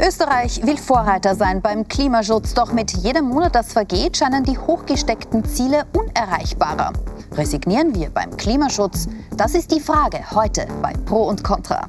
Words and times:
Österreich 0.00 0.64
will 0.64 0.78
Vorreiter 0.78 1.34
sein 1.34 1.60
beim 1.60 1.86
Klimaschutz, 1.86 2.54
doch 2.54 2.72
mit 2.72 2.92
jedem 2.92 3.26
Monat, 3.26 3.54
das 3.54 3.72
vergeht, 3.72 4.16
scheinen 4.16 4.44
die 4.44 4.58
hochgesteckten 4.58 5.44
Ziele 5.44 5.84
unerreichbarer. 5.92 6.92
Resignieren 7.32 7.94
wir 7.94 8.10
beim 8.10 8.36
Klimaschutz? 8.36 9.08
Das 9.36 9.54
ist 9.54 9.70
die 9.70 9.80
Frage 9.80 10.18
heute 10.32 10.66
bei 10.80 10.92
Pro 11.04 11.24
und 11.24 11.44
Contra. 11.44 11.88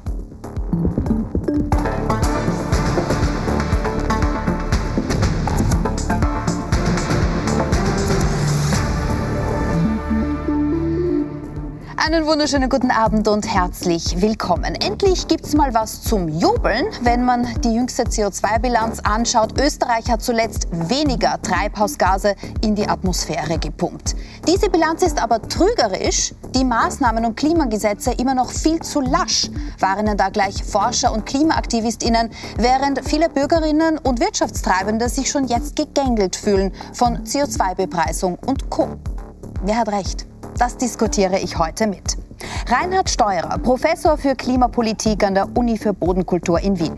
Einen 12.06 12.26
wunderschönen 12.26 12.68
guten 12.68 12.90
Abend 12.90 13.28
und 13.28 13.46
herzlich 13.46 14.20
willkommen. 14.20 14.74
Endlich 14.74 15.26
gibt 15.26 15.46
es 15.46 15.54
mal 15.54 15.72
was 15.72 16.02
zum 16.02 16.28
Jubeln, 16.28 16.84
wenn 17.00 17.24
man 17.24 17.48
die 17.62 17.74
jüngste 17.74 18.02
CO2-Bilanz 18.02 19.00
anschaut. 19.00 19.58
Österreich 19.58 20.10
hat 20.10 20.20
zuletzt 20.20 20.68
weniger 20.70 21.40
Treibhausgase 21.40 22.34
in 22.60 22.74
die 22.74 22.86
Atmosphäre 22.86 23.58
gepumpt. 23.58 24.16
Diese 24.46 24.68
Bilanz 24.68 25.02
ist 25.02 25.18
aber 25.18 25.40
trügerisch. 25.48 26.34
Die 26.54 26.64
Maßnahmen 26.64 27.24
und 27.24 27.38
Klimagesetze 27.38 28.12
immer 28.12 28.34
noch 28.34 28.50
viel 28.50 28.80
zu 28.80 29.00
lasch, 29.00 29.48
warnen 29.78 30.18
da 30.18 30.28
gleich 30.28 30.62
Forscher 30.62 31.10
und 31.10 31.24
KlimaaktivistInnen, 31.24 32.28
während 32.58 33.08
viele 33.08 33.30
Bürgerinnen 33.30 33.96
und 33.96 34.20
Wirtschaftstreibende 34.20 35.08
sich 35.08 35.30
schon 35.30 35.46
jetzt 35.46 35.74
gegängelt 35.74 36.36
fühlen 36.36 36.70
von 36.92 37.24
CO2-Bepreisung 37.24 38.36
und 38.44 38.68
Co. 38.68 38.88
Wer 39.62 39.78
hat 39.78 39.88
recht? 39.88 40.26
Das 40.58 40.76
diskutiere 40.76 41.40
ich 41.40 41.58
heute 41.58 41.88
mit. 41.88 42.16
Reinhard 42.68 43.10
Steurer, 43.10 43.58
Professor 43.58 44.16
für 44.16 44.36
Klimapolitik 44.36 45.24
an 45.24 45.34
der 45.34 45.48
Uni 45.56 45.76
für 45.76 45.92
Bodenkultur 45.92 46.60
in 46.60 46.78
Wien. 46.78 46.96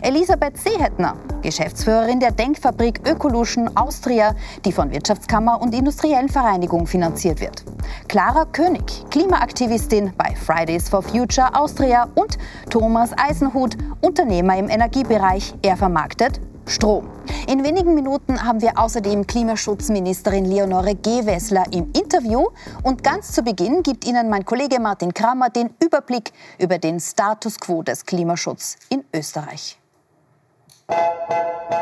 Elisabeth 0.00 0.56
Seehetner, 0.56 1.16
Geschäftsführerin 1.42 2.20
der 2.20 2.30
Denkfabrik 2.30 3.00
Ökolution 3.04 3.68
Austria, 3.76 4.36
die 4.64 4.70
von 4.70 4.92
Wirtschaftskammer 4.92 5.60
und 5.60 5.74
Industriellen 5.74 6.28
Vereinigung 6.28 6.86
finanziert 6.86 7.40
wird. 7.40 7.64
Clara 8.06 8.44
König, 8.44 9.04
Klimaaktivistin 9.10 10.12
bei 10.16 10.36
Fridays 10.36 10.88
for 10.88 11.02
Future 11.02 11.54
Austria 11.54 12.08
und 12.14 12.38
Thomas 12.70 13.10
Eisenhut, 13.18 13.76
Unternehmer 14.00 14.56
im 14.56 14.68
Energiebereich. 14.68 15.52
Er 15.62 15.76
vermarktet 15.76 16.40
Strom. 16.68 17.08
In 17.46 17.64
wenigen 17.64 17.94
Minuten 17.94 18.42
haben 18.44 18.60
wir 18.60 18.78
außerdem 18.78 19.26
Klimaschutzministerin 19.26 20.44
Leonore 20.44 20.94
Gewessler 20.94 21.64
im 21.70 21.90
Interview. 21.92 22.46
Und 22.82 23.02
ganz 23.02 23.32
zu 23.32 23.42
Beginn 23.42 23.82
gibt 23.82 24.06
Ihnen 24.06 24.28
mein 24.28 24.44
Kollege 24.44 24.78
Martin 24.80 25.14
Kramer 25.14 25.50
den 25.50 25.70
Überblick 25.82 26.32
über 26.58 26.78
den 26.78 27.00
Status 27.00 27.58
quo 27.58 27.82
des 27.82 28.04
Klimaschutzes 28.04 28.76
in 28.90 29.04
Österreich. 29.14 29.78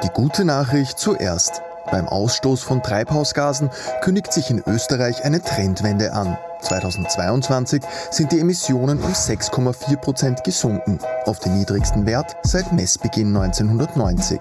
Die 0.02 0.08
gute 0.14 0.44
Nachricht 0.44 0.98
zuerst. 0.98 1.62
Beim 1.90 2.08
Ausstoß 2.08 2.62
von 2.62 2.82
Treibhausgasen 2.82 3.70
kündigt 4.02 4.32
sich 4.32 4.50
in 4.50 4.62
Österreich 4.66 5.24
eine 5.24 5.40
Trendwende 5.40 6.12
an. 6.12 6.36
2022 6.62 7.82
sind 8.10 8.32
die 8.32 8.40
Emissionen 8.40 8.98
um 8.98 9.12
6,4 9.12 9.96
Prozent 9.96 10.44
gesunken, 10.44 10.98
auf 11.26 11.38
den 11.38 11.58
niedrigsten 11.58 12.06
Wert 12.06 12.36
seit 12.42 12.72
Messbeginn 12.72 13.36
1990. 13.36 14.40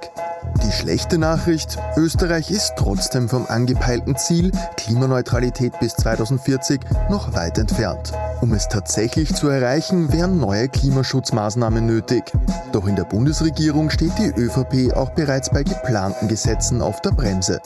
Die 0.63 0.71
schlechte 0.71 1.17
Nachricht, 1.17 1.77
Österreich 1.95 2.51
ist 2.51 2.73
trotzdem 2.77 3.29
vom 3.29 3.45
angepeilten 3.47 4.15
Ziel 4.15 4.51
Klimaneutralität 4.77 5.79
bis 5.79 5.95
2040 5.95 6.81
noch 7.09 7.33
weit 7.33 7.57
entfernt. 7.57 8.13
Um 8.41 8.53
es 8.53 8.67
tatsächlich 8.67 9.33
zu 9.33 9.47
erreichen, 9.47 10.11
wären 10.11 10.39
neue 10.39 10.67
Klimaschutzmaßnahmen 10.69 11.85
nötig. 11.85 12.31
Doch 12.71 12.87
in 12.87 12.95
der 12.95 13.05
Bundesregierung 13.05 13.89
steht 13.89 14.13
die 14.17 14.33
ÖVP 14.39 14.95
auch 14.95 15.11
bereits 15.11 15.49
bei 15.49 15.63
geplanten 15.63 16.27
Gesetzen 16.27 16.81
auf 16.81 17.01
der 17.01 17.11
Bremse. 17.11 17.61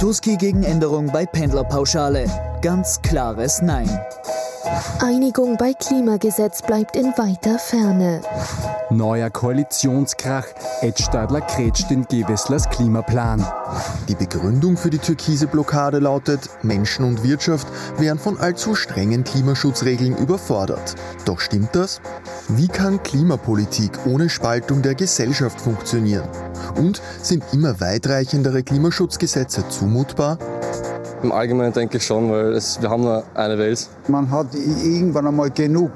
Tuski 0.00 0.36
gegen 0.36 0.64
Änderung 0.64 1.06
bei 1.06 1.26
Pendlerpauschale. 1.26 2.26
Ganz 2.62 3.00
klares 3.02 3.62
Nein. 3.62 3.88
Einigung 5.00 5.56
bei 5.56 5.72
Klimagesetz 5.72 6.62
bleibt 6.62 6.96
in 6.96 7.06
weiter 7.16 7.58
Ferne. 7.58 8.20
Neuer 8.90 9.30
Koalitionskrach. 9.30 10.44
Ed 10.82 10.98
Stadler 10.98 11.40
kretscht 11.40 11.90
in 11.90 12.06
Gewesslers 12.06 12.68
Klimaplan. 12.68 13.44
Die 14.08 14.14
Begründung 14.14 14.76
für 14.76 14.90
die 14.90 14.98
türkise 14.98 15.46
Blockade 15.46 15.98
lautet, 15.98 16.50
Menschen 16.62 17.04
und 17.04 17.22
Wirtschaft 17.22 17.66
wären 17.98 18.18
von 18.18 18.38
allzu 18.38 18.74
strengen 18.74 19.24
Klimaschutzregeln 19.24 20.16
überfordert. 20.16 20.94
Doch 21.24 21.40
stimmt 21.40 21.74
das? 21.74 22.00
Wie 22.48 22.68
kann 22.68 23.02
Klimapolitik 23.02 23.92
ohne 24.06 24.28
Spaltung 24.28 24.82
der 24.82 24.94
Gesellschaft 24.94 25.60
funktionieren? 25.60 26.28
Und 26.76 27.00
sind 27.22 27.44
immer 27.52 27.80
weitreichendere 27.80 28.62
Klimaschutzgesetze 28.62 29.68
zumutbar? 29.68 30.38
Im 31.22 31.32
Allgemeinen 31.32 31.72
denke 31.72 31.96
ich 31.96 32.04
schon, 32.04 32.30
weil 32.30 32.52
es, 32.52 32.80
wir 32.80 32.90
haben 32.90 33.02
nur 33.02 33.24
eine 33.34 33.58
Welt. 33.58 33.88
Man 34.06 34.30
hat 34.30 34.54
irgendwann 34.54 35.26
einmal 35.26 35.50
genug. 35.50 35.90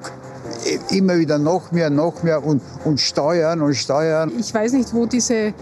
Immer 0.91 1.19
wieder 1.19 1.39
noch 1.39 1.71
mehr, 1.73 1.91
noch 1.91 2.23
mehr 2.23 2.45
und, 2.45 2.61
und 2.85 3.01
steuern 3.01 3.63
und 3.63 3.75
steuern. 3.75 4.33
Ich 4.39 4.53
weiß 4.53 4.73
nicht, 4.73 4.93
wo 4.93 5.07
diese 5.07 5.55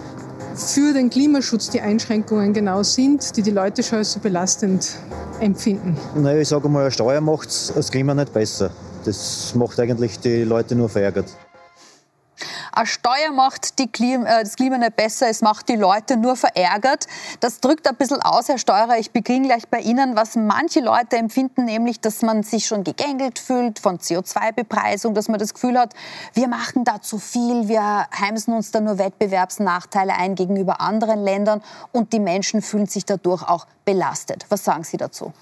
für 0.55 0.93
den 0.93 1.11
Klimaschutz 1.11 1.71
die 1.71 1.81
Einschränkungen 1.81 2.53
genau 2.53 2.83
sind, 2.83 3.37
die 3.37 3.43
die 3.43 3.51
Leute 3.51 3.83
schon 3.83 3.99
als 3.99 4.13
so 4.13 4.21
belastend 4.21 4.97
empfinden. 5.41 5.97
Naja, 6.17 6.41
ich 6.41 6.49
sage 6.49 6.69
mal, 6.69 6.81
eine 6.81 6.91
Steuer 6.91 7.21
macht 7.21 7.77
das 7.77 7.91
Klima 7.91 8.15
nicht 8.15 8.33
besser. 8.33 8.71
Das 9.05 9.55
macht 9.55 9.79
eigentlich 9.79 10.19
die 10.21 10.45
Leute 10.45 10.75
nur 10.75 10.89
verärgert. 10.89 11.27
Eine 12.73 12.87
Steuer 12.87 13.33
macht 13.35 13.75
Klima, 13.93 14.27
äh, 14.27 14.45
das 14.45 14.57
Klima 14.57 14.79
nicht 14.79 14.97
besser, 14.97 15.29
es 15.29 15.43
macht 15.43 15.69
die 15.69 15.77
Leute 15.77 16.17
nur 16.17 16.37
verärgert. 16.37 17.07
Das 17.41 17.61
drückt 17.61 17.89
ein 17.89 17.97
bisschen 17.97 18.23
aus, 18.23 18.49
Herr 18.49 18.59
Steurer. 18.59 18.99
Ich 18.99 19.11
beginne 19.11 19.49
gleich 19.49 19.69
bei 19.69 19.81
Ihnen, 19.81 20.17
was 20.17 20.37
manche 20.37 20.81
Leute 20.81 21.17
empfinden, 21.17 21.65
nämlich, 21.65 22.01
dass 22.01 22.23
man 22.23 22.43
sich 22.43 22.67
schon 22.67 22.85
gegängelt 22.85 23.39
fühlt 23.39 23.79
von 23.79 23.99
CO2-Bepreisung, 23.99 25.15
dass 25.15 25.29
man 25.29 25.39
das 25.39 25.55
Gefühl 25.55 25.79
hat, 25.79 25.95
wir 26.35 26.49
machen 26.49 26.85
da 26.85 27.01
zu 27.01 27.19
viel, 27.19 27.69
wir 27.69 28.07
heimsen 28.19 28.55
uns 28.55 28.71
da 28.71 28.81
nur 28.81 28.99
Wettbewerbsnachteile 28.99 30.15
ein 30.15 30.35
gegenüber 30.35 30.81
anderen 30.81 31.23
Ländern 31.23 31.63
und 31.93 32.13
die 32.13 32.21
Menschen 32.21 32.63
fühlen 32.63 32.87
sich 32.87 33.05
dadurch 33.05 33.43
auch 33.43 33.67
belastet. 33.85 34.47
Was 34.49 34.65
sagen 34.65 34.85
Sie 34.85 34.97
dazu? 34.97 35.33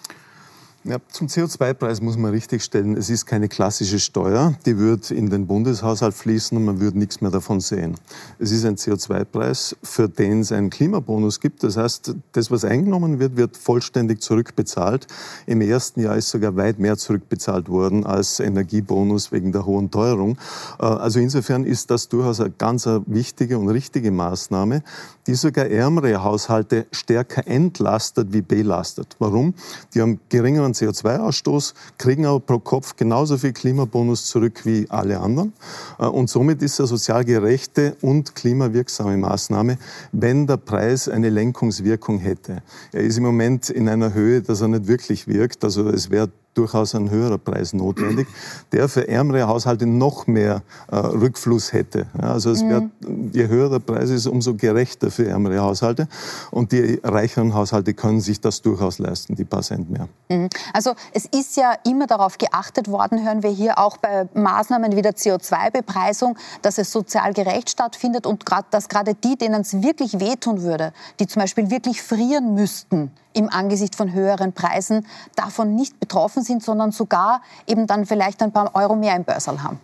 Ja, 0.88 0.97
zum 1.12 1.26
CO2-Preis 1.26 2.00
muss 2.00 2.16
man 2.16 2.31
richtigstellen, 2.31 2.97
es 2.97 3.10
ist 3.10 3.26
keine 3.26 3.49
klassische 3.49 3.99
Steuer, 3.99 4.54
die 4.65 4.78
wird 4.78 5.10
in 5.10 5.28
den 5.28 5.47
Bundeshaushalt 5.47 6.15
fließen 6.15 6.56
und 6.56 6.65
man 6.65 6.81
würde 6.81 6.99
nichts 6.99 7.21
mehr 7.21 7.31
davon 7.31 7.60
sehen. 7.60 7.97
Es 8.38 8.53
ist 8.53 8.65
ein 8.65 8.76
CO2-Preis, 8.76 9.76
für 9.82 10.09
den 10.09 10.41
es 10.41 10.50
einen 10.50 10.71
Klimabonus 10.71 11.41
gibt. 11.41 11.62
Das 11.62 11.76
heißt, 11.76 12.15
das, 12.32 12.50
was 12.50 12.65
eingenommen 12.65 13.19
wird, 13.19 13.37
wird 13.37 13.59
vollständig 13.59 14.22
zurückbezahlt. 14.22 15.06
Im 15.44 15.60
ersten 15.60 16.00
Jahr 16.00 16.16
ist 16.16 16.31
sogar 16.31 16.56
weit 16.56 16.78
mehr 16.78 16.97
zurückbezahlt 16.97 17.69
worden 17.69 18.06
als 18.06 18.41
Energiebonus 18.41 19.31
wegen 19.31 19.53
der 19.53 19.66
hohen 19.66 19.91
Teuerung. 19.91 20.38
Äh, 20.81 20.87
also 20.87 21.20
insofern 21.20 21.65
ist 21.65 21.91
das 21.91 22.09
durchaus 22.09 22.41
eine 22.41 22.50
ganz 22.56 22.88
wichtige 23.05 23.59
und 23.59 23.69
richtige 23.69 24.10
Maßnahme, 24.10 24.82
die 25.26 25.34
sogar 25.34 25.66
ärmere 25.66 26.22
Haushalte 26.25 26.87
stärker 26.93 27.47
entlastet 27.47 28.32
wie 28.32 28.41
belastet. 28.41 29.16
Warum? 29.19 29.53
Die 29.93 30.00
haben 30.00 30.19
geringeren 30.31 30.72
CO2-Ausstoß, 30.78 31.74
kriegen 31.98 32.26
aber 32.26 32.40
pro 32.40 32.58
Kopf 32.58 32.96
genauso 32.96 33.38
viel 33.38 33.52
Klimabonus 33.52 34.26
zurück 34.26 34.64
wie 34.64 34.86
alle 34.88 35.20
anderen. 35.20 35.52
Äh, 35.98 36.06
und 36.06 36.30
somit 36.30 36.62
ist 36.62 36.74
es 36.74 36.80
eine 36.80 36.88
sozial 36.88 37.24
gerechte 37.24 37.96
und 38.00 38.34
klimawirksame 38.34 39.16
Maßnahme, 39.16 39.78
wenn 40.12 40.46
der 40.46 40.56
Preis 40.56 41.08
eine 41.08 41.30
Lenkungswirkung 41.30 42.18
hätte. 42.18 42.62
Er 42.92 43.02
ist 43.02 43.18
im 43.18 43.24
Moment 43.24 43.70
in 43.70 43.88
einer 43.88 44.14
Höhe, 44.14 44.42
dass 44.42 44.60
er 44.60 44.68
nicht 44.68 44.86
wirklich 44.86 45.26
wirkt. 45.26 45.64
Also 45.64 45.88
es 45.88 46.10
wäre 46.10 46.30
durchaus 46.54 46.94
ein 46.94 47.10
höherer 47.10 47.38
Preis 47.38 47.72
notwendig, 47.72 48.26
der 48.72 48.88
für 48.88 49.06
ärmere 49.06 49.47
Haushalte 49.47 49.86
noch 49.86 50.26
mehr 50.26 50.62
äh, 50.91 50.97
Rückfluss 50.97 51.72
hätte. 51.72 52.06
Ja, 52.20 52.32
also 52.32 52.50
es 52.50 52.62
wär, 52.62 52.81
mhm. 52.81 53.31
je 53.32 53.47
höher 53.47 53.70
der 53.70 53.78
Preis 53.78 54.11
ist, 54.11 54.26
umso 54.26 54.55
gerechter 54.55 55.11
für 55.11 55.26
ärmere 55.26 55.61
Haushalte. 55.61 56.08
Und 56.50 56.72
die 56.72 57.00
reicheren 57.05 57.55
Haushalte 57.55 57.94
können 57.94 58.20
sich 58.20 58.40
das 58.40 58.61
durchaus 58.62 58.99
leisten, 58.99 59.37
die 59.37 59.44
paar 59.44 59.62
Cent 59.62 59.90
mehr. 59.90 60.08
Mhm. 60.28 60.49
Also 60.72 60.94
es 61.12 61.26
ist 61.26 61.56
ja 61.56 61.75
immer 61.84 62.06
darauf 62.06 62.38
geachtet 62.38 62.88
worden, 62.88 63.25
hören 63.25 63.43
wir 63.43 63.50
hier 63.50 63.78
auch 63.78 63.96
bei 63.99 64.28
Maßnahmen 64.34 64.96
wie 64.96 65.02
der 65.02 65.14
CO2-Bepreisung, 65.14 66.37
dass 66.62 66.78
es 66.78 66.90
sozial 66.90 67.32
gerecht 67.34 67.70
stattfindet 67.70 68.26
und 68.26 68.44
grad, 68.44 68.67
dass 68.72 68.88
gerade 68.88 69.14
die, 69.14 69.37
denen 69.37 69.61
es 69.61 69.82
wirklich 69.82 70.19
wehtun 70.20 70.62
würde, 70.62 70.93
die 71.20 71.26
zum 71.26 71.40
Beispiel 71.40 71.70
wirklich 71.70 72.02
frieren 72.02 72.55
müssten 72.55 73.12
im 73.38 73.49
Angesicht 73.49 73.94
von 73.94 74.12
höheren 74.12 74.52
Preisen, 74.52 75.06
davon 75.37 75.76
nicht 75.76 76.00
betroffen 76.00 76.43
sind, 76.43 76.47
sondern 76.60 76.92
sogar 76.92 77.42
eben 77.66 77.86
dann 77.86 78.06
vielleicht 78.06 78.42
ein 78.42 78.52
paar 78.52 78.74
Euro 78.74 78.96
mehr 78.96 79.14
im 79.16 79.24
Börsal 79.24 79.62
haben. 79.62 79.80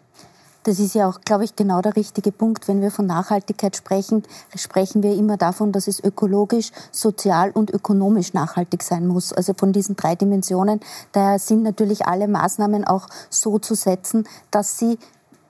Das 0.64 0.78
ist 0.78 0.94
ja 0.94 1.06
auch, 1.06 1.20
glaube 1.20 1.44
ich, 1.44 1.56
genau 1.56 1.82
der 1.82 1.94
richtige 1.94 2.32
Punkt. 2.32 2.68
Wenn 2.68 2.80
wir 2.80 2.90
von 2.90 3.04
Nachhaltigkeit 3.04 3.76
sprechen, 3.76 4.22
sprechen 4.56 5.02
wir 5.02 5.14
immer 5.14 5.36
davon, 5.36 5.72
dass 5.72 5.88
es 5.88 6.02
ökologisch, 6.02 6.70
sozial 6.90 7.50
und 7.50 7.70
ökonomisch 7.70 8.32
nachhaltig 8.32 8.82
sein 8.82 9.06
muss. 9.06 9.34
Also 9.34 9.52
von 9.54 9.72
diesen 9.74 9.94
drei 9.94 10.14
Dimensionen. 10.14 10.80
Daher 11.12 11.38
sind 11.38 11.62
natürlich 11.62 12.06
alle 12.06 12.28
Maßnahmen 12.28 12.86
auch 12.86 13.08
so 13.28 13.58
zu 13.58 13.74
setzen, 13.74 14.26
dass 14.50 14.78
sie 14.78 14.98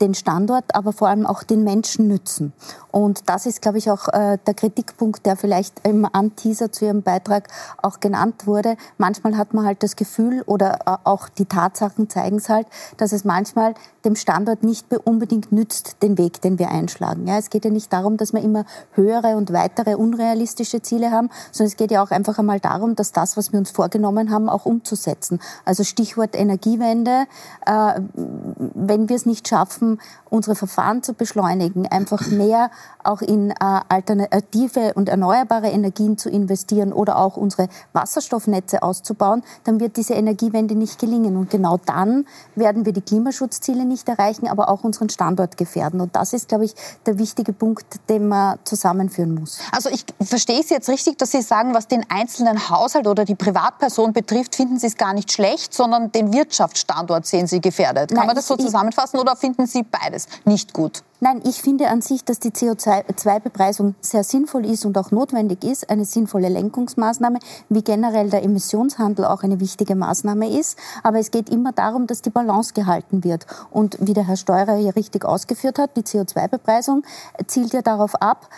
den 0.01 0.15
Standort, 0.15 0.75
aber 0.75 0.93
vor 0.93 1.09
allem 1.09 1.27
auch 1.27 1.43
den 1.43 1.65
Menschen 1.65 2.09
nützen. 2.09 2.53
Und 2.91 3.29
das 3.29 3.47
ist, 3.47 3.61
glaube 3.61 3.79
ich, 3.79 3.91
auch 3.91 4.09
äh, 4.09 4.39
der 4.47 4.55
Kritikpunkt, 4.55 5.27
der 5.27 5.37
vielleicht 5.37 5.87
im 5.87 6.07
Anteaser 6.11 6.71
zu 6.71 6.85
Ihrem 6.85 7.03
Beitrag 7.03 7.49
auch 7.83 8.01
genannt 8.01 8.47
wurde. 8.47 8.77
Manchmal 8.99 9.37
hat 9.37 9.53
man 9.53 9.65
halt 9.65 9.83
das 9.83 9.97
Gefühl 9.97 10.43
oder 10.47 10.79
äh, 10.87 10.97
auch 11.05 11.29
die 11.29 11.47
Tatsachen 11.47 12.09
zeigen 12.09 12.37
es 12.37 12.49
halt, 12.49 12.67
dass 12.97 13.13
es 13.13 13.25
manchmal 13.25 13.75
dem 14.05 14.17
Standort 14.17 14.63
nicht 14.63 14.87
unbedingt 15.05 15.51
nützt, 15.51 15.97
den 16.03 16.19
Weg, 16.19 16.41
den 16.43 16.59
wir 16.59 16.71
einschlagen. 16.71 17.27
Ja, 17.27 17.39
es 17.39 17.51
geht 17.51 17.65
ja 17.65 17.71
nicht 17.71 17.93
darum, 17.93 18.17
dass 18.17 18.33
wir 18.33 18.43
immer 18.43 18.65
höhere 18.93 19.37
und 19.37 19.53
weitere 19.53 19.95
unrealistische 19.95 20.83
Ziele 20.83 21.11
haben, 21.11 21.31
sondern 21.51 21.73
es 21.73 21.77
geht 21.77 21.91
ja 21.91 22.03
auch 22.03 22.11
einfach 22.11 22.39
einmal 22.39 22.61
darum, 22.61 22.95
dass 22.95 23.13
das, 23.13 23.37
was 23.37 23.53
wir 23.53 23.59
uns 23.59 23.71
vorgenommen 23.71 24.31
haben, 24.31 24.49
auch 24.49 24.67
umzusetzen. 24.67 25.41
Also 25.65 25.83
Stichwort 25.85 26.37
Energiewende. 26.37 27.25
Äh, 27.67 28.01
wenn 28.15 29.09
wir 29.09 29.17
es 29.17 29.27
nicht 29.27 29.49
schaffen, 29.49 29.94
unsere 30.31 30.57
Verfahren 30.57 31.03
zu 31.03 31.15
beschleunigen, 31.15 31.87
einfach 31.87 32.27
mehr 32.29 32.71
auch 33.05 33.23
in 33.23 33.51
äh, 33.51 33.55
alternative 33.61 34.95
und 34.95 35.09
erneuerbare 35.09 35.69
Energien 35.69 36.19
zu 36.19 36.31
investieren 36.31 36.93
oder 36.93 37.19
auch 37.19 37.37
unsere 37.37 37.69
Wasserstoffnetze 37.93 38.83
auszubauen, 38.83 39.43
dann 39.65 39.81
wird 39.81 39.97
diese 39.97 40.15
Energiewende 40.15 40.75
nicht 40.75 40.99
gelingen. 40.99 41.37
Und 41.37 41.51
genau 41.51 41.79
dann 41.85 42.27
werden 42.55 42.85
wir 42.85 42.93
die 42.93 43.01
Klimaschutzziele 43.01 43.85
nicht 43.85 44.09
erreichen, 44.09 44.49
aber 44.49 44.69
auch 44.69 44.85
unseren 44.85 45.11
Standort 45.11 45.57
gefährden. 45.57 46.01
Und 46.01 46.17
das 46.17 46.33
ist, 46.33 46.49
glaube 46.49 46.65
ich, 46.65 46.75
der 47.07 47.19
wichtige 47.19 47.53
Punkt, 47.53 47.87
den 48.09 48.29
man 48.29 48.59
zusammenführen 48.65 49.35
muss. 49.35 49.59
Also 49.73 49.91
ich 49.91 50.05
verstehe 50.21 50.61
es 50.61 50.71
jetzt 50.71 50.89
richtig, 50.89 51.19
dass 51.19 51.31
Sie 51.31 51.43
sagen, 51.43 51.75
was 51.75 51.89
den 51.89 52.05
einzelnen 52.09 52.69
Haushalt 52.69 53.07
oder 53.07 53.25
die 53.25 53.35
Privatperson 53.35 54.13
betrifft, 54.13 54.55
finden 54.55 54.79
Sie 54.79 54.87
es 54.87 54.97
gar 54.97 55.13
nicht 55.13 55.33
schlecht, 55.33 55.75
sondern 55.75 56.13
den 56.13 56.33
Wirtschaftsstandort 56.33 57.27
sehen 57.27 57.47
Sie 57.47 57.61
gefährdet. 57.61 58.09
Kann 58.09 58.19
Nein, 58.19 58.27
man 58.29 58.37
das 58.37 58.47
so 58.47 58.57
zusammenfassen 58.57 59.19
oder 59.19 59.37
finden 59.37 59.67
Sie 59.67 59.74
beides 59.83 60.29
nicht 60.45 60.73
gut? 60.73 61.03
Nein, 61.21 61.41
ich 61.45 61.63
finde 61.63 61.89
an 61.89 62.03
sich, 62.03 62.23
dass 62.25 62.39
die 62.39 62.51
CO2-Bepreisung 62.51 63.95
sehr 64.03 64.25
sinnvoll 64.25 64.67
ist 64.67 64.85
und 64.85 64.99
auch 64.99 65.11
notwendig 65.11 65.65
ist, 65.65 65.89
eine 65.89 66.05
sinnvolle 66.05 66.51
Lenkungsmaßnahme, 66.51 67.39
wie 67.71 67.83
generell 67.83 68.29
der 68.29 68.43
Emissionshandel 68.43 69.25
auch 69.25 69.43
eine 69.43 69.59
wichtige 69.59 69.95
Maßnahme 69.95 70.51
ist. 70.51 70.79
Aber 71.03 71.19
es 71.19 71.31
geht 71.31 71.49
immer 71.49 71.73
darum, 71.73 72.07
dass 72.07 72.21
die 72.21 72.29
Balance 72.31 72.75
gehalten 72.75 73.25
wird. 73.25 73.47
Und 73.71 73.97
wie 74.01 74.13
der 74.13 74.27
Herr 74.27 74.37
Steurer 74.37 74.77
hier 74.77 74.97
richtig 74.97 75.25
ausgeführt 75.25 75.79
hat, 75.79 75.97
die 75.97 76.03
CO2-Bepreisung 76.03 77.05
zielt 77.47 77.73
ja 77.73 77.81
darauf 77.81 78.17
ab, 78.17 78.51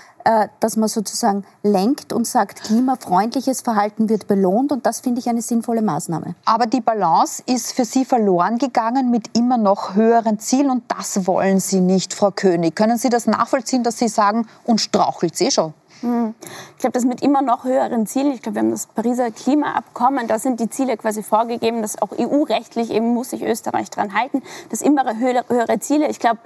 dass 0.60 0.76
man 0.76 0.88
sozusagen 0.88 1.44
lenkt 1.62 2.12
und 2.12 2.26
sagt, 2.26 2.62
klimafreundliches 2.64 3.60
Verhalten 3.60 4.08
wird 4.08 4.26
belohnt. 4.26 4.72
Und 4.72 4.86
das 4.86 5.00
finde 5.00 5.20
ich 5.20 5.28
eine 5.28 5.42
sinnvolle 5.42 5.82
Maßnahme. 5.82 6.34
Aber 6.44 6.66
die 6.66 6.80
Balance 6.80 7.42
ist 7.46 7.72
für 7.72 7.84
Sie 7.84 8.04
verloren 8.04 8.58
gegangen 8.58 9.10
mit 9.10 9.36
immer 9.36 9.58
noch 9.58 9.94
höheren 9.94 10.38
Zielen. 10.38 10.70
Und 10.70 10.84
das 10.88 11.26
wollen 11.26 11.60
Sie 11.60 11.80
nicht, 11.80 12.14
Frau 12.14 12.30
König. 12.30 12.74
Können 12.74 12.98
Sie 12.98 13.08
das 13.08 13.26
nachvollziehen, 13.26 13.82
dass 13.82 13.98
Sie 13.98 14.08
sagen, 14.08 14.46
und 14.64 14.80
strauchelt 14.80 15.36
sie 15.36 15.50
schon? 15.50 15.74
Hm. 16.00 16.34
Ich 16.74 16.78
glaube, 16.78 16.92
das 16.92 17.04
mit 17.04 17.22
immer 17.22 17.40
noch 17.40 17.64
höheren 17.64 18.06
Zielen, 18.06 18.32
ich 18.32 18.42
glaube, 18.42 18.56
wir 18.56 18.62
haben 18.62 18.70
das 18.70 18.86
Pariser 18.86 19.30
Klimaabkommen, 19.30 20.26
da 20.26 20.38
sind 20.38 20.60
die 20.60 20.68
Ziele 20.68 20.96
quasi 20.98 21.22
vorgegeben, 21.22 21.80
dass 21.80 22.00
auch 22.02 22.10
EU-rechtlich 22.18 22.90
eben 22.90 23.14
muss 23.14 23.30
sich 23.30 23.42
Österreich 23.42 23.88
daran 23.90 24.14
halten, 24.14 24.42
dass 24.70 24.82
immer 24.82 25.04
höhere 25.16 25.78
Ziele. 25.80 26.08
Ich 26.08 26.18
glaube, 26.18 26.38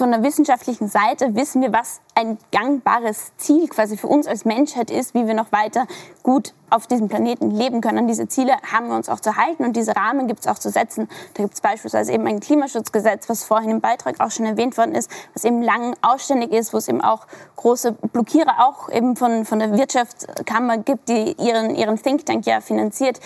von 0.00 0.12
der 0.12 0.22
wissenschaftlichen 0.22 0.88
Seite 0.88 1.34
wissen 1.34 1.60
wir, 1.60 1.74
was 1.74 2.00
ein 2.14 2.38
gangbares 2.52 3.32
Ziel 3.36 3.68
quasi 3.68 3.98
für 3.98 4.06
uns 4.06 4.26
als 4.26 4.46
Menschheit 4.46 4.90
ist, 4.90 5.12
wie 5.12 5.26
wir 5.26 5.34
noch 5.34 5.52
weiter 5.52 5.86
gut 6.22 6.54
auf 6.70 6.86
diesem 6.86 7.08
Planeten 7.08 7.50
leben 7.50 7.82
können. 7.82 7.98
An 7.98 8.08
diese 8.08 8.26
Ziele 8.26 8.54
haben 8.72 8.88
wir 8.88 8.96
uns 8.96 9.10
auch 9.10 9.20
zu 9.20 9.36
halten 9.36 9.62
und 9.62 9.76
diese 9.76 9.94
Rahmen 9.94 10.26
gibt 10.26 10.40
es 10.40 10.46
auch 10.46 10.58
zu 10.58 10.70
setzen. 10.70 11.06
Da 11.34 11.42
gibt 11.42 11.52
es 11.52 11.60
beispielsweise 11.60 12.12
eben 12.12 12.26
ein 12.26 12.40
Klimaschutzgesetz, 12.40 13.28
was 13.28 13.44
vorhin 13.44 13.72
im 13.72 13.80
Beitrag 13.82 14.20
auch 14.20 14.30
schon 14.30 14.46
erwähnt 14.46 14.78
worden 14.78 14.94
ist, 14.94 15.10
was 15.34 15.44
eben 15.44 15.60
lang 15.60 15.94
ausständig 16.00 16.52
ist, 16.52 16.72
wo 16.72 16.78
es 16.78 16.88
eben 16.88 17.02
auch 17.02 17.26
große 17.56 17.92
Blockierer 17.92 18.66
auch 18.66 18.88
eben 18.88 19.16
von, 19.16 19.44
von 19.44 19.58
der 19.58 19.76
Wirtschaftskammer 19.76 20.78
gibt, 20.78 21.10
die 21.10 21.36
ihren, 21.38 21.74
ihren 21.74 22.00
Think 22.00 22.24
Tank 22.24 22.46
ja 22.46 22.62
finanziert. 22.62 23.20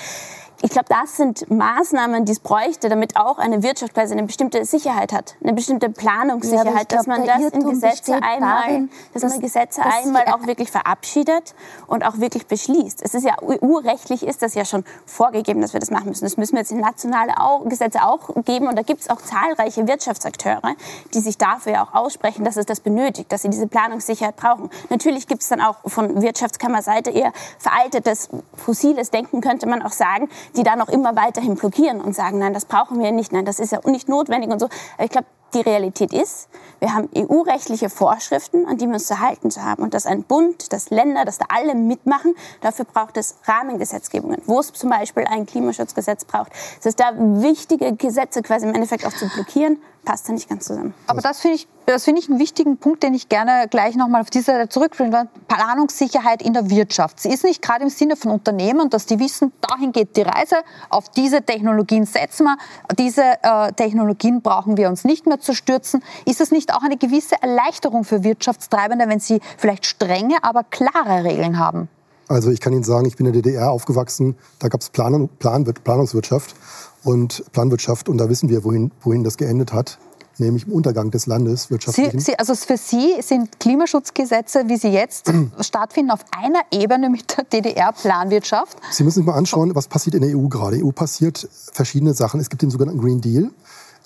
Ich 0.65 0.71
glaube, 0.71 0.87
das 0.89 1.19
sind 1.19 1.51
Maßnahmen, 1.51 2.25
die 2.25 2.33
es 2.33 2.41
bräuchte, 2.41 2.89
damit 2.89 3.19
auch 3.19 3.37
eine 3.37 3.63
Wirtschaft 3.63 3.93
quasi 3.93 4.15
eine 4.15 4.23
bestimmte 4.23 4.65
Sicherheit 4.65 5.13
hat, 5.13 5.37
eine 5.43 5.53
bestimmte 5.53 5.91
Planungssicherheit, 5.91 6.91
ja, 6.91 6.97
dass 6.97 7.07
man 7.07 7.27
das 7.27 7.51
in 7.53 7.69
Gesetze 7.69 8.15
einmal, 8.15 8.63
darin, 8.63 8.91
dass, 9.13 9.21
dass 9.21 9.33
man 9.33 9.41
Gesetze 9.43 9.83
dass 9.83 10.07
einmal 10.07 10.25
auch 10.29 10.47
wirklich 10.47 10.71
verabschiedet 10.71 11.55
und 11.87 12.03
auch 12.03 12.19
wirklich 12.19 12.47
beschließt. 12.47 13.03
Es 13.03 13.13
ist 13.13 13.27
ja 13.27 13.35
EU-rechtlich 13.43 14.23
ist 14.23 14.41
das 14.41 14.55
ja 14.55 14.65
schon 14.65 14.85
vorgegeben, 15.05 15.61
dass 15.61 15.75
wir 15.75 15.81
das 15.81 15.91
machen 15.91 16.09
müssen. 16.09 16.25
Das 16.25 16.39
müssen 16.39 16.55
wir 16.55 16.61
jetzt 16.61 16.73
in 16.73 16.81
nationale 16.81 17.39
auch, 17.39 17.69
Gesetze 17.69 18.03
auch 18.03 18.31
geben 18.47 18.67
und 18.67 18.77
da 18.77 18.83
gibt 18.83 19.03
es 19.03 19.11
auch 19.11 19.21
zahlreiche 19.21 19.87
Wirtschaftsakteure, 19.87 20.77
die 21.13 21.21
sich 21.21 21.37
dafür 21.37 21.73
ja 21.73 21.85
auch 21.85 21.93
aussprechen, 21.93 22.43
dass 22.43 22.57
es 22.57 22.65
das 22.65 22.81
benötigt, 22.81 23.31
dass 23.33 23.43
sie 23.43 23.51
diese 23.51 23.67
Planungssicherheit 23.67 24.37
brauchen. 24.37 24.71
Natürlich 24.89 25.27
gibt 25.27 25.43
es 25.43 25.49
dann 25.49 25.61
auch 25.61 25.77
von 25.85 26.23
Wirtschaftskammerseite 26.23 27.11
eher 27.11 27.35
veraltetes 27.59 28.31
fossiles 28.57 29.11
Denken, 29.11 29.43
könnte 29.43 29.67
man 29.67 29.83
auch 29.83 29.93
sagen, 29.93 30.31
die 30.57 30.63
da 30.63 30.77
noch 30.77 30.89
immer 30.89 31.17
weiterhin 31.17 31.57
blockieren 31.57 32.01
und 32.01 32.15
sagen, 32.15 32.39
nein, 32.39 32.55
das 32.55 32.65
brauchen 32.65 33.01
wir 33.01 33.13
nicht, 33.13 33.33
nein, 33.33 33.45
das 33.45 33.59
ist 33.59 33.73
ja 33.73 33.81
nicht 33.85 34.09
notwendig 34.09 34.51
und 34.51 34.61
so. 34.61 34.69
Ich 34.99 35.11
glaube, 35.11 35.27
die 35.55 35.61
Realität 35.61 36.13
ist, 36.13 36.49
wir 36.81 36.95
haben 36.95 37.09
EU-rechtliche 37.17 37.89
Vorschriften, 37.89 38.67
an 38.67 38.77
die 38.77 38.87
wir 38.87 38.95
uns 38.95 39.07
zu 39.07 39.21
halten 39.21 39.51
zu 39.51 39.63
haben. 39.63 39.83
Und 39.83 39.95
dass 39.95 40.07
ein 40.07 40.25
Bund, 40.25 40.73
dass 40.73 40.91
Länder, 40.91 41.25
dass 41.25 41.39
da 41.39 41.47
alle 41.49 41.75
mitmachen, 41.75 42.35
dafür 42.61 42.85
braucht 42.85 43.17
es 43.17 43.37
Rahmengesetzgebungen, 43.45 44.43
wo 44.47 44.59
es 44.59 44.73
zum 44.73 44.91
Beispiel 44.91 45.25
ein 45.29 45.47
Klimaschutzgesetz 45.47 46.25
braucht. 46.25 46.53
Das 46.79 46.87
heißt, 46.87 47.01
da 47.01 47.13
wichtige 47.17 47.95
Gesetze 47.95 48.43
quasi 48.43 48.67
im 48.67 48.75
Endeffekt 48.75 49.07
auch 49.07 49.13
zu 49.13 49.29
blockieren, 49.29 49.79
passt 50.05 50.29
da 50.29 50.33
nicht 50.33 50.49
ganz 50.49 50.67
zusammen. 50.67 50.95
Aber 51.07 51.21
das 51.21 51.41
finde 51.41 51.57
ich, 51.57 51.69
das 51.87 52.05
finde 52.05 52.21
ich 52.21 52.31
einen 52.31 52.39
wichtigen 52.39 52.79
Punkt, 52.79 53.03
den 53.03 53.15
ich 53.15 53.29
gerne 53.29 53.67
gleich 53.69 53.95
nochmal 53.95 54.23
auf 54.23 54.31
diese 54.31 54.47
Seite 54.53 54.69
zurückbringen 54.69 55.29
Planungssicherheit 55.49 56.43
in 56.43 56.53
der 56.53 56.71
Wirtschaft. 56.71 57.21
Sie 57.21 57.29
ist 57.29 57.45
nicht 57.45 57.63
gerade 57.63 57.83
im 57.83 57.91
Sinne 57.91 58.17
von 58.17 58.31
Unternehmen, 58.31 58.91
dass 58.91 59.07
die 59.07 59.19
wissen, 59.19 59.53
dahin 59.61 59.93
geht 59.93 60.17
die 60.17 60.23
Reise, 60.23 60.57
auf 60.89 61.09
diese 61.11 61.43
Technologien 61.43 62.07
setzen 62.07 62.45
wir, 62.45 62.57
diese 62.99 63.23
äh, 63.43 63.73
Technologien 63.73 64.43
brauchen 64.43 64.77
wir 64.77 64.89
uns 64.89 65.05
nicht 65.05 65.27
mehr 65.27 65.41
zu 65.41 65.55
stürzen. 65.55 66.03
Ist 66.25 66.41
es 66.41 66.51
nicht 66.51 66.75
auch 66.75 66.83
eine 66.83 66.97
gewisse 66.97 67.41
Erleichterung 67.43 68.05
für 68.05 68.25
Wirtschaftstreibende, 68.25 69.09
wenn 69.09 69.21
sie 69.21 69.41
vielleicht 69.59 69.87
strenge, 69.87 70.37
aber 70.43 70.65
klare 70.65 71.25
Regeln 71.25 71.59
haben? 71.59 71.89
Also 72.29 72.51
ich 72.51 72.61
kann 72.61 72.73
Ihnen 72.73 72.85
sagen, 72.85 73.07
ich 73.07 73.17
bin 73.17 73.27
in 73.27 73.33
der 73.33 73.43
DDR 73.43 73.71
aufgewachsen, 73.71 74.37
da 74.59 74.69
gab 74.69 74.81
es 74.81 74.91
Plan, 74.91 75.29
Plan, 75.39 75.65
Planungswirtschaft 75.65 76.55
und 77.03 77.45
Planwirtschaft. 77.53 78.09
Und 78.09 78.19
da 78.19 78.29
wissen 78.29 78.49
wir, 78.49 78.65
wohin, 78.65 78.93
wohin 79.03 79.25
das 79.25 79.37
geendet 79.37 79.73
hat 79.73 79.99
nämlich 80.39 80.67
im 80.67 80.73
Untergang 80.73 81.11
des 81.11 81.27
Landes 81.27 81.71
wirtschaftlichen. 81.71 82.19
Sie, 82.19 82.33
Sie, 82.33 82.39
also 82.39 82.55
für 82.55 82.77
Sie 82.77 83.17
sind 83.21 83.61
Klimaschutzgesetze, 83.61 84.65
wie 84.67 84.77
sie 84.77 84.89
jetzt 84.89 85.33
stattfinden, 85.61 86.11
auf 86.11 86.25
einer 86.31 86.61
Ebene 86.71 87.11
mit 87.11 87.37
der 87.37 87.45
DDR-Planwirtschaft? 87.45 88.79
Sie 88.91 89.05
müssen 89.05 89.21
sich 89.21 89.27
mal 89.27 89.35
anschauen, 89.35 89.75
was 89.75 89.89
passiert 89.89 90.15
in 90.15 90.23
der 90.23 90.37
EU 90.37 90.49
gerade. 90.49 90.85
EU 90.85 90.91
passiert 90.91 91.49
verschiedene 91.73 92.15
Sachen. 92.15 92.41
Es 92.41 92.49
gibt 92.49 92.63
den 92.63 92.71
sogenannten 92.71 93.01
Green 93.01 93.21
Deal, 93.21 93.51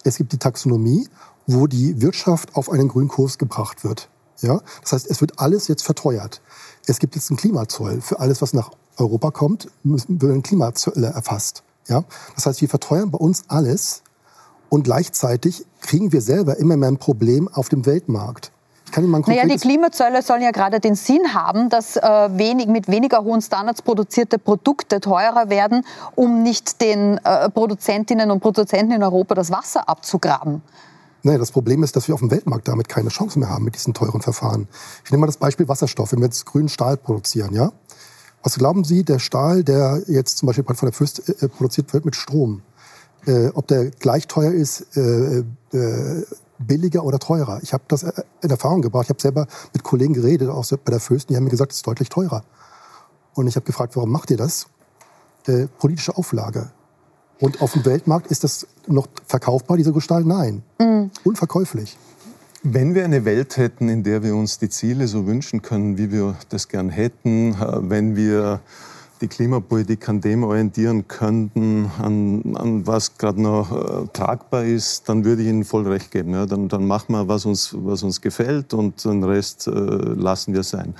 es 0.04 0.16
gibt 0.16 0.32
die 0.32 0.38
Taxonomie, 0.38 1.08
wo 1.46 1.66
die 1.66 2.00
Wirtschaft 2.00 2.54
auf 2.56 2.70
einen 2.70 2.88
grünen 2.88 3.08
Kurs 3.08 3.38
gebracht 3.38 3.84
wird. 3.84 4.08
Ja? 4.40 4.60
Das 4.82 4.92
heißt, 4.92 5.10
es 5.10 5.20
wird 5.20 5.38
alles 5.38 5.68
jetzt 5.68 5.82
verteuert. 5.82 6.40
Es 6.88 6.98
gibt 6.98 7.14
jetzt 7.14 7.30
einen 7.30 7.36
Klimazoll. 7.36 8.00
Für 8.00 8.18
alles, 8.20 8.40
was 8.42 8.52
nach 8.52 8.70
Europa 8.96 9.30
kommt, 9.30 9.68
müssen, 9.82 10.18
ein 10.22 10.42
Klimazoll 10.42 11.04
erfasst. 11.04 11.62
Ja? 11.88 12.04
Das 12.34 12.46
heißt, 12.46 12.60
wir 12.60 12.68
verteuern 12.68 13.10
bei 13.10 13.18
uns 13.18 13.44
alles 13.48 14.02
und 14.68 14.84
gleichzeitig 14.84 15.64
kriegen 15.80 16.12
wir 16.12 16.20
selber 16.20 16.56
immer 16.58 16.76
mehr 16.76 16.88
ein 16.88 16.98
Problem 16.98 17.48
auf 17.48 17.68
dem 17.68 17.86
Weltmarkt. 17.86 18.52
Ich 18.86 18.92
kann 18.92 19.04
Ihnen 19.04 19.10
mal 19.10 19.18
ein 19.18 19.24
naja, 19.26 19.44
die 19.44 19.56
Klimazölle 19.56 20.22
sollen 20.22 20.40
ja 20.40 20.50
gerade 20.50 20.80
den 20.80 20.94
Sinn 20.94 21.34
haben, 21.34 21.68
dass 21.68 21.96
äh, 21.96 22.00
wenig, 22.00 22.68
mit 22.68 22.88
weniger 22.88 23.22
hohen 23.22 23.42
Standards 23.42 23.82
produzierte 23.82 24.38
Produkte 24.38 25.00
teurer 25.00 25.50
werden, 25.50 25.84
um 26.14 26.42
nicht 26.42 26.80
den 26.80 27.18
äh, 27.18 27.50
Produzentinnen 27.50 28.30
und 28.30 28.40
Produzenten 28.40 28.92
in 28.92 29.02
Europa 29.02 29.34
das 29.34 29.50
Wasser 29.50 29.86
abzugraben. 29.86 30.62
Naja, 31.22 31.38
das 31.38 31.50
Problem 31.50 31.82
ist, 31.82 31.96
dass 31.96 32.06
wir 32.06 32.14
auf 32.14 32.20
dem 32.20 32.30
Weltmarkt 32.30 32.68
damit 32.68 32.88
keine 32.88 33.08
Chance 33.08 33.38
mehr 33.38 33.48
haben 33.48 33.64
mit 33.64 33.74
diesen 33.74 33.92
teuren 33.92 34.22
Verfahren. 34.22 34.68
Ich 35.04 35.10
nehme 35.10 35.22
mal 35.22 35.26
das 35.26 35.36
Beispiel 35.36 35.68
Wasserstoff. 35.68 36.12
Wenn 36.12 36.20
wir 36.20 36.26
jetzt 36.26 36.46
grünen 36.46 36.68
Stahl 36.68 36.96
produzieren, 36.96 37.54
ja? 37.54 37.72
Was 38.42 38.56
glauben 38.56 38.84
Sie, 38.84 39.02
der 39.02 39.18
Stahl, 39.18 39.64
der 39.64 40.02
jetzt 40.06 40.38
zum 40.38 40.46
Beispiel 40.46 40.64
von 40.64 40.76
der 40.86 40.92
Fürst 40.92 41.28
äh, 41.28 41.48
produziert 41.48 41.92
wird 41.92 42.04
mit 42.04 42.14
Strom, 42.14 42.62
äh, 43.26 43.48
ob 43.48 43.66
der 43.66 43.90
gleich 43.90 44.28
teuer 44.28 44.52
ist, 44.52 44.96
äh, 44.96 45.44
äh, 45.72 46.24
billiger 46.58 47.04
oder 47.04 47.18
teurer. 47.18 47.60
Ich 47.62 47.72
habe 47.72 47.84
das 47.88 48.04
äh, 48.04 48.22
in 48.42 48.50
Erfahrung 48.50 48.82
gebracht. 48.82 49.04
Ich 49.04 49.10
habe 49.10 49.20
selber 49.20 49.46
mit 49.72 49.82
Kollegen 49.82 50.14
geredet, 50.14 50.48
auch 50.48 50.64
bei 50.84 50.90
der 50.90 51.00
Fürsten, 51.00 51.32
die 51.32 51.36
haben 51.36 51.44
mir 51.44 51.50
gesagt, 51.50 51.72
es 51.72 51.78
ist 51.78 51.86
deutlich 51.86 52.08
teurer. 52.08 52.44
Und 53.34 53.48
ich 53.48 53.56
habe 53.56 53.66
gefragt, 53.66 53.96
warum 53.96 54.10
macht 54.10 54.30
ihr 54.30 54.36
das? 54.36 54.66
Äh, 55.46 55.66
politische 55.78 56.16
Auflage. 56.16 56.70
Und 57.40 57.60
auf 57.62 57.72
dem 57.72 57.84
Weltmarkt 57.84 58.28
ist 58.28 58.44
das 58.44 58.66
noch 58.88 59.08
verkaufbar, 59.26 59.76
dieser 59.76 59.92
Gestalt? 59.92 60.26
Nein. 60.26 60.62
Mhm. 60.78 61.10
Unverkäuflich. 61.24 61.96
Wenn 62.62 62.94
wir 62.94 63.04
eine 63.04 63.24
Welt 63.24 63.56
hätten, 63.56 63.88
in 63.88 64.02
der 64.02 64.22
wir 64.22 64.34
uns 64.34 64.58
die 64.58 64.68
Ziele 64.68 65.06
so 65.06 65.26
wünschen 65.26 65.62
können, 65.62 65.96
wie 65.96 66.10
wir 66.10 66.36
das 66.48 66.68
gern 66.68 66.90
hätten, 66.90 67.52
äh, 67.54 67.78
wenn 67.88 68.16
wir 68.16 68.60
die 69.20 69.28
Klimapolitik 69.28 70.08
an 70.08 70.20
dem 70.20 70.44
orientieren 70.44 71.08
könnten, 71.08 71.90
an, 71.98 72.56
an 72.56 72.86
was 72.86 73.18
gerade 73.18 73.40
noch 73.40 73.72
äh, 73.72 74.06
tragbar 74.12 74.64
ist, 74.64 75.08
dann 75.08 75.24
würde 75.24 75.42
ich 75.42 75.48
Ihnen 75.48 75.64
voll 75.64 75.86
recht 75.88 76.10
geben. 76.10 76.34
Ja, 76.34 76.46
dann, 76.46 76.68
dann 76.68 76.86
machen 76.86 77.12
wir, 77.12 77.28
was 77.28 77.44
uns, 77.44 77.74
was 77.76 78.02
uns 78.02 78.20
gefällt 78.20 78.74
und 78.74 79.04
den 79.04 79.24
Rest 79.24 79.66
äh, 79.66 79.70
lassen 79.70 80.54
wir 80.54 80.62
sein. 80.62 80.94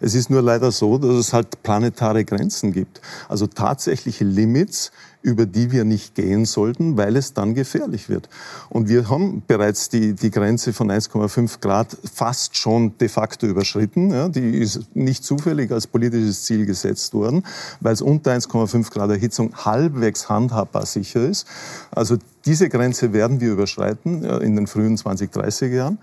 Es 0.00 0.14
ist 0.14 0.30
nur 0.30 0.42
leider 0.42 0.70
so, 0.70 0.98
dass 0.98 1.14
es 1.14 1.32
halt 1.32 1.62
planetare 1.62 2.24
Grenzen 2.24 2.72
gibt. 2.72 3.00
Also 3.28 3.46
tatsächliche 3.46 4.24
Limits, 4.24 4.92
über 5.24 5.46
die 5.46 5.72
wir 5.72 5.84
nicht 5.84 6.14
gehen 6.14 6.44
sollten, 6.44 6.98
weil 6.98 7.16
es 7.16 7.32
dann 7.32 7.54
gefährlich 7.54 8.10
wird. 8.10 8.28
Und 8.68 8.90
wir 8.90 9.08
haben 9.08 9.42
bereits 9.46 9.88
die, 9.88 10.12
die 10.12 10.30
Grenze 10.30 10.74
von 10.74 10.90
1,5 10.90 11.60
Grad 11.60 11.96
fast 12.12 12.58
schon 12.58 12.98
de 12.98 13.08
facto 13.08 13.46
überschritten. 13.46 14.10
Ja, 14.10 14.28
die 14.28 14.58
ist 14.58 14.94
nicht 14.94 15.24
zufällig 15.24 15.72
als 15.72 15.86
politisches 15.86 16.44
Ziel 16.44 16.66
gesetzt 16.66 17.14
worden, 17.14 17.42
weil 17.80 17.94
es 17.94 18.02
unter 18.02 18.32
1,5 18.32 18.90
Grad 18.92 19.08
Erhitzung 19.10 19.54
halbwegs 19.64 20.28
handhabbar 20.28 20.84
sicher 20.84 21.26
ist. 21.26 21.46
Also 21.90 22.18
diese 22.44 22.68
Grenze 22.68 23.14
werden 23.14 23.40
wir 23.40 23.52
überschreiten 23.52 24.22
in 24.22 24.56
den 24.56 24.66
frühen 24.66 24.98
2030er 24.98 25.68
Jahren. 25.68 25.98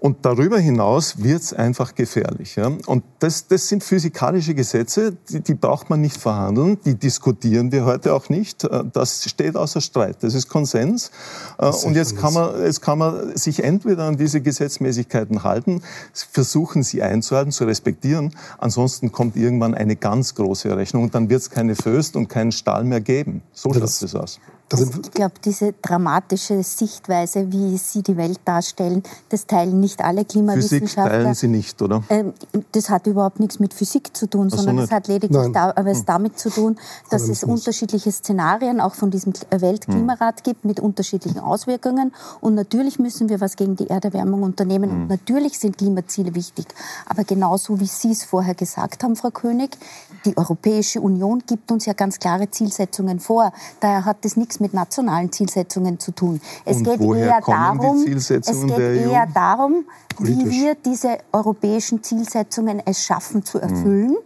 Und 0.00 0.24
darüber 0.24 0.60
hinaus 0.60 1.24
wird 1.24 1.42
es 1.42 1.52
einfach 1.52 1.96
gefährlich. 1.96 2.54
Ja? 2.54 2.70
Und 2.86 3.02
das, 3.18 3.48
das 3.48 3.66
sind 3.66 3.82
physikalische 3.82 4.54
Gesetze, 4.54 5.16
die, 5.28 5.40
die 5.40 5.54
braucht 5.54 5.90
man 5.90 6.00
nicht 6.00 6.16
verhandeln, 6.16 6.78
die 6.84 6.94
diskutieren 6.94 7.72
wir 7.72 7.84
heute 7.84 8.14
auch 8.14 8.28
nicht. 8.28 8.62
Äh, 8.62 8.84
das 8.92 9.24
steht 9.28 9.56
außer 9.56 9.80
Streit, 9.80 10.22
das 10.22 10.34
ist 10.34 10.48
Konsens. 10.48 11.08
Äh, 11.08 11.62
das 11.62 11.84
und 11.84 11.96
jetzt 11.96 12.16
kann, 12.16 12.32
man, 12.32 12.62
jetzt 12.62 12.80
kann 12.80 12.98
man 12.98 13.36
sich 13.36 13.64
entweder 13.64 14.04
an 14.04 14.16
diese 14.16 14.40
Gesetzmäßigkeiten 14.40 15.42
halten, 15.42 15.82
versuchen 16.12 16.84
sie 16.84 17.02
einzuhalten, 17.02 17.50
zu 17.50 17.64
respektieren. 17.64 18.36
Ansonsten 18.58 19.10
kommt 19.10 19.34
irgendwann 19.34 19.74
eine 19.74 19.96
ganz 19.96 20.36
große 20.36 20.76
Rechnung 20.76 21.02
und 21.04 21.14
dann 21.16 21.28
wird 21.28 21.40
es 21.40 21.50
keine 21.50 21.74
Föst 21.74 22.14
und 22.14 22.28
keinen 22.28 22.52
Stahl 22.52 22.84
mehr 22.84 23.00
geben. 23.00 23.42
So 23.52 23.72
schaut 23.72 23.82
es 23.82 24.14
aus. 24.14 24.38
Also 24.70 24.84
ich 25.02 25.10
glaube, 25.12 25.34
diese 25.42 25.72
dramatische 25.72 26.62
Sichtweise, 26.62 27.50
wie 27.50 27.78
Sie 27.78 28.02
die 28.02 28.16
Welt 28.18 28.40
darstellen, 28.44 29.02
das 29.30 29.46
teilen 29.46 29.80
nicht 29.80 30.04
alle 30.04 30.26
Klimawissenschaftler. 30.26 31.04
Physik 31.04 31.22
teilen 31.22 31.34
Sie 31.34 31.48
nicht, 31.48 31.80
oder? 31.80 32.02
Ähm, 32.10 32.34
das 32.72 32.90
hat 32.90 33.06
überhaupt 33.06 33.40
nichts 33.40 33.60
mit 33.60 33.72
Physik 33.72 34.14
zu 34.14 34.28
tun, 34.28 34.50
sondern 34.50 34.76
so 34.76 34.82
das 34.82 34.90
hat 34.90 35.08
lediglich 35.08 35.52
da, 35.52 35.72
was 35.76 35.98
hm. 36.00 36.06
damit 36.06 36.38
zu 36.38 36.50
tun, 36.50 36.78
dass 37.10 37.28
es 37.28 37.44
unterschiedliche 37.44 38.12
Szenarien 38.12 38.80
auch 38.80 38.94
von 38.94 39.10
diesem 39.10 39.32
Weltklimarat 39.50 40.38
hm. 40.38 40.42
gibt 40.44 40.64
mit 40.66 40.80
unterschiedlichen 40.80 41.40
Auswirkungen. 41.40 42.12
Und 42.40 42.54
natürlich 42.54 42.98
müssen 42.98 43.30
wir 43.30 43.40
was 43.40 43.56
gegen 43.56 43.74
die 43.76 43.88
Erderwärmung 43.88 44.42
unternehmen. 44.42 44.90
Und 44.90 45.00
hm. 45.02 45.08
natürlich 45.08 45.58
sind 45.58 45.78
Klimaziele 45.78 46.34
wichtig. 46.34 46.66
Aber 47.06 47.24
genauso 47.24 47.80
wie 47.80 47.86
Sie 47.86 48.10
es 48.10 48.24
vorher 48.24 48.54
gesagt 48.54 49.02
haben, 49.02 49.16
Frau 49.16 49.30
König, 49.30 49.78
die 50.26 50.36
Europäische 50.36 51.00
Union 51.00 51.42
gibt 51.46 51.72
uns 51.72 51.86
ja 51.86 51.94
ganz 51.94 52.18
klare 52.18 52.50
Zielsetzungen 52.50 53.18
vor. 53.18 53.52
Daher 53.80 54.04
hat 54.04 54.24
das 54.26 54.36
nichts 54.36 54.57
mit 54.60 54.74
nationalen 54.74 55.32
Zielsetzungen 55.32 55.98
zu 55.98 56.12
tun. 56.12 56.40
Es 56.64 56.78
Und 56.78 56.84
geht 56.84 57.00
eher 57.00 57.40
darum, 57.40 58.04
es 58.06 58.28
geht 58.28 58.78
eher 58.78 59.26
darum, 59.32 59.84
Politisch. 60.16 60.44
wie 60.44 60.50
wir 60.50 60.74
diese 60.74 61.18
europäischen 61.32 62.02
Zielsetzungen 62.02 62.82
es 62.84 63.04
schaffen 63.04 63.44
zu 63.44 63.58
erfüllen 63.58 64.10
mhm. 64.10 64.16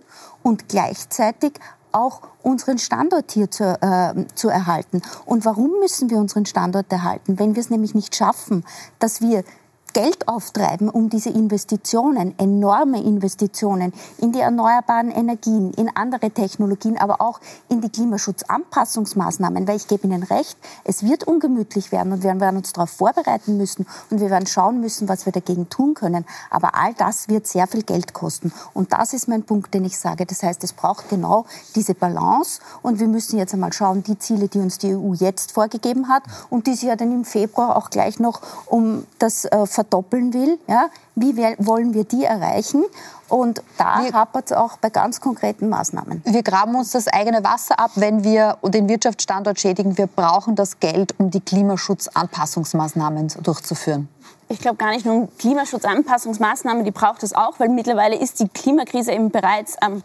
und 0.42 0.68
gleichzeitig 0.68 1.52
auch 1.92 2.22
unseren 2.42 2.78
Standort 2.78 3.30
hier 3.32 3.50
zu, 3.50 3.64
äh, 3.64 4.24
zu 4.34 4.48
erhalten. 4.48 5.02
Und 5.26 5.44
warum 5.44 5.70
müssen 5.80 6.10
wir 6.10 6.18
unseren 6.18 6.46
Standort 6.46 6.90
erhalten? 6.90 7.38
Wenn 7.38 7.54
wir 7.54 7.60
es 7.60 7.70
nämlich 7.70 7.94
nicht 7.94 8.16
schaffen, 8.16 8.64
dass 8.98 9.20
wir 9.20 9.44
Geld 9.92 10.28
auftreiben, 10.28 10.88
um 10.88 11.10
diese 11.10 11.30
Investitionen, 11.30 12.38
enorme 12.38 13.02
Investitionen 13.02 13.92
in 14.18 14.32
die 14.32 14.40
erneuerbaren 14.40 15.10
Energien, 15.10 15.72
in 15.74 15.90
andere 15.94 16.30
Technologien, 16.30 16.98
aber 16.98 17.20
auch 17.20 17.40
in 17.68 17.80
die 17.80 17.88
Klimaschutzanpassungsmaßnahmen, 17.88 19.66
weil 19.68 19.76
ich 19.76 19.88
gebe 19.88 20.06
Ihnen 20.06 20.22
recht, 20.22 20.56
es 20.84 21.02
wird 21.02 21.24
ungemütlich 21.24 21.92
werden 21.92 22.12
und 22.12 22.22
wir 22.22 22.38
werden 22.40 22.56
uns 22.56 22.72
darauf 22.72 22.90
vorbereiten 22.90 23.56
müssen 23.56 23.86
und 24.10 24.20
wir 24.20 24.30
werden 24.30 24.46
schauen 24.46 24.80
müssen, 24.80 25.08
was 25.08 25.26
wir 25.26 25.32
dagegen 25.32 25.68
tun 25.68 25.94
können. 25.94 26.24
Aber 26.50 26.74
all 26.74 26.94
das 26.94 27.28
wird 27.28 27.46
sehr 27.46 27.66
viel 27.66 27.82
Geld 27.82 28.12
kosten. 28.12 28.52
Und 28.74 28.92
das 28.92 29.12
ist 29.12 29.28
mein 29.28 29.42
Punkt, 29.42 29.74
den 29.74 29.84
ich 29.84 29.98
sage. 29.98 30.26
Das 30.26 30.42
heißt, 30.42 30.64
es 30.64 30.72
braucht 30.72 31.08
genau 31.08 31.44
diese 31.74 31.94
Balance 31.94 32.60
und 32.82 33.00
wir 33.00 33.08
müssen 33.08 33.38
jetzt 33.38 33.54
einmal 33.54 33.72
schauen, 33.72 34.02
die 34.02 34.18
Ziele, 34.18 34.48
die 34.48 34.58
uns 34.58 34.78
die 34.78 34.94
EU 34.94 35.14
jetzt 35.14 35.52
vorgegeben 35.52 36.08
hat 36.08 36.22
und 36.50 36.66
die 36.66 36.74
sie 36.74 36.88
ja 36.88 36.96
dann 36.96 37.12
im 37.12 37.24
Februar 37.24 37.76
auch 37.76 37.90
gleich 37.90 38.18
noch 38.18 38.40
um 38.66 39.06
das 39.18 39.44
äh, 39.44 39.66
verdoppeln 39.82 40.32
will. 40.32 40.58
Ja? 40.68 40.88
Wie 41.14 41.36
wollen 41.58 41.94
wir 41.94 42.04
die 42.04 42.24
erreichen? 42.24 42.84
Und 43.28 43.62
da 43.78 44.12
hapert 44.12 44.50
es 44.50 44.56
auch 44.56 44.76
bei 44.76 44.90
ganz 44.90 45.20
konkreten 45.20 45.68
Maßnahmen. 45.68 46.22
Wir 46.24 46.42
graben 46.42 46.74
uns 46.74 46.92
das 46.92 47.08
eigene 47.08 47.42
Wasser 47.42 47.78
ab, 47.78 47.92
wenn 47.94 48.24
wir 48.24 48.58
den 48.62 48.88
Wirtschaftsstandort 48.88 49.58
schädigen. 49.58 49.96
Wir 49.96 50.06
brauchen 50.06 50.54
das 50.54 50.80
Geld, 50.80 51.14
um 51.18 51.30
die 51.30 51.40
Klimaschutzanpassungsmaßnahmen 51.40 53.28
durchzuführen. 53.42 54.08
Ich 54.52 54.58
glaube 54.58 54.76
gar 54.76 54.90
nicht 54.90 55.06
nur 55.06 55.28
Klimaschutzanpassungsmaßnahmen, 55.38 56.84
die 56.84 56.90
braucht 56.90 57.22
es 57.22 57.34
auch, 57.34 57.58
weil 57.58 57.70
mittlerweile 57.70 58.16
ist 58.16 58.38
die 58.38 58.48
Klimakrise 58.48 59.10
eben 59.12 59.30
bereits 59.30 59.80
am 59.80 60.02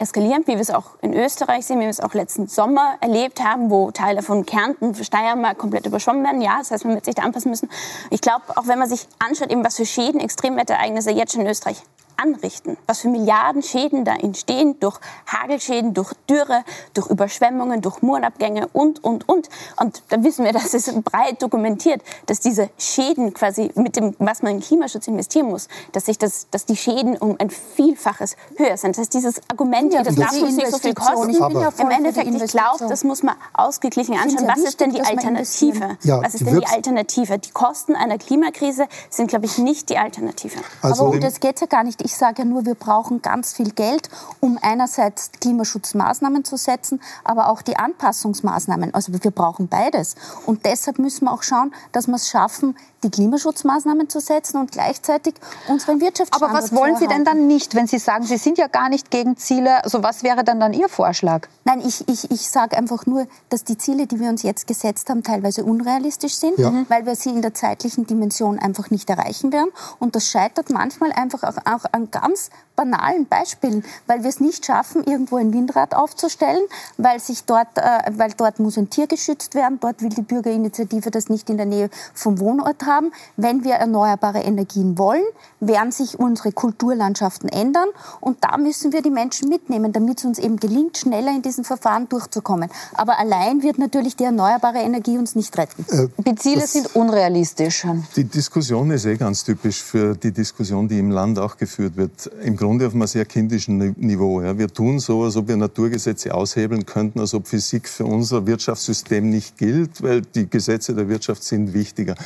eskalieren, 0.00 0.42
wie 0.46 0.54
wir 0.54 0.60
es 0.60 0.70
auch 0.70 1.00
in 1.02 1.14
Österreich 1.14 1.66
sehen, 1.66 1.78
wie 1.78 1.84
wir 1.84 1.90
es 1.90 2.00
auch 2.00 2.12
letzten 2.12 2.48
Sommer 2.48 2.96
erlebt 3.00 3.44
haben, 3.44 3.70
wo 3.70 3.92
Teile 3.92 4.22
von 4.22 4.44
Kärnten, 4.44 4.92
Steiermark 4.92 5.56
komplett 5.56 5.86
überschwommen 5.86 6.24
werden. 6.24 6.40
Ja, 6.40 6.58
das 6.58 6.72
heißt, 6.72 6.84
man 6.84 6.94
wird 6.94 7.04
sich 7.04 7.14
da 7.14 7.22
anpassen 7.22 7.48
müssen. 7.48 7.70
Ich 8.10 8.20
glaube, 8.20 8.42
auch 8.56 8.66
wenn 8.66 8.80
man 8.80 8.88
sich 8.88 9.06
anschaut, 9.20 9.52
eben 9.52 9.64
was 9.64 9.76
für 9.76 9.86
Schäden 9.86 10.18
Extremwetterereignisse 10.18 11.12
jetzt 11.12 11.34
schon 11.34 11.42
in 11.42 11.46
Österreich 11.46 11.80
anrichten, 12.16 12.76
was 12.86 13.00
für 13.00 13.08
Milliarden 13.08 13.62
Schäden 13.62 14.04
da 14.04 14.14
entstehen 14.14 14.78
durch 14.80 14.98
Hagelschäden, 15.26 15.94
durch 15.94 16.12
Dürre, 16.28 16.64
durch 16.94 17.08
Überschwemmungen, 17.08 17.80
durch 17.82 18.02
Murenabgänge 18.02 18.68
und, 18.72 19.02
und, 19.04 19.28
und. 19.28 19.48
Und 19.76 20.02
da 20.08 20.22
wissen 20.22 20.44
wir, 20.44 20.52
das 20.56 20.74
ist 20.74 21.04
breit 21.04 21.42
dokumentiert, 21.42 22.02
dass 22.26 22.40
diese 22.40 22.70
Schäden 22.78 23.34
quasi 23.34 23.70
mit 23.74 23.96
dem, 23.96 24.14
was 24.18 24.42
man 24.42 24.52
in 24.52 24.60
Klimaschutz 24.60 25.08
investieren 25.08 25.48
muss, 25.48 25.68
dass 25.92 26.06
sich 26.06 26.18
das, 26.18 26.48
dass 26.50 26.64
die 26.64 26.76
Schäden 26.76 27.16
um 27.16 27.36
ein 27.38 27.50
Vielfaches 27.50 28.36
höher 28.56 28.76
sind. 28.76 28.96
Das 28.96 29.02
heißt, 29.02 29.14
dieses 29.14 29.40
Argument, 29.50 29.92
ja, 29.92 30.02
das 30.02 30.14
darf 30.14 30.32
nicht 30.32 30.66
so 30.70 30.78
viel 30.78 30.94
kosten, 30.94 31.34
im 31.34 31.90
Endeffekt, 31.90 32.26
ich 32.28 32.50
glaube, 32.50 32.86
das 32.88 33.04
muss 33.04 33.22
man 33.22 33.36
ausgeglichen 33.52 34.14
anschauen. 34.14 34.48
Was 34.48 34.60
ist 34.60 34.80
denn 34.80 34.90
die 34.90 35.00
Alternative? 35.00 35.96
Ja, 36.02 36.22
was 36.22 36.34
ist 36.34 36.46
denn 36.46 36.60
die 36.60 36.66
Alternative? 36.66 37.38
Die 37.38 37.50
Kosten 37.50 37.94
einer 37.94 38.18
Klimakrise 38.18 38.86
sind, 39.10 39.28
glaube 39.28 39.46
ich, 39.46 39.58
nicht 39.58 39.88
die 39.90 39.98
Alternative. 39.98 40.58
Also 40.82 41.04
Aber 41.04 41.14
um 41.14 41.20
das 41.20 41.40
geht 41.40 41.60
ja 41.60 41.66
gar 41.66 41.84
nicht. 41.84 42.02
Ich 42.06 42.14
sage 42.14 42.42
ja 42.42 42.44
nur, 42.44 42.64
wir 42.64 42.76
brauchen 42.76 43.20
ganz 43.20 43.52
viel 43.52 43.72
Geld, 43.72 44.08
um 44.38 44.60
einerseits 44.62 45.32
Klimaschutzmaßnahmen 45.40 46.44
zu 46.44 46.56
setzen, 46.56 47.00
aber 47.24 47.48
auch 47.48 47.62
die 47.62 47.76
Anpassungsmaßnahmen. 47.76 48.94
Also 48.94 49.12
wir 49.12 49.32
brauchen 49.32 49.66
beides. 49.66 50.14
Und 50.46 50.64
deshalb 50.64 51.00
müssen 51.00 51.24
wir 51.24 51.32
auch 51.32 51.42
schauen, 51.42 51.74
dass 51.90 52.06
wir 52.06 52.14
es 52.14 52.28
schaffen, 52.28 52.76
die 53.02 53.10
Klimaschutzmaßnahmen 53.10 54.08
zu 54.08 54.20
setzen 54.20 54.58
und 54.58 54.72
gleichzeitig 54.72 55.34
unseren 55.68 56.00
Wirtschaftsstandort 56.00 56.52
Aber 56.52 56.62
was 56.62 56.74
wollen 56.74 56.96
Sie 56.96 57.06
denn 57.06 57.24
dann 57.24 57.46
nicht, 57.46 57.74
wenn 57.74 57.86
Sie 57.86 57.98
sagen, 57.98 58.24
Sie 58.24 58.36
sind 58.36 58.56
ja 58.58 58.68
gar 58.68 58.88
nicht 58.88 59.10
gegen 59.10 59.36
Ziele? 59.36 59.82
Also 59.84 60.02
was 60.02 60.22
wäre 60.22 60.44
dann 60.44 60.60
dann 60.60 60.72
Ihr 60.72 60.88
Vorschlag? 60.88 61.48
Nein, 61.64 61.82
ich, 61.84 62.08
ich, 62.08 62.30
ich 62.30 62.48
sage 62.48 62.76
einfach 62.76 63.06
nur, 63.06 63.26
dass 63.48 63.64
die 63.64 63.76
Ziele, 63.76 64.06
die 64.06 64.20
wir 64.20 64.28
uns 64.28 64.42
jetzt 64.42 64.66
gesetzt 64.66 65.10
haben, 65.10 65.22
teilweise 65.22 65.64
unrealistisch 65.64 66.36
sind, 66.36 66.58
ja. 66.58 66.72
weil 66.88 67.06
wir 67.06 67.16
sie 67.16 67.30
in 67.30 67.42
der 67.42 67.54
zeitlichen 67.54 68.06
Dimension 68.06 68.58
einfach 68.58 68.90
nicht 68.90 69.10
erreichen 69.10 69.52
werden. 69.52 69.70
Und 69.98 70.16
das 70.16 70.28
scheitert 70.28 70.70
manchmal 70.70 71.12
einfach 71.12 71.42
auch, 71.42 71.56
auch 71.64 71.84
an 71.96 72.10
ganz 72.10 72.50
banalen 72.76 73.26
Beispielen, 73.26 73.82
weil 74.06 74.22
wir 74.22 74.28
es 74.28 74.40
nicht 74.40 74.64
schaffen, 74.66 75.02
irgendwo 75.04 75.36
ein 75.36 75.52
Windrad 75.52 75.94
aufzustellen, 75.94 76.62
weil, 76.98 77.18
sich 77.18 77.44
dort, 77.44 77.76
äh, 77.76 78.12
weil 78.12 78.30
dort 78.36 78.60
muss 78.60 78.76
ein 78.76 78.90
Tier 78.90 79.06
geschützt 79.06 79.54
werden, 79.54 79.80
dort 79.80 80.02
will 80.02 80.10
die 80.10 80.22
Bürgerinitiative 80.22 81.10
das 81.10 81.28
nicht 81.28 81.50
in 81.50 81.56
der 81.56 81.66
Nähe 81.66 81.90
vom 82.14 82.38
Wohnort 82.38 82.84
haben. 82.84 83.12
Wenn 83.36 83.64
wir 83.64 83.74
erneuerbare 83.74 84.40
Energien 84.40 84.98
wollen, 84.98 85.24
werden 85.60 85.90
sich 85.90 86.18
unsere 86.18 86.52
Kulturlandschaften 86.52 87.48
ändern 87.48 87.88
und 88.20 88.38
da 88.44 88.58
müssen 88.58 88.92
wir 88.92 89.02
die 89.02 89.10
Menschen 89.10 89.48
mitnehmen, 89.48 89.92
damit 89.92 90.18
es 90.18 90.24
uns 90.24 90.38
eben 90.38 90.58
gelingt, 90.58 90.98
schneller 90.98 91.30
in 91.30 91.42
diesen 91.42 91.64
Verfahren 91.64 92.08
durchzukommen. 92.08 92.70
Aber 92.94 93.18
allein 93.18 93.62
wird 93.62 93.78
natürlich 93.78 94.16
die 94.16 94.24
erneuerbare 94.24 94.78
Energie 94.78 95.16
uns 95.18 95.34
nicht 95.34 95.56
retten. 95.56 95.84
Äh, 95.90 96.08
die 96.22 96.34
Ziele 96.36 96.66
sind 96.66 96.94
unrealistisch. 96.94 97.86
Die 98.14 98.24
Diskussion 98.24 98.90
ist 98.90 99.06
eh 99.06 99.16
ganz 99.16 99.44
typisch 99.44 99.82
für 99.82 100.14
die 100.14 100.32
Diskussion, 100.32 100.88
die 100.88 100.98
im 100.98 101.10
Land 101.10 101.38
auch 101.38 101.56
geführt 101.56 101.96
wird. 101.96 102.26
Im 102.42 102.56
Grunde 102.66 102.88
auf 102.88 102.94
einem 102.94 103.06
sehr 103.06 103.24
kindischen 103.24 103.94
Niveau. 103.96 104.42
Ja. 104.42 104.58
Wir 104.58 104.66
tun 104.66 104.98
so, 104.98 105.22
als 105.22 105.36
ob 105.36 105.46
wir 105.46 105.56
Naturgesetze 105.56 106.34
aushebeln 106.34 106.84
könnten, 106.84 107.20
als 107.20 107.32
ob 107.32 107.46
Physik 107.46 107.88
für 107.88 108.04
unser 108.04 108.44
Wirtschaftssystem 108.44 109.30
nicht 109.30 109.56
gilt, 109.56 110.02
weil 110.02 110.22
die 110.22 110.50
Gesetze 110.50 110.92
der 110.92 111.08
Wirtschaft 111.08 111.44
sind 111.44 111.74
wichtiger. 111.74 112.16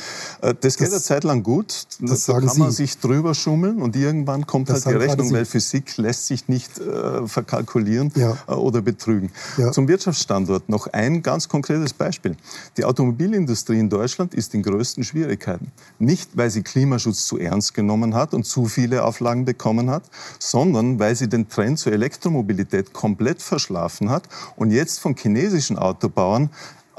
Äh, 0.41 0.55
das 0.59 0.77
geht 0.77 0.87
das, 0.87 0.93
eine 0.93 1.01
Zeit 1.03 1.23
lang 1.25 1.43
gut. 1.43 1.85
Das 1.99 2.25
da 2.25 2.39
kann 2.39 2.57
man 2.57 2.71
Sie. 2.71 2.77
sich 2.77 2.97
drüber 2.97 3.35
schummeln 3.35 3.83
und 3.83 3.95
irgendwann 3.95 4.47
kommt 4.47 4.69
das 4.69 4.87
halt 4.87 4.95
die 4.95 5.05
Rechnung, 5.05 5.31
weil 5.31 5.45
Physik 5.45 5.95
lässt 5.97 6.25
sich 6.25 6.47
nicht 6.47 6.79
äh, 6.79 7.27
verkalkulieren 7.27 8.11
ja. 8.15 8.35
äh, 8.47 8.53
oder 8.53 8.81
betrügen. 8.81 9.29
Ja. 9.57 9.71
Zum 9.71 9.87
Wirtschaftsstandort 9.87 10.69
noch 10.69 10.87
ein 10.87 11.21
ganz 11.21 11.49
konkretes 11.49 11.93
Beispiel. 11.93 12.35
Die 12.77 12.85
Automobilindustrie 12.85 13.77
in 13.77 13.91
Deutschland 13.91 14.33
ist 14.33 14.55
in 14.55 14.63
größten 14.63 15.03
Schwierigkeiten. 15.03 15.71
Nicht, 15.99 16.35
weil 16.35 16.49
sie 16.49 16.63
Klimaschutz 16.63 17.27
zu 17.27 17.37
ernst 17.37 17.75
genommen 17.75 18.15
hat 18.15 18.33
und 18.33 18.47
zu 18.47 18.65
viele 18.65 19.03
Auflagen 19.03 19.45
bekommen 19.45 19.91
hat, 19.91 20.05
sondern 20.39 20.99
weil 20.99 21.15
sie 21.15 21.29
den 21.29 21.49
Trend 21.49 21.79
zur 21.79 21.93
Elektromobilität 21.93 22.93
komplett 22.93 23.41
verschlafen 23.41 24.09
hat 24.09 24.23
und 24.55 24.71
jetzt 24.71 24.99
von 24.99 25.15
chinesischen 25.15 25.77
Autobauern 25.77 26.49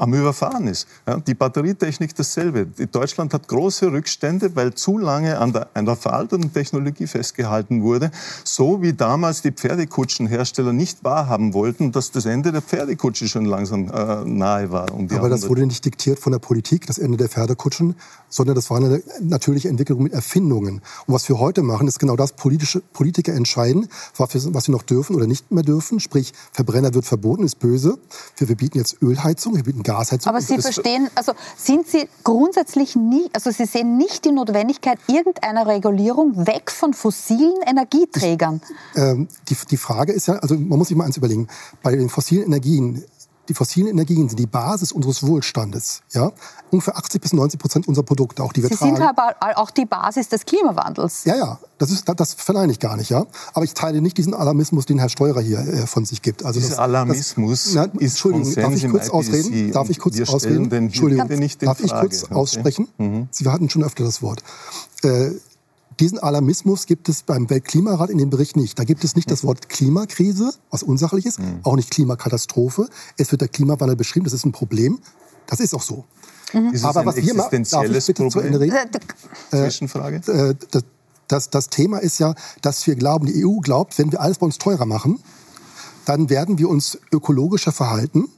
am 0.03 0.13
Überfahren 0.15 0.67
ist. 0.67 0.89
Ja, 1.07 1.19
die 1.21 1.35
Batterietechnik 1.35 2.13
dasselbe. 2.17 2.67
Deutschland 2.91 3.33
hat 3.33 3.47
große 3.47 3.93
Rückstände, 3.93 4.57
weil 4.57 4.75
zu 4.75 4.99
lange 4.99 5.39
an 5.39 5.53
der, 5.53 5.69
der 5.77 5.95
veralteten 5.95 6.53
Technologie 6.53 7.07
festgehalten 7.07 7.83
wurde, 7.83 8.11
so 8.43 8.83
wie 8.83 8.95
damals 8.95 9.43
die 9.43 9.53
Pferdekutschenhersteller 9.53 10.73
nicht 10.73 11.05
wahrhaben 11.05 11.55
wollten, 11.55 11.93
dass 11.93 12.11
das 12.11 12.27
Ende 12.27 12.51
der 12.51 12.63
Pferdekutsche 12.63 13.29
schon 13.29 13.45
langsam 13.45 13.91
äh, 13.91 14.25
nahe 14.25 14.73
war. 14.73 14.93
Um 14.93 15.09
Aber 15.13 15.29
das 15.29 15.49
wurde 15.49 15.67
nicht 15.67 15.85
diktiert 15.85 16.19
von 16.19 16.33
der 16.33 16.41
Politik, 16.41 16.85
das 16.87 16.99
Ende 16.99 17.17
der 17.17 17.29
Pferdekutschen, 17.29 17.95
sondern 18.29 18.57
das 18.57 18.71
war 18.71 18.79
eine 18.79 19.03
natürliche 19.21 19.69
Entwicklung 19.69 20.03
mit 20.03 20.13
Erfindungen. 20.13 20.83
Und 21.07 21.15
was 21.15 21.29
wir 21.29 21.39
heute 21.39 21.63
machen, 21.63 21.87
ist 21.87 22.01
genau 22.01 22.17
das, 22.17 22.33
politische 22.33 22.81
Politiker 22.81 23.35
entscheiden, 23.35 23.89
was 24.17 24.35
wir, 24.35 24.53
wir 24.53 24.63
noch 24.73 24.83
dürfen 24.83 25.15
oder 25.15 25.29
nicht 25.29 25.53
mehr 25.53 25.63
dürfen. 25.63 26.01
Sprich, 26.01 26.33
Verbrenner 26.53 26.93
wird 26.93 27.05
verboten, 27.05 27.45
ist 27.45 27.61
böse. 27.61 27.99
Wir 28.37 28.49
verbieten 28.49 28.79
jetzt 28.79 29.01
Ölheizung, 29.01 29.55
wir 29.55 29.63
bieten 29.63 29.85
Gasheizung. 29.93 30.31
Aber 30.31 30.41
Sie 30.41 30.59
verstehen, 30.59 31.09
also 31.15 31.33
sind 31.57 31.87
Sie 31.87 32.09
grundsätzlich 32.25 32.97
nie, 32.97 33.29
also 33.33 33.51
Sie 33.51 33.65
sehen 33.65 33.97
nicht 33.97 34.25
die 34.25 34.33
Notwendigkeit 34.33 34.99
irgendeiner 35.09 35.67
Regulierung 35.67 36.47
weg 36.47 36.71
von 36.71 36.95
fossilen 36.95 37.63
Energieträgern? 37.67 38.61
Ich, 38.95 39.01
ähm, 39.01 39.29
die, 39.49 39.57
die 39.71 39.77
Frage 39.77 40.13
ist 40.13 40.27
ja, 40.27 40.35
also 40.35 40.55
man 40.55 40.79
muss 40.79 40.89
sich 40.89 40.97
mal 40.97 41.05
eins 41.05 41.17
überlegen, 41.17 41.49
bei 41.83 41.95
den 41.95 42.09
fossilen 42.09 42.47
Energien 42.47 43.05
die 43.49 43.55
fossilen 43.55 43.89
Energien 43.89 44.29
sind 44.29 44.39
die 44.39 44.47
Basis 44.47 44.93
unseres 44.93 45.27
Wohlstandes. 45.27 46.03
Ja? 46.13 46.33
Ungefähr 46.71 46.97
80 46.97 47.21
bis 47.21 47.33
90 47.33 47.61
Prozent 47.61 47.89
unserer 47.89 48.05
Produkte, 48.05 48.43
auch 48.43 48.53
die 48.53 48.63
wir 48.63 48.69
Sie 48.69 48.77
tragen. 48.77 48.97
sind 48.97 49.05
aber 49.05 49.35
auch 49.57 49.71
die 49.71 49.85
Basis 49.85 50.29
des 50.29 50.45
Klimawandels. 50.45 51.25
Ja, 51.25 51.37
ja, 51.37 51.59
das, 51.79 51.91
ist, 51.91 52.09
das 52.17 52.35
verneine 52.35 52.73
ich 52.73 52.79
gar 52.79 52.97
nicht. 52.97 53.11
Ja? 53.11 53.27
Aber 53.53 53.65
ich 53.65 53.75
teile 53.75 54.01
nicht 54.01 54.17
diesen 54.17 54.35
Alarmismus, 54.35 54.87
den 54.87 54.99
Herr 54.99 55.09
Steurer 55.09 55.41
hier 55.41 55.59
äh, 55.59 55.87
von 55.87 56.05
sich 56.05 56.23
gibt. 56.23 56.45
Also 56.45 56.61
Dieser 56.61 56.71
das, 56.71 56.79
Alarmismus 56.79 57.65
das, 57.65 57.75
na, 57.75 57.85
ist 57.85 58.13
Entschuldigung, 58.13 58.55
darf 58.55 58.75
ich 58.75 58.89
kurz 58.89 59.11
ausreden? 59.11 59.73
Darf 59.73 59.91
ich 59.91 59.99
kurz 59.99 60.21
ausreden? 60.21 60.71
Den 60.71 60.85
Entschuldigung, 60.85 61.27
nicht 61.39 61.63
darf 61.63 61.81
ich 61.81 61.93
kurz 61.93 62.25
okay. 62.25 62.35
aussprechen? 62.35 62.89
Mhm. 62.99 63.29
Sie 63.31 63.49
hatten 63.49 63.69
schon 63.69 63.83
öfter 63.83 64.05
das 64.05 64.23
Wort. 64.23 64.43
Äh, 65.03 65.33
diesen 66.01 66.19
Alarmismus 66.19 66.87
gibt 66.87 67.09
es 67.09 67.23
beim 67.23 67.49
Weltklimarat 67.51 68.11
in 68.11 68.19
dem 68.19 68.31
Bericht 68.31 68.57
nicht. 68.57 68.79
Da 68.79 68.85
gibt 68.85 69.05
es 69.05 69.17
nicht 69.17 69.31
das 69.31 69.45
Wort 69.45 69.69
Klimakrise, 69.69 70.53
was 70.71 70.83
unsachlich 70.83 71.27
ist, 71.27 71.39
mhm. 71.39 71.61
auch 71.63 71.77
nicht 71.77 71.91
Klimakatastrophe. 71.91 72.89
Es 73.17 73.31
wird 73.31 73.41
der 73.41 73.49
Klimawandel 73.49 73.97
beschrieben, 73.97 74.25
das 74.25 74.33
ist 74.33 74.45
ein 74.45 74.53
Problem. 74.53 74.99
Das 75.47 75.61
ist 75.61 75.75
auch 75.75 75.83
so. 75.83 76.05
Mhm. 76.53 76.73
Ist 76.73 76.85
Aber 76.85 77.05
was 77.07 77.17
wir 77.17 77.35
machen, 77.35 77.65
darf 77.71 77.85
ich 77.85 78.07
bitte 78.07 78.13
Problem? 78.15 78.31
zu 78.31 78.41
Ende 78.41 78.61
reden? 78.61 78.77
Äh, 79.51 79.63
Zwischenfrage. 79.65 80.17
Äh, 80.31 80.55
das, 80.71 80.85
das, 81.29 81.51
das 81.51 81.69
Thema 81.69 81.99
ist 81.99 82.19
ja, 82.19 82.35
dass 82.61 82.87
wir 82.87 82.95
glauben, 82.95 83.27
die 83.27 83.45
EU 83.45 83.61
glaubt, 83.61 83.99
wenn 83.99 84.13
wir 84.13 84.21
alles 84.21 84.39
bei 84.39 84.47
uns 84.47 84.59
teurer 84.59 84.87
machen, 84.87 85.21
dann 86.05 86.31
werden 86.31 86.59
wir 86.59 86.69
uns 86.69 86.99
ökologischer 87.13 87.73
verhalten 87.73 88.29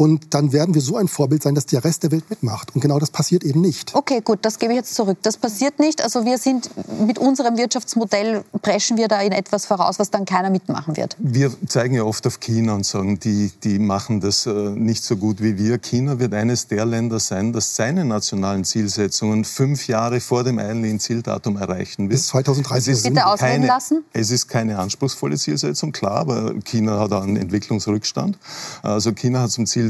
und 0.00 0.32
dann 0.32 0.54
werden 0.54 0.74
wir 0.74 0.80
so 0.80 0.96
ein 0.96 1.08
Vorbild 1.08 1.42
sein, 1.42 1.54
dass 1.54 1.66
der 1.66 1.84
Rest 1.84 2.04
der 2.04 2.10
Welt 2.10 2.24
mitmacht. 2.30 2.74
Und 2.74 2.80
genau 2.80 2.98
das 2.98 3.10
passiert 3.10 3.44
eben 3.44 3.60
nicht. 3.60 3.94
Okay, 3.94 4.22
gut, 4.24 4.38
das 4.40 4.58
gebe 4.58 4.72
ich 4.72 4.78
jetzt 4.78 4.94
zurück. 4.94 5.18
Das 5.20 5.36
passiert 5.36 5.78
nicht. 5.78 6.02
Also 6.02 6.24
wir 6.24 6.38
sind 6.38 6.70
mit 7.06 7.18
unserem 7.18 7.58
Wirtschaftsmodell 7.58 8.42
preschen 8.62 8.96
wir 8.96 9.08
da 9.08 9.20
in 9.20 9.32
etwas 9.32 9.66
voraus, 9.66 9.98
was 9.98 10.10
dann 10.10 10.24
keiner 10.24 10.48
mitmachen 10.48 10.96
wird. 10.96 11.18
Wir 11.18 11.52
zeigen 11.68 11.96
ja 11.96 12.04
oft 12.04 12.26
auf 12.26 12.40
China 12.40 12.76
und 12.76 12.86
sagen, 12.86 13.20
die, 13.20 13.52
die 13.62 13.78
machen 13.78 14.22
das 14.22 14.46
äh, 14.46 14.70
nicht 14.70 15.04
so 15.04 15.18
gut 15.18 15.42
wie 15.42 15.58
wir. 15.58 15.76
China 15.76 16.18
wird 16.18 16.32
eines 16.32 16.66
der 16.66 16.86
Länder 16.86 17.20
sein, 17.20 17.52
das 17.52 17.76
seine 17.76 18.06
nationalen 18.06 18.64
Zielsetzungen 18.64 19.44
fünf 19.44 19.86
Jahre 19.86 20.20
vor 20.20 20.44
dem 20.44 20.58
eigentlichen 20.58 20.98
Zieldatum 20.98 21.58
erreichen 21.58 22.04
wird. 22.04 22.12
Bis 22.12 22.28
2030. 22.28 22.94
Es 22.94 23.02
Bitte 23.02 23.26
ausreden 23.26 23.66
lassen. 23.66 24.02
Es 24.14 24.30
ist 24.30 24.48
keine 24.48 24.78
anspruchsvolle 24.78 25.36
Zielsetzung, 25.36 25.92
klar, 25.92 26.16
aber 26.16 26.54
China 26.64 26.98
hat 27.00 27.12
einen 27.12 27.36
Entwicklungsrückstand. 27.36 28.38
Also 28.82 29.12
China 29.12 29.42
hat 29.42 29.50
zum 29.50 29.66
Ziel 29.66 29.89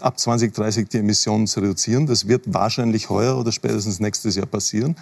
ab 0.00 0.18
2030 0.18 0.88
die 0.88 0.98
Emissionen 0.98 1.46
zu 1.46 1.60
reduzieren. 1.60 2.06
Das 2.06 2.28
wird 2.28 2.42
wahrscheinlich 2.52 3.08
heuer 3.08 3.38
oder 3.38 3.52
spätestens 3.52 4.00
nächstes 4.00 4.36
Jahr 4.36 4.46
passieren, 4.46 4.96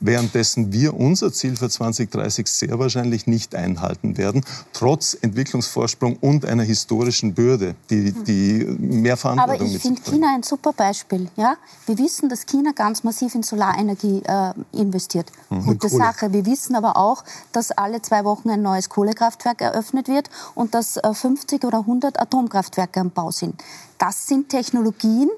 währenddessen 0.00 0.72
wir 0.72 0.94
unser 0.94 1.32
Ziel 1.32 1.56
für 1.56 1.68
2030 1.68 2.46
sehr 2.48 2.78
wahrscheinlich 2.78 3.26
nicht 3.26 3.54
einhalten 3.54 4.16
werden, 4.18 4.44
trotz 4.72 5.16
Entwicklungsvorsprung 5.20 6.16
und 6.16 6.44
einer 6.44 6.64
historischen 6.64 7.34
Bürde, 7.34 7.74
die, 7.90 8.12
die 8.12 8.64
mehr 8.78 9.16
Verantwortung 9.16 9.66
Aber 9.66 9.76
ich 9.76 9.82
finde 9.82 10.02
China 10.02 10.34
ein 10.34 10.42
super 10.42 10.72
Beispiel. 10.72 11.28
Ja? 11.36 11.56
Wir 11.86 11.98
wissen, 11.98 12.28
dass 12.28 12.46
China 12.46 12.72
ganz 12.74 13.04
massiv 13.04 13.34
in 13.34 13.42
Solarenergie 13.42 14.22
äh, 14.24 14.52
investiert. 14.72 15.30
Mhm. 15.50 15.66
Gute 15.66 15.88
Sache. 15.88 16.32
Wir 16.32 16.44
wissen 16.46 16.74
aber 16.74 16.96
auch, 16.96 17.24
dass 17.52 17.70
alle 17.70 18.02
zwei 18.02 18.24
Wochen 18.24 18.50
ein 18.50 18.62
neues 18.62 18.88
Kohlekraftwerk 18.88 19.60
eröffnet 19.60 20.08
wird 20.08 20.30
und 20.54 20.74
dass 20.74 20.96
äh, 20.96 21.14
50 21.14 21.64
oder 21.64 21.78
100 21.80 22.18
Atomkraftwerke 22.20 23.00
am 23.00 23.10
Bau 23.10 23.30
sind. 23.30 23.62
Das 24.02 24.26
sind 24.32 24.48
Technologien, 24.48 25.30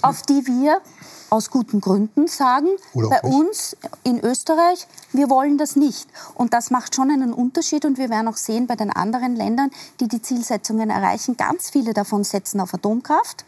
auf 0.00 0.22
die 0.22 0.46
wir 0.46 0.80
aus 1.32 1.50
guten 1.50 1.80
Gründen 1.80 2.28
sagen, 2.28 2.68
bei 2.92 3.22
uns 3.22 3.74
in 4.04 4.20
Österreich, 4.20 4.86
wir 5.12 5.30
wollen 5.30 5.56
das 5.56 5.76
nicht. 5.76 6.06
Und 6.34 6.52
das 6.52 6.70
macht 6.70 6.94
schon 6.94 7.10
einen 7.10 7.32
Unterschied 7.32 7.86
und 7.86 7.96
wir 7.96 8.10
werden 8.10 8.28
auch 8.28 8.36
sehen 8.36 8.66
bei 8.66 8.76
den 8.76 8.90
anderen 8.90 9.34
Ländern, 9.34 9.70
die 10.00 10.08
die 10.08 10.20
Zielsetzungen 10.20 10.90
erreichen, 10.90 11.38
ganz 11.38 11.70
viele 11.70 11.94
davon 11.94 12.22
setzen 12.22 12.60
auf 12.60 12.74
Atomkraft. 12.74 13.46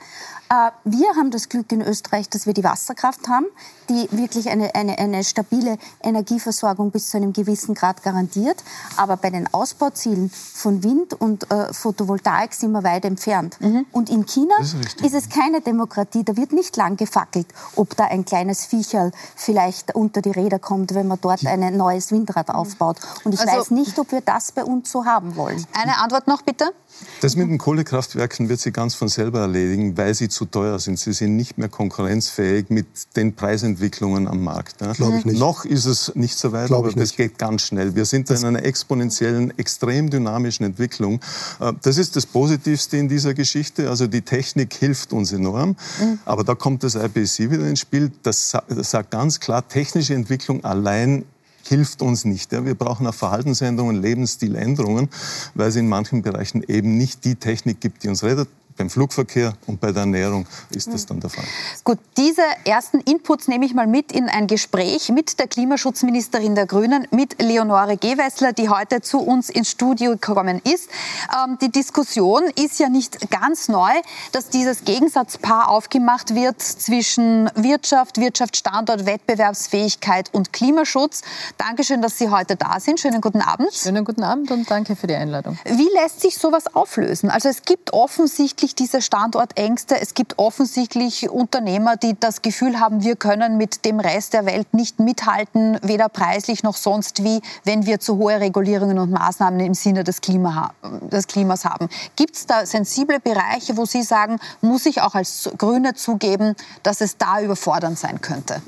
Äh, 0.50 0.70
wir 0.84 1.08
haben 1.16 1.30
das 1.30 1.48
Glück 1.48 1.72
in 1.72 1.80
Österreich, 1.80 2.28
dass 2.28 2.46
wir 2.46 2.54
die 2.54 2.64
Wasserkraft 2.64 3.28
haben, 3.28 3.46
die 3.88 4.08
wirklich 4.10 4.50
eine, 4.50 4.74
eine, 4.74 4.98
eine 4.98 5.24
stabile 5.24 5.78
Energieversorgung 6.02 6.90
bis 6.90 7.10
zu 7.10 7.16
einem 7.16 7.32
gewissen 7.32 7.74
Grad 7.74 8.02
garantiert. 8.02 8.62
Aber 8.96 9.16
bei 9.16 9.30
den 9.30 9.52
Ausbauzielen 9.52 10.30
von 10.30 10.82
Wind 10.82 11.14
und 11.14 11.50
äh, 11.50 11.72
Photovoltaik 11.72 12.52
sind 12.52 12.72
wir 12.72 12.82
weit 12.82 13.04
entfernt. 13.04 13.58
Mhm. 13.60 13.86
Und 13.92 14.10
in 14.10 14.26
China 14.26 14.54
ist, 14.60 15.00
ist, 15.02 15.14
es 15.14 15.28
keine 15.28 15.60
Demokratie. 15.60 16.24
Da 16.24 16.36
wird 16.36 16.52
nicht 16.52 16.76
lang 16.76 16.96
gefackelt, 16.96 17.46
ob 17.76 17.96
da 17.96 18.04
ein 18.04 18.24
kleines 18.24 18.64
Viecherl 18.66 19.12
vielleicht 19.36 19.94
unter 19.94 20.22
die 20.22 20.30
Räder 20.30 20.58
kommt, 20.58 20.94
wenn 20.94 21.06
man 21.06 21.18
dort 21.20 21.46
ein 21.46 21.76
neues 21.76 22.12
Windrad 22.12 22.50
aufbaut. 22.50 22.96
Und 23.24 23.34
ich 23.34 23.40
also, 23.40 23.52
weiß 23.52 23.70
nicht, 23.70 23.98
ob 23.98 24.12
wir 24.12 24.20
das 24.20 24.52
bei 24.52 24.64
uns 24.64 24.90
so 24.90 25.04
haben 25.04 25.36
wollen. 25.36 25.64
Eine 25.72 25.98
Antwort 25.98 26.26
noch, 26.26 26.42
bitte. 26.42 26.72
Das 27.20 27.36
mit 27.36 27.48
den 27.48 27.58
Kohlekraftwerken 27.58 28.48
wird 28.48 28.60
sie 28.60 28.70
ganz 28.70 28.94
von 28.94 29.08
selber 29.08 29.40
erledigen, 29.40 29.96
weil 29.96 30.14
sie 30.14 30.28
zu 30.28 30.44
teuer 30.44 30.78
sind. 30.78 30.98
Sie 30.98 31.12
sind 31.12 31.36
nicht 31.36 31.58
mehr 31.58 31.68
konkurrenzfähig 31.68 32.68
mit 32.68 32.86
den 33.16 33.34
Preisentwicklungen 33.34 34.28
am 34.28 34.42
Markt. 34.44 34.80
Ja. 34.80 34.92
Glaube 34.92 35.18
ich 35.18 35.24
nicht. 35.24 35.38
Noch 35.38 35.64
ist 35.64 35.86
es 35.86 36.14
nicht 36.14 36.36
so 36.36 36.52
weit, 36.52 36.70
aber 36.70 36.92
das 36.92 37.16
geht 37.16 37.38
ganz 37.38 37.62
schnell. 37.62 37.94
Wir 37.94 38.04
sind 38.04 38.30
in 38.30 38.44
einer 38.44 38.64
exponentiellen, 38.64 39.56
extrem 39.58 40.10
dynamischen 40.10 40.66
Entwicklung. 40.66 41.20
Äh, 41.60 41.72
das 41.82 41.96
ist 41.96 42.16
das 42.16 42.26
Positivste 42.26 42.96
in 42.96 43.08
dieser 43.08 43.34
Geschichte. 43.34 43.88
Also 43.88 44.06
die 44.06 44.22
Technik 44.22 44.74
hilft 44.74 45.12
uns 45.12 45.32
enorm. 45.32 45.76
Mhm. 46.00 46.18
Aber 46.24 46.44
da 46.44 46.54
kommt 46.54 46.82
das 46.84 46.94
IPCC 46.94 47.50
wieder 47.50 47.66
ins 47.66 47.80
Spiel. 47.80 48.12
Das 48.22 48.50
sagt 48.68 49.10
ganz 49.10 49.40
klar, 49.40 49.66
technische 49.66 50.14
Entwicklung 50.14 50.64
allein 50.64 51.24
hilft 51.68 52.02
uns 52.02 52.24
nicht. 52.24 52.52
Ja. 52.52 52.64
Wir 52.64 52.74
brauchen 52.74 53.06
auch 53.06 53.14
Verhaltensänderungen, 53.14 54.00
Lebensstiländerungen, 54.00 55.08
weil 55.54 55.68
es 55.68 55.76
in 55.76 55.88
manchen 55.88 56.22
Bereichen 56.22 56.62
eben 56.66 56.96
nicht 56.96 57.24
die 57.24 57.36
Technik 57.36 57.80
gibt, 57.80 58.02
die 58.02 58.08
uns 58.08 58.22
rettet. 58.22 58.48
Beim 58.76 58.90
Flugverkehr 58.90 59.54
und 59.68 59.80
bei 59.80 59.92
der 59.92 60.00
Ernährung 60.00 60.46
ist 60.70 60.92
das 60.92 61.06
dann 61.06 61.20
der 61.20 61.30
Fall. 61.30 61.44
Gut, 61.84 61.98
diese 62.16 62.42
ersten 62.64 62.98
Inputs 63.00 63.46
nehme 63.46 63.64
ich 63.66 63.72
mal 63.72 63.86
mit 63.86 64.10
in 64.10 64.28
ein 64.28 64.48
Gespräch 64.48 65.10
mit 65.10 65.38
der 65.38 65.46
Klimaschutzministerin 65.46 66.56
der 66.56 66.66
Grünen, 66.66 67.06
mit 67.12 67.40
Leonore 67.40 67.96
Gewessler, 67.96 68.52
die 68.52 68.68
heute 68.68 69.00
zu 69.00 69.20
uns 69.20 69.48
ins 69.48 69.70
Studio 69.70 70.10
gekommen 70.12 70.60
ist. 70.64 70.88
Ähm, 71.32 71.56
die 71.62 71.70
Diskussion 71.70 72.42
ist 72.56 72.80
ja 72.80 72.88
nicht 72.88 73.30
ganz 73.30 73.68
neu, 73.68 73.92
dass 74.32 74.48
dieses 74.48 74.84
Gegensatzpaar 74.84 75.68
aufgemacht 75.68 76.34
wird 76.34 76.60
zwischen 76.60 77.48
Wirtschaft, 77.54 78.18
Wirtschaftsstandort, 78.18 79.06
Wettbewerbsfähigkeit 79.06 80.30
und 80.32 80.52
Klimaschutz. 80.52 81.22
Dankeschön, 81.58 82.02
dass 82.02 82.18
Sie 82.18 82.28
heute 82.28 82.56
da 82.56 82.80
sind. 82.80 82.98
Schönen 82.98 83.20
guten 83.20 83.40
Abend. 83.40 83.72
Schönen 83.72 84.04
guten 84.04 84.24
Abend 84.24 84.50
und 84.50 84.68
danke 84.68 84.96
für 84.96 85.06
die 85.06 85.14
Einladung. 85.14 85.58
Wie 85.64 85.88
lässt 85.94 86.22
sich 86.22 86.36
sowas 86.38 86.74
auflösen? 86.74 87.30
Also 87.30 87.48
es 87.48 87.62
gibt 87.62 87.92
offensichtlich 87.92 88.63
offensichtlich 88.64 88.74
diese 88.88 89.02
Standortängste. 89.02 90.00
Es 90.00 90.14
gibt 90.14 90.38
offensichtlich 90.38 91.28
Unternehmer, 91.28 91.96
die 91.96 92.16
das 92.18 92.40
Gefühl 92.40 92.80
haben, 92.80 93.02
wir 93.02 93.14
können 93.14 93.58
mit 93.58 93.84
dem 93.84 94.00
Rest 94.00 94.32
der 94.32 94.46
Welt 94.46 94.72
nicht 94.72 95.00
mithalten, 95.00 95.78
weder 95.82 96.08
preislich 96.08 96.62
noch 96.62 96.76
sonst 96.76 97.22
wie, 97.22 97.42
wenn 97.64 97.84
wir 97.84 98.00
zu 98.00 98.16
hohe 98.16 98.40
Regulierungen 98.40 98.98
und 98.98 99.10
Maßnahmen 99.10 99.60
im 99.60 99.74
Sinne 99.74 100.02
des, 100.02 100.22
Klima, 100.22 100.72
des 100.82 101.26
Klimas 101.26 101.66
haben. 101.66 101.90
Gibt 102.16 102.36
es 102.36 102.46
da 102.46 102.64
sensible 102.64 103.20
Bereiche, 103.20 103.76
wo 103.76 103.84
Sie 103.84 104.02
sagen, 104.02 104.38
muss 104.62 104.86
ich 104.86 105.02
auch 105.02 105.14
als 105.14 105.50
Grüne 105.58 105.92
zugeben, 105.92 106.54
dass 106.82 107.02
es 107.02 107.18
da 107.18 107.42
überfordernd 107.42 107.98
sein 107.98 108.22
könnte? 108.22 108.62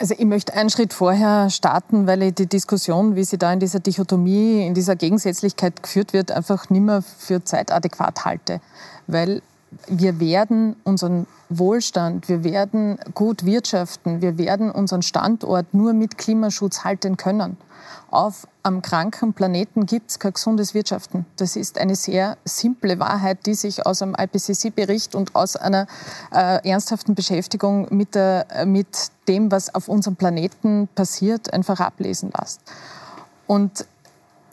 Also 0.00 0.14
ich 0.16 0.24
möchte 0.24 0.54
einen 0.54 0.70
Schritt 0.70 0.92
vorher 0.92 1.50
starten, 1.50 2.06
weil 2.06 2.22
ich 2.22 2.34
die 2.34 2.46
Diskussion, 2.46 3.16
wie 3.16 3.24
sie 3.24 3.36
da 3.36 3.52
in 3.52 3.58
dieser 3.58 3.80
Dichotomie, 3.80 4.64
in 4.64 4.72
dieser 4.72 4.94
Gegensätzlichkeit 4.94 5.82
geführt 5.82 6.12
wird, 6.12 6.30
einfach 6.30 6.70
nicht 6.70 6.82
mehr 6.82 7.02
für 7.02 7.44
zeitadäquat 7.44 8.24
halte. 8.24 8.60
Weil 9.08 9.42
wir 9.86 10.20
werden 10.20 10.76
unseren 10.84 11.26
Wohlstand, 11.48 12.28
wir 12.28 12.44
werden 12.44 12.98
gut 13.14 13.44
wirtschaften, 13.44 14.20
wir 14.20 14.38
werden 14.38 14.70
unseren 14.70 15.02
Standort 15.02 15.72
nur 15.74 15.92
mit 15.92 16.18
Klimaschutz 16.18 16.84
halten 16.84 17.16
können. 17.16 17.56
Auf 18.10 18.48
einem 18.62 18.80
kranken 18.80 19.34
Planeten 19.34 19.84
gibt 19.84 20.10
es 20.10 20.18
kein 20.18 20.32
gesundes 20.32 20.72
Wirtschaften. 20.72 21.26
Das 21.36 21.56
ist 21.56 21.78
eine 21.78 21.94
sehr 21.94 22.38
simple 22.44 22.98
Wahrheit, 22.98 23.44
die 23.44 23.54
sich 23.54 23.84
aus 23.84 24.00
einem 24.00 24.14
IPCC-Bericht 24.18 25.14
und 25.14 25.34
aus 25.34 25.56
einer 25.56 25.86
äh, 26.32 26.66
ernsthaften 26.68 27.14
Beschäftigung 27.14 27.86
mit, 27.90 28.14
der, 28.14 28.46
mit 28.64 29.10
dem, 29.26 29.52
was 29.52 29.74
auf 29.74 29.88
unserem 29.88 30.16
Planeten 30.16 30.88
passiert, 30.94 31.52
einfach 31.52 31.80
ablesen 31.80 32.32
lässt. 32.38 32.60
Und 33.46 33.86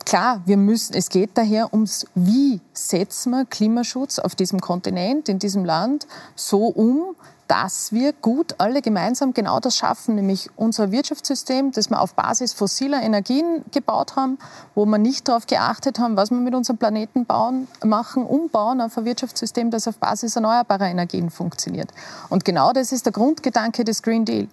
Klar, 0.06 0.42
wir 0.46 0.58
müssen, 0.58 0.94
es 0.94 1.10
geht 1.10 1.32
daher 1.34 1.74
ums, 1.74 2.06
wie 2.14 2.62
setzen 2.74 3.32
wir 3.32 3.46
Klimaschutz 3.46 4.20
auf 4.20 4.36
diesem 4.36 4.62
Kontinent, 4.62 5.30
in 5.30 5.40
diesem 5.40 5.66
Land 5.66 6.06
so 6.36 6.68
um, 6.68 7.16
dass 7.48 7.92
wir 7.92 8.14
gut 8.14 8.56
alle 8.60 8.84
gemeinsam 8.84 9.34
genau 9.34 9.60
das 9.60 9.76
schaffen, 9.76 10.16
nämlich 10.16 10.50
unser 10.56 10.92
Wirtschaftssystem, 10.92 11.72
das 11.72 11.90
wir 11.90 12.02
auf 12.02 12.14
Basis 12.14 12.54
fossiler 12.54 13.02
Energien 13.02 13.66
gebaut 13.72 14.16
haben, 14.16 14.38
wo 14.76 14.86
wir 14.86 15.00
nicht 15.00 15.28
darauf 15.28 15.48
geachtet 15.48 15.98
haben, 15.98 16.18
was 16.18 16.30
wir 16.30 16.38
mit 16.38 16.54
unserem 16.54 16.78
Planeten 16.78 17.26
bauen, 17.26 17.68
machen, 17.84 18.26
umbauen 18.26 18.82
auf 18.82 18.98
ein 18.98 19.06
Wirtschaftssystem, 19.06 19.72
das 19.72 19.88
auf 19.88 19.98
Basis 19.98 20.36
erneuerbarer 20.36 20.88
Energien 20.88 21.32
funktioniert. 21.32 21.90
Und 22.30 22.46
genau 22.46 22.74
das 22.74 22.92
ist 22.92 23.06
der 23.06 23.14
Grundgedanke 23.14 23.84
des 23.84 24.04
Green 24.04 24.26
Deal. 24.26 24.48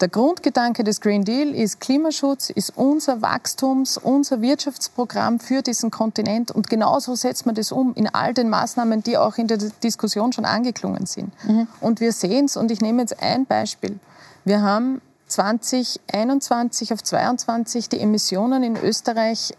Der 0.00 0.08
Grundgedanke 0.08 0.84
des 0.84 1.00
Green 1.00 1.24
Deal 1.24 1.54
ist 1.54 1.80
Klimaschutz, 1.80 2.50
ist 2.50 2.76
unser 2.76 3.22
Wachstums-, 3.22 3.96
unser 3.96 4.42
Wirtschaftsprogramm 4.42 5.40
für 5.40 5.62
diesen 5.62 5.90
Kontinent. 5.90 6.50
Und 6.50 6.68
genauso 6.68 7.14
setzt 7.14 7.46
man 7.46 7.54
das 7.54 7.72
um 7.72 7.94
in 7.94 8.06
all 8.06 8.34
den 8.34 8.50
Maßnahmen, 8.50 9.02
die 9.02 9.16
auch 9.16 9.38
in 9.38 9.46
der 9.46 9.56
Diskussion 9.56 10.34
schon 10.34 10.44
angeklungen 10.44 11.06
sind. 11.06 11.32
Mhm. 11.44 11.66
Und 11.80 12.00
wir 12.00 12.12
sehen 12.12 12.44
es, 12.44 12.58
und 12.58 12.70
ich 12.70 12.82
nehme 12.82 13.00
jetzt 13.00 13.22
ein 13.22 13.46
Beispiel. 13.46 13.98
Wir 14.44 14.60
haben 14.60 15.00
2021 15.28 16.92
auf 16.92 17.02
2022 17.02 17.88
die 17.88 18.00
Emissionen 18.00 18.62
in 18.62 18.76
Österreich 18.76 19.54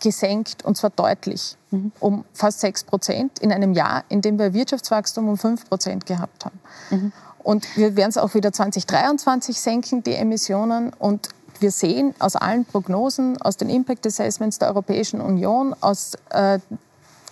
gesenkt, 0.00 0.64
und 0.64 0.78
zwar 0.78 0.88
deutlich, 0.88 1.58
mhm. 1.70 1.92
um 2.00 2.24
fast 2.32 2.60
6 2.60 2.84
Prozent 2.84 3.38
in 3.40 3.52
einem 3.52 3.74
Jahr, 3.74 4.04
in 4.08 4.22
dem 4.22 4.38
wir 4.38 4.54
Wirtschaftswachstum 4.54 5.28
um 5.28 5.36
5 5.36 5.68
Prozent 5.68 6.06
gehabt 6.06 6.46
haben. 6.46 6.60
Mhm. 6.88 7.12
Und 7.42 7.76
wir 7.76 7.96
werden 7.96 8.10
es 8.10 8.18
auch 8.18 8.34
wieder 8.34 8.52
2023 8.52 9.60
senken, 9.60 10.02
die 10.02 10.14
Emissionen. 10.14 10.92
Und 10.98 11.28
wir 11.58 11.70
sehen 11.70 12.14
aus 12.18 12.36
allen 12.36 12.64
Prognosen, 12.64 13.40
aus 13.40 13.56
den 13.56 13.68
Impact 13.68 14.06
Assessments 14.06 14.58
der 14.58 14.68
Europäischen 14.68 15.20
Union, 15.20 15.74
aus 15.80 16.12
äh, 16.30 16.58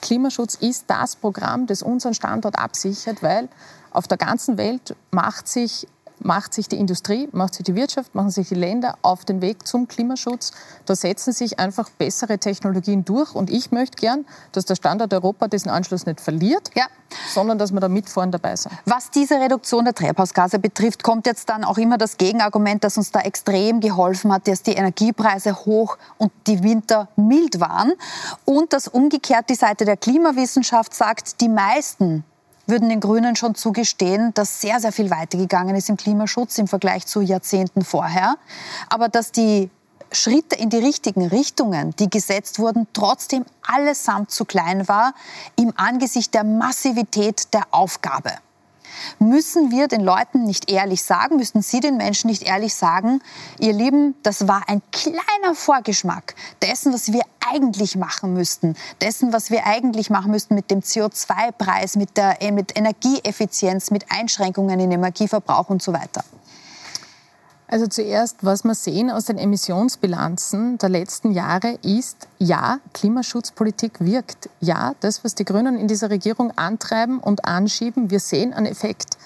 Klimaschutz 0.00 0.54
ist 0.54 0.84
das 0.86 1.16
Programm, 1.16 1.66
das 1.66 1.82
unseren 1.82 2.14
Standort 2.14 2.58
absichert, 2.58 3.22
weil 3.22 3.48
auf 3.90 4.06
der 4.06 4.18
ganzen 4.18 4.56
Welt 4.56 4.94
macht 5.10 5.48
sich 5.48 5.88
macht 6.20 6.54
sich 6.54 6.68
die 6.68 6.76
Industrie, 6.76 7.28
macht 7.32 7.54
sich 7.54 7.64
die 7.64 7.74
Wirtschaft, 7.74 8.14
machen 8.14 8.30
sich 8.30 8.48
die 8.48 8.54
Länder 8.54 8.96
auf 9.02 9.24
den 9.24 9.40
Weg 9.40 9.66
zum 9.66 9.88
Klimaschutz. 9.88 10.52
Da 10.86 10.94
setzen 10.94 11.32
sich 11.32 11.58
einfach 11.58 11.90
bessere 11.90 12.38
Technologien 12.38 13.04
durch. 13.04 13.34
Und 13.34 13.50
ich 13.50 13.70
möchte 13.70 13.96
gern, 13.96 14.26
dass 14.52 14.64
der 14.64 14.74
Standort 14.74 15.12
Europa 15.12 15.48
diesen 15.48 15.70
Anschluss 15.70 16.06
nicht 16.06 16.20
verliert, 16.20 16.70
ja. 16.74 16.86
sondern 17.32 17.58
dass 17.58 17.72
wir 17.72 17.80
da 17.80 17.88
mitfahren 17.88 18.30
dabei 18.30 18.56
sind. 18.56 18.72
Was 18.84 19.10
diese 19.10 19.40
Reduktion 19.40 19.84
der 19.84 19.94
Treibhausgase 19.94 20.58
betrifft, 20.58 21.02
kommt 21.02 21.26
jetzt 21.26 21.48
dann 21.48 21.64
auch 21.64 21.78
immer 21.78 21.98
das 21.98 22.16
Gegenargument, 22.16 22.84
das 22.84 22.96
uns 22.96 23.10
da 23.10 23.20
extrem 23.20 23.80
geholfen 23.80 24.32
hat, 24.32 24.48
dass 24.48 24.62
die 24.62 24.72
Energiepreise 24.72 25.54
hoch 25.64 25.98
und 26.18 26.32
die 26.46 26.62
Winter 26.62 27.08
mild 27.16 27.60
waren. 27.60 27.92
Und 28.44 28.72
dass 28.72 28.88
umgekehrt 28.88 29.50
die 29.50 29.54
Seite 29.54 29.84
der 29.84 29.96
Klimawissenschaft 29.96 30.94
sagt, 30.94 31.40
die 31.40 31.48
meisten 31.48 32.24
würden 32.68 32.88
den 32.88 33.00
Grünen 33.00 33.34
schon 33.34 33.54
zugestehen, 33.54 34.32
dass 34.34 34.60
sehr, 34.60 34.78
sehr 34.80 34.92
viel 34.92 35.10
weitergegangen 35.10 35.74
ist 35.74 35.88
im 35.88 35.96
Klimaschutz 35.96 36.58
im 36.58 36.68
Vergleich 36.68 37.06
zu 37.06 37.20
Jahrzehnten 37.20 37.82
vorher. 37.82 38.36
Aber 38.88 39.08
dass 39.08 39.32
die 39.32 39.70
Schritte 40.12 40.56
in 40.56 40.70
die 40.70 40.78
richtigen 40.78 41.26
Richtungen, 41.26 41.94
die 41.98 42.08
gesetzt 42.08 42.58
wurden, 42.58 42.86
trotzdem 42.92 43.44
allesamt 43.62 44.30
zu 44.30 44.44
klein 44.44 44.88
war 44.88 45.14
im 45.56 45.72
Angesicht 45.76 46.34
der 46.34 46.44
Massivität 46.44 47.52
der 47.52 47.64
Aufgabe. 47.70 48.32
Müssen 49.18 49.70
wir 49.70 49.88
den 49.88 50.00
Leuten 50.00 50.44
nicht 50.44 50.70
ehrlich 50.70 51.02
sagen, 51.02 51.36
müssen 51.36 51.62
Sie 51.62 51.80
den 51.80 51.96
Menschen 51.96 52.28
nicht 52.28 52.42
ehrlich 52.42 52.74
sagen, 52.74 53.20
ihr 53.58 53.72
Lieben, 53.72 54.14
das 54.22 54.48
war 54.48 54.62
ein 54.68 54.82
kleiner 54.92 55.54
Vorgeschmack 55.54 56.34
dessen, 56.62 56.92
was 56.92 57.12
wir 57.12 57.22
eigentlich 57.50 57.96
machen 57.96 58.34
müssten, 58.34 58.76
dessen, 59.00 59.32
was 59.32 59.50
wir 59.50 59.66
eigentlich 59.66 60.10
machen 60.10 60.30
müssten 60.30 60.54
mit 60.54 60.70
dem 60.70 60.80
CO2-Preis, 60.80 61.96
mit, 61.96 62.16
der, 62.16 62.36
mit 62.52 62.76
Energieeffizienz, 62.76 63.90
mit 63.90 64.10
Einschränkungen 64.10 64.78
in 64.80 64.90
Energieverbrauch 64.90 65.70
und 65.70 65.82
so 65.82 65.92
weiter. 65.92 66.24
Also 67.70 67.86
zuerst, 67.86 68.46
was 68.46 68.64
wir 68.64 68.74
sehen 68.74 69.10
aus 69.10 69.26
den 69.26 69.36
Emissionsbilanzen 69.36 70.78
der 70.78 70.88
letzten 70.88 71.32
Jahre 71.32 71.78
ist, 71.82 72.26
ja, 72.38 72.80
Klimaschutzpolitik 72.94 74.00
wirkt. 74.00 74.48
Ja, 74.60 74.94
das, 75.00 75.22
was 75.22 75.34
die 75.34 75.44
Grünen 75.44 75.76
in 75.78 75.86
dieser 75.86 76.08
Regierung 76.08 76.50
antreiben 76.56 77.18
und 77.18 77.44
anschieben, 77.44 78.10
wir 78.10 78.20
sehen 78.20 78.54
einen 78.54 78.64
Effekt. 78.64 79.18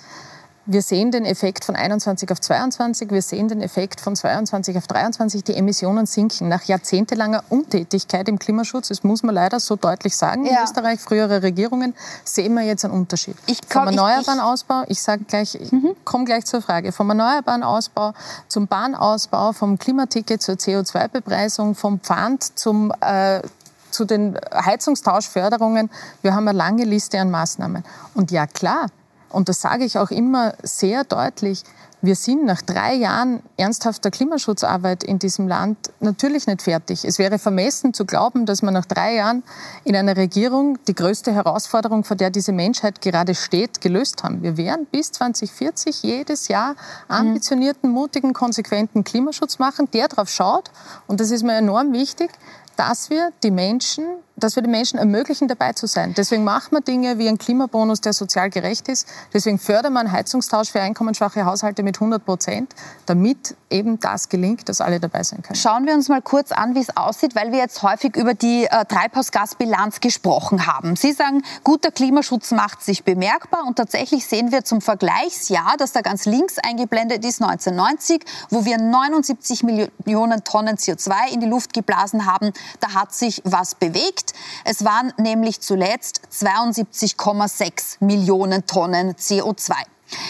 Wir 0.65 0.81
sehen 0.81 1.11
den 1.11 1.25
Effekt 1.25 1.65
von 1.65 1.75
21 1.75 2.31
auf 2.31 2.41
22, 2.41 3.11
wir 3.11 3.23
sehen 3.23 3.49
den 3.49 3.61
Effekt 3.61 4.01
von 4.01 4.15
22 4.15 4.77
auf 4.77 4.87
23. 4.87 5.43
Die 5.43 5.57
Emissionen 5.57 6.07
sinken 6.07 6.49
nach 6.49 6.63
jahrzehntelanger 6.63 7.43
Untätigkeit 7.49 8.29
im 8.29 8.39
Klimaschutz. 8.39 8.89
Das 8.89 9.03
muss 9.03 9.25
man 9.25 9.35
leider 9.35 9.59
so 9.59 9.75
deutlich 9.75 10.17
sagen. 10.17 10.47
Ja. 10.47 10.59
In 10.59 10.65
Österreich, 10.65 11.01
frühere 11.01 11.43
Regierungen, 11.43 11.95
sehen 12.23 12.55
wir 12.55 12.63
jetzt 12.63 12.85
einen 12.85 12.95
Unterschied. 12.95 13.37
Ich 13.47 13.59
komm, 13.69 13.87
vom 13.87 13.97
erneuerbaren 13.97 14.39
ich, 14.39 14.45
Ausbau, 14.45 14.85
ich 14.87 15.03
sage 15.03 15.25
gleich, 15.25 15.59
mhm. 15.73 15.97
komme 16.05 16.27
gleich 16.27 16.45
zur 16.45 16.63
Frage, 16.63 16.93
vom 16.93 17.09
erneuerbaren 17.09 17.65
Ausbau 17.65 18.13
zum 18.47 18.69
Bahnausbau, 18.69 19.53
vom 19.53 19.79
Klimaticket 19.79 20.43
zur 20.43 20.55
CO2-Bepreisung, 20.55 21.75
vom 21.75 21.99
Pfand 21.99 22.57
zum 22.57 22.93
äh, 23.01 23.43
zu 23.91 24.05
den 24.07 24.39
Heizungstauschförderungen. 24.55 25.91
Wir 26.23 26.35
haben 26.35 26.49
eine 26.49 26.57
lange 26.57 26.85
Liste 26.85 27.21
an 27.21 27.31
Maßnahmen. 27.31 27.85
Und 28.15 28.31
ja, 28.31 28.47
klar, 28.47 28.87
und 29.33 29.49
das 29.49 29.61
sage 29.61 29.85
ich 29.85 29.99
auch 29.99 30.11
immer 30.11 30.55
sehr 30.63 31.05
deutlich, 31.05 31.65
wir 32.05 32.17
sind 32.17 32.45
nach 32.45 32.63
drei 32.63 32.95
Jahren 32.95 33.45
ernsthafter 33.57 34.11
Klimaschutzarbeit 34.11 35.05
in 35.05 35.21
diesem 35.21 35.47
Land 35.47 35.93
natürlich 36.01 36.49
nicht 36.49 36.63
fertig. 36.63 37.05
Es 37.05 37.21
wäre 37.21 37.39
vermessen 37.39 37.95
zu 37.95 38.05
glauben, 38.05 38.45
dass 38.45 38.61
wir 38.61 38.73
nach 38.73 38.87
drei 38.87 39.15
Jahren 39.15 39.45
in 39.85 39.95
einer 39.95 40.17
Regierung 40.17 40.79
die 40.89 40.97
größte 40.97 41.33
Herausforderung, 41.33 42.03
vor 42.03 42.17
der 42.17 42.31
diese 42.31 42.51
Menschheit 42.51 43.01
gerade 43.03 43.37
steht, 43.37 43.81
gelöst 43.81 44.25
haben. 44.25 44.43
Wir 44.43 44.57
werden 44.57 44.89
bis 44.91 45.13
2040 45.13 46.03
jedes 46.03 46.49
Jahr 46.49 46.75
ambitionierten, 47.07 47.89
mutigen, 47.89 48.33
konsequenten 48.33 49.05
Klimaschutz 49.05 49.61
machen, 49.61 49.89
der 49.93 50.09
darauf 50.09 50.29
schaut, 50.29 50.73
und 51.07 51.21
das 51.21 51.31
ist 51.31 51.45
mir 51.45 51.55
enorm 51.55 51.93
wichtig, 51.93 52.31
dass 52.77 53.11
wir 53.11 53.31
die 53.45 53.53
Menschen 53.53 54.05
dass 54.43 54.57
wir 54.57 54.63
den 54.63 54.71
Menschen 54.73 54.99
ermöglichen, 54.99 55.49
dabei 55.49 55.73
zu 55.73 55.87
sein. 55.87 56.15
Deswegen 56.17 56.45
machen 56.45 56.73
wir 56.73 56.81
Dinge 56.81 57.19
wie 57.19 57.29
einen 57.29 57.39
Klimabonus, 57.39 58.01
der 58.01 58.13
sozial 58.13 58.51
gerecht 58.51 58.89
ist. 58.89 59.09
Deswegen 59.33 59.59
fördern 59.59 59.93
wir 59.93 60.01
einen 60.01 60.13
Heizungstausch 60.13 60.71
für 60.71 60.81
einkommensschwache 60.81 61.45
Haushalte 61.45 61.83
mit 61.83 61.97
100 61.97 62.25
Prozent, 62.25 62.75
damit 63.07 63.57
eben 63.71 63.99
das 64.01 64.29
gelingt, 64.29 64.69
dass 64.69 64.81
alle 64.81 65.01
dabei 65.01 65.23
sein 65.23 65.43
können. 65.43 65.57
Schauen 65.57 65.87
wir 65.87 65.95
uns 65.95 66.09
mal 66.09 66.23
kurz 66.23 66.53
an, 66.53 66.75
wie 66.75 66.81
es 66.81 66.97
aussieht, 66.97 67.35
weil 67.35 67.53
wir 67.53 67.59
jetzt 67.59 67.83
häufig 67.83 68.17
über 68.17 68.35
die 68.35 68.65
äh, 68.65 68.85
Treibhausgasbilanz 68.85 70.01
gesprochen 70.01 70.67
haben. 70.67 70.97
Sie 70.97 71.13
sagen, 71.13 71.43
guter 71.65 71.91
Klimaschutz 71.91 72.51
macht 72.51 72.83
sich 72.83 73.05
bemerkbar 73.05 73.65
und 73.67 73.77
tatsächlich 73.77 74.27
sehen 74.27 74.53
wir 74.53 74.65
zum 74.65 74.81
Vergleichsjahr, 74.81 75.77
das 75.79 75.93
da 75.93 76.01
ganz 76.01 76.27
links 76.27 76.59
eingeblendet 76.59 77.25
ist, 77.25 77.43
1990, 77.43 78.25
wo 78.51 78.65
wir 78.65 78.79
79 78.79 79.63
Millionen 79.63 80.45
Tonnen 80.45 80.77
CO2 80.77 81.33
in 81.33 81.41
die 81.41 81.47
Luft 81.47 81.73
geblasen 81.73 82.27
haben. 82.27 82.53
Da 82.81 82.95
hat 82.95 83.15
sich 83.15 83.41
was 83.45 83.75
bewegt. 83.75 84.32
Es 84.65 84.85
waren 84.85 85.13
nämlich 85.19 85.61
zuletzt 85.61 86.23
72,6 86.33 87.97
Millionen 88.01 88.67
Tonnen 88.67 89.15
CO2. 89.15 89.75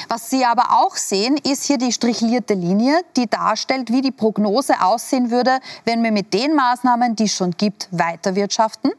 Was 0.08 0.30
Sie 0.30 0.44
aber 0.44 0.82
auch 0.82 0.96
sehen, 0.96 1.36
ist 1.36 1.64
hier 1.64 1.78
die 1.78 1.92
strichlierte 1.92 2.54
Linie, 2.54 3.00
die 3.16 3.28
darstellt, 3.28 3.90
wie 3.90 4.00
die 4.00 4.12
Prognose 4.12 4.80
aussehen 4.80 5.30
würde, 5.30 5.58
wenn 5.84 6.02
wir 6.02 6.12
mit 6.12 6.32
den 6.32 6.54
Maßnahmen, 6.54 7.16
die 7.16 7.24
es 7.24 7.34
schon 7.34 7.52
gibt, 7.52 7.88
weiterwirtschaften. 7.90 8.92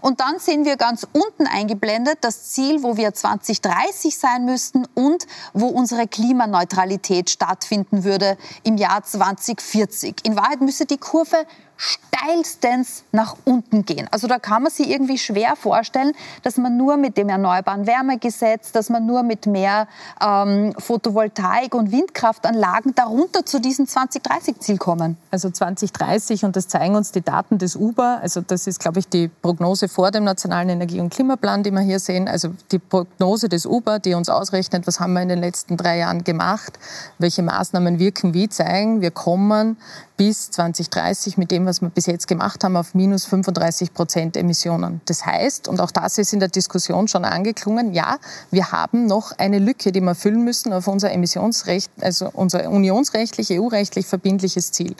Und 0.00 0.20
dann 0.20 0.38
sehen 0.38 0.64
wir 0.64 0.76
ganz 0.76 1.06
unten 1.12 1.46
eingeblendet 1.46 2.18
das 2.22 2.50
Ziel, 2.50 2.82
wo 2.82 2.96
wir 2.96 3.14
2030 3.14 4.18
sein 4.18 4.44
müssten 4.44 4.86
und 4.94 5.26
wo 5.52 5.66
unsere 5.68 6.08
Klimaneutralität 6.08 7.30
stattfinden 7.30 8.04
würde 8.04 8.36
im 8.64 8.76
Jahr 8.76 9.02
2040. 9.02 10.16
In 10.24 10.36
Wahrheit 10.36 10.60
müsste 10.60 10.86
die 10.86 10.98
Kurve 10.98 11.46
steilstens 11.82 13.02
nach 13.10 13.36
unten 13.44 13.84
gehen. 13.84 14.06
Also 14.12 14.28
da 14.28 14.38
kann 14.38 14.62
man 14.62 14.70
sich 14.70 14.88
irgendwie 14.88 15.18
schwer 15.18 15.56
vorstellen, 15.56 16.12
dass 16.44 16.56
man 16.56 16.76
nur 16.76 16.96
mit 16.96 17.16
dem 17.16 17.28
erneuerbaren 17.28 17.88
Wärmegesetz, 17.88 18.70
dass 18.70 18.88
man 18.88 19.04
nur 19.04 19.24
mit 19.24 19.46
mehr 19.46 19.88
ähm, 20.24 20.74
Photovoltaik 20.78 21.74
und 21.74 21.90
Windkraftanlagen 21.90 22.94
darunter 22.94 23.44
zu 23.44 23.60
diesem 23.60 23.86
2030-Ziel 23.86 24.78
kommen. 24.78 25.16
Also 25.32 25.50
2030 25.50 26.44
und 26.44 26.54
das 26.54 26.68
zeigen 26.68 26.94
uns 26.94 27.10
die 27.10 27.22
Daten 27.22 27.58
des 27.58 27.74
Uber. 27.74 28.20
Also 28.22 28.40
das 28.42 28.68
ist, 28.68 28.78
glaube 28.78 29.00
ich, 29.00 29.08
die 29.08 29.26
Prognose 29.28 29.88
vor 29.88 30.12
dem 30.12 30.22
nationalen 30.22 30.68
Energie- 30.68 31.00
und 31.00 31.12
Klimaplan, 31.12 31.64
die 31.64 31.72
wir 31.72 31.80
hier 31.80 31.98
sehen. 31.98 32.28
Also 32.28 32.50
die 32.70 32.78
Prognose 32.78 33.48
des 33.48 33.66
Uber, 33.66 33.98
die 33.98 34.14
uns 34.14 34.28
ausrechnet, 34.28 34.86
was 34.86 35.00
haben 35.00 35.14
wir 35.14 35.22
in 35.22 35.28
den 35.28 35.40
letzten 35.40 35.76
drei 35.76 35.98
Jahren 35.98 36.22
gemacht, 36.22 36.78
welche 37.18 37.42
Maßnahmen 37.42 37.98
wirken 37.98 38.34
wie, 38.34 38.48
zeigen, 38.48 39.00
wir 39.00 39.10
kommen 39.10 39.76
bis 40.16 40.50
2030 40.52 41.36
mit 41.36 41.50
dem, 41.50 41.66
was 41.66 41.71
wir 41.80 41.90
bis 41.90 42.06
jetzt 42.06 42.28
gemacht 42.28 42.62
haben, 42.64 42.76
auf 42.76 42.94
minus 42.94 43.24
35 43.24 43.94
Prozent 43.94 44.36
Emissionen. 44.36 45.00
Das 45.06 45.24
heißt, 45.24 45.68
und 45.68 45.80
auch 45.80 45.90
das 45.90 46.18
ist 46.18 46.32
in 46.32 46.40
der 46.40 46.48
Diskussion 46.48 47.08
schon 47.08 47.24
angeklungen, 47.24 47.92
ja, 47.92 48.18
wir 48.50 48.72
haben 48.72 49.06
noch 49.06 49.32
eine 49.38 49.58
Lücke, 49.58 49.92
die 49.92 50.00
wir 50.00 50.14
füllen 50.14 50.44
müssen 50.44 50.72
auf 50.72 50.86
unser 50.88 51.10
Emissionsrecht, 51.12 51.90
also 52.00 52.30
unser 52.32 52.68
unionsrechtlich, 52.68 53.50
EU-rechtlich 53.50 54.06
verbindliches 54.06 54.72
Ziel. 54.72 54.94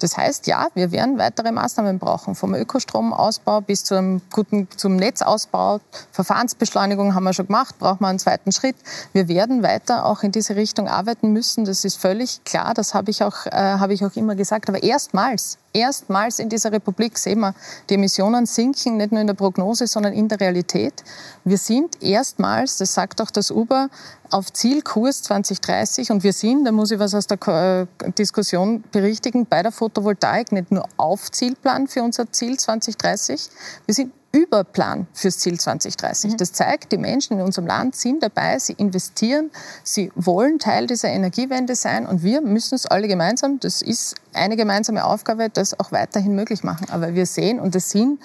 Das 0.00 0.16
heißt, 0.16 0.46
ja, 0.46 0.68
wir 0.74 0.92
werden 0.92 1.18
weitere 1.18 1.52
Maßnahmen 1.52 1.98
brauchen, 1.98 2.34
vom 2.34 2.54
Ökostromausbau 2.54 3.60
bis 3.60 3.84
zum 3.84 4.20
guten, 4.32 4.68
zum 4.76 4.96
Netzausbau. 4.96 5.80
Verfahrensbeschleunigung 6.12 7.14
haben 7.14 7.24
wir 7.24 7.32
schon 7.32 7.46
gemacht, 7.46 7.78
brauchen 7.78 8.00
wir 8.00 8.08
einen 8.08 8.18
zweiten 8.18 8.52
Schritt. 8.52 8.76
Wir 9.12 9.28
werden 9.28 9.62
weiter 9.62 10.06
auch 10.06 10.22
in 10.22 10.32
diese 10.32 10.56
Richtung 10.56 10.88
arbeiten 10.88 11.32
müssen. 11.32 11.64
Das 11.64 11.84
ist 11.84 11.96
völlig 11.96 12.44
klar. 12.44 12.74
Das 12.74 12.94
habe 12.94 13.10
ich 13.10 13.22
auch, 13.22 13.46
äh, 13.46 13.50
habe 13.50 13.92
ich 13.92 14.04
auch 14.04 14.16
immer 14.16 14.34
gesagt 14.34 14.68
aber 14.68 14.82
erstmals, 14.82 15.58
erstmals 15.78 16.38
in 16.38 16.48
dieser 16.48 16.72
Republik 16.72 17.18
sehen 17.18 17.40
wir, 17.40 17.54
die 17.88 17.94
Emissionen 17.94 18.46
sinken, 18.46 18.96
nicht 18.96 19.12
nur 19.12 19.20
in 19.20 19.26
der 19.26 19.34
Prognose, 19.34 19.86
sondern 19.86 20.12
in 20.12 20.28
der 20.28 20.40
Realität. 20.40 21.04
Wir 21.44 21.58
sind 21.58 22.02
erstmals, 22.02 22.76
das 22.78 22.94
sagt 22.94 23.20
auch 23.20 23.30
das 23.30 23.50
Uber, 23.50 23.88
auf 24.30 24.52
Zielkurs 24.52 25.22
2030 25.22 26.10
und 26.10 26.22
wir 26.22 26.32
sind, 26.32 26.64
da 26.64 26.72
muss 26.72 26.90
ich 26.90 26.98
was 26.98 27.14
aus 27.14 27.26
der 27.26 27.38
äh, 27.48 28.10
Diskussion 28.12 28.84
berichtigen, 28.92 29.46
bei 29.46 29.62
der 29.62 29.72
Photovoltaik 29.72 30.52
nicht 30.52 30.70
nur 30.70 30.84
auf 30.96 31.30
Zielplan 31.30 31.88
für 31.88 32.02
unser 32.02 32.30
Ziel 32.30 32.58
2030, 32.58 33.48
wir 33.86 33.94
sind 33.94 34.12
Überplan 34.32 35.06
fürs 35.14 35.38
Ziel 35.38 35.58
2030. 35.58 36.32
Mhm. 36.32 36.36
Das 36.36 36.52
zeigt, 36.52 36.92
die 36.92 36.98
Menschen 36.98 37.38
in 37.38 37.44
unserem 37.44 37.66
Land 37.66 37.96
sind 37.96 38.22
dabei, 38.22 38.58
sie 38.58 38.74
investieren, 38.74 39.50
sie 39.82 40.12
wollen 40.14 40.58
Teil 40.58 40.86
dieser 40.86 41.08
Energiewende 41.08 41.74
sein 41.74 42.06
und 42.06 42.22
wir 42.22 42.40
müssen 42.42 42.74
es 42.74 42.86
alle 42.86 43.08
gemeinsam, 43.08 43.58
das 43.58 43.80
ist 43.80 44.16
eine 44.34 44.56
gemeinsame 44.56 45.04
Aufgabe, 45.04 45.48
das 45.48 45.78
auch 45.80 45.92
weiterhin 45.92 46.34
möglich 46.34 46.62
machen. 46.62 46.88
Aber 46.90 47.14
wir 47.14 47.26
sehen, 47.26 47.58
und 47.58 47.74
das 47.74 47.90
sind 47.90 48.20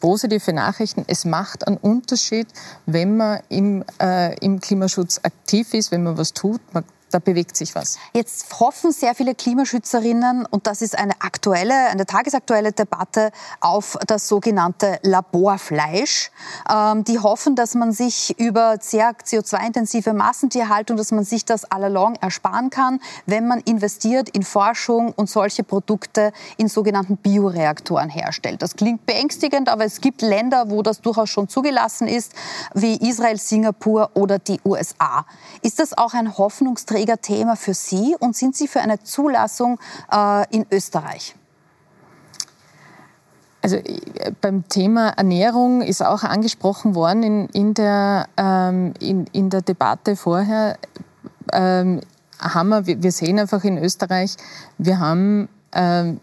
positive 0.00 0.52
Nachrichten. 0.52 1.04
Es 1.08 1.24
macht 1.24 1.66
einen 1.66 1.76
Unterschied, 1.76 2.46
wenn 2.86 3.16
man 3.16 3.40
im, 3.48 3.84
äh, 4.00 4.36
im 4.38 4.60
Klimaschutz 4.60 5.20
aktiv 5.22 5.74
ist, 5.74 5.90
wenn 5.90 6.04
man 6.04 6.16
was 6.16 6.32
tut. 6.32 6.60
Man 6.72 6.84
da 7.10 7.18
bewegt 7.18 7.56
sich 7.56 7.74
was. 7.74 7.98
Jetzt 8.12 8.60
hoffen 8.60 8.92
sehr 8.92 9.14
viele 9.14 9.34
Klimaschützerinnen, 9.34 10.46
und 10.46 10.66
das 10.66 10.82
ist 10.82 10.98
eine 10.98 11.20
aktuelle, 11.20 11.88
eine 11.88 12.06
tagesaktuelle 12.06 12.72
Debatte, 12.72 13.30
auf 13.60 13.98
das 14.06 14.28
sogenannte 14.28 14.98
Laborfleisch. 15.02 16.30
Ähm, 16.70 17.04
die 17.04 17.18
hoffen, 17.18 17.56
dass 17.56 17.74
man 17.74 17.92
sich 17.92 18.38
über 18.38 18.76
sehr 18.80 19.12
CO2-intensive 19.12 20.12
Massentierhaltung, 20.12 20.96
dass 20.96 21.10
man 21.10 21.24
sich 21.24 21.44
das 21.44 21.64
allalong 21.64 22.16
ersparen 22.16 22.70
kann, 22.70 23.00
wenn 23.26 23.46
man 23.46 23.60
investiert 23.60 24.28
in 24.30 24.42
Forschung 24.42 25.12
und 25.12 25.30
solche 25.30 25.64
Produkte 25.64 26.32
in 26.56 26.68
sogenannten 26.68 27.16
Bioreaktoren 27.16 28.10
herstellt. 28.10 28.62
Das 28.62 28.76
klingt 28.76 29.06
beängstigend, 29.06 29.68
aber 29.68 29.84
es 29.84 30.00
gibt 30.00 30.20
Länder, 30.22 30.70
wo 30.70 30.82
das 30.82 31.00
durchaus 31.00 31.30
schon 31.30 31.48
zugelassen 31.48 32.06
ist, 32.06 32.32
wie 32.74 32.96
Israel, 32.96 33.38
Singapur 33.38 34.10
oder 34.14 34.38
die 34.38 34.60
USA. 34.64 35.24
Ist 35.62 35.78
das 35.78 35.96
auch 35.96 36.14
ein 36.14 36.36
Hoffnungsträger 36.36 36.97
Thema 37.06 37.56
für 37.56 37.74
Sie 37.74 38.16
und 38.18 38.36
sind 38.36 38.56
Sie 38.56 38.68
für 38.68 38.80
eine 38.80 39.02
Zulassung 39.02 39.78
äh, 40.12 40.44
in 40.54 40.66
Österreich? 40.70 41.34
Also 43.62 43.76
äh, 43.76 44.32
beim 44.40 44.68
Thema 44.68 45.10
Ernährung 45.10 45.82
ist 45.82 46.02
auch 46.02 46.22
angesprochen 46.22 46.94
worden 46.94 47.22
in, 47.22 47.48
in, 47.48 47.74
der, 47.74 48.28
ähm, 48.36 48.94
in, 49.00 49.26
in 49.32 49.50
der 49.50 49.62
Debatte 49.62 50.16
vorher. 50.16 50.78
Ähm, 51.52 52.00
haben 52.38 52.86
wir, 52.86 53.02
wir 53.02 53.12
sehen 53.12 53.38
einfach 53.38 53.64
in 53.64 53.78
Österreich, 53.78 54.36
wir 54.78 55.00
haben 55.00 55.48
ähm, 55.72 56.20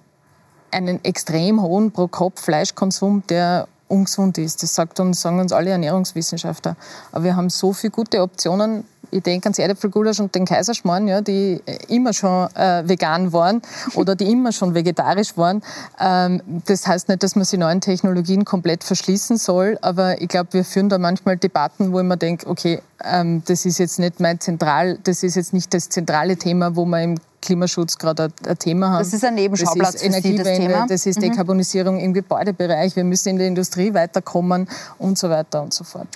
einen 0.71 1.03
extrem 1.03 1.61
hohen 1.61 1.91
Pro-Kopf-Fleischkonsum, 1.91 3.23
der 3.27 3.67
ungesund 3.87 4.37
ist. 4.37 4.63
Das 4.63 4.75
sagt 4.75 4.99
uns, 4.99 5.21
sagen 5.21 5.39
uns 5.39 5.51
alle 5.51 5.71
Ernährungswissenschaftler. 5.71 6.75
Aber 7.11 7.23
wir 7.23 7.35
haben 7.35 7.49
so 7.49 7.73
viele 7.73 7.91
gute 7.91 8.21
Optionen 8.21 8.85
ich 9.15 9.23
denke 9.23 9.47
ans 9.47 9.59
Erdäpfelgulasch 9.59 10.19
und 10.19 10.35
den 10.35 10.45
Kaiserschmarrn, 10.45 11.07
ja, 11.07 11.21
die 11.21 11.61
immer 11.87 12.13
schon 12.13 12.47
äh, 12.55 12.87
vegan 12.87 13.33
waren 13.33 13.61
oder 13.95 14.15
die 14.15 14.31
immer 14.31 14.51
schon 14.51 14.75
vegetarisch 14.75 15.37
waren. 15.37 15.63
Ähm, 15.99 16.41
das 16.65 16.85
heißt 16.85 17.09
nicht, 17.09 17.23
dass 17.23 17.35
man 17.35 17.45
sich 17.45 17.59
neuen 17.59 17.81
Technologien 17.81 18.45
komplett 18.45 18.83
verschließen 18.83 19.37
soll, 19.37 19.77
aber 19.81 20.21
ich 20.21 20.27
glaube, 20.27 20.53
wir 20.53 20.65
führen 20.65 20.89
da 20.89 20.97
manchmal 20.97 21.37
Debatten, 21.37 21.93
wo 21.93 21.99
ich 21.99 22.05
mir 22.05 22.17
denke, 22.17 22.47
okay, 22.47 22.81
das 22.99 23.65
ist 23.65 23.77
jetzt 23.77 23.99
nicht 23.99 24.19
mein 24.19 24.39
zentral, 24.39 24.97
das 25.03 25.23
ist 25.23 25.35
jetzt 25.35 25.53
nicht 25.53 25.73
das 25.73 25.89
zentrale 25.89 26.37
Thema, 26.37 26.75
wo 26.75 26.85
man 26.85 27.03
im 27.03 27.15
Klimaschutz 27.45 27.97
gerade 27.97 28.29
ein 28.45 28.57
Thema 28.57 28.89
haben. 28.89 28.99
Das 28.99 29.13
ist 29.13 29.23
ein 29.23 29.35
Nebenschauplatz 29.35 29.93
das 29.93 30.01
ist 30.01 30.07
Energiewende, 30.07 30.43
das, 30.43 30.57
Thema. 30.57 30.87
das 30.87 31.05
ist 31.05 31.17
mhm. 31.17 31.21
Dekarbonisierung 31.21 31.99
im 31.99 32.13
Gebäudebereich, 32.13 32.95
wir 32.95 33.03
müssen 33.03 33.29
in 33.29 33.37
der 33.37 33.47
Industrie 33.47 33.93
weiterkommen 33.93 34.67
und 34.97 35.17
so 35.17 35.29
weiter 35.29 35.61
und 35.61 35.73
so 35.73 35.83
fort. 35.83 36.07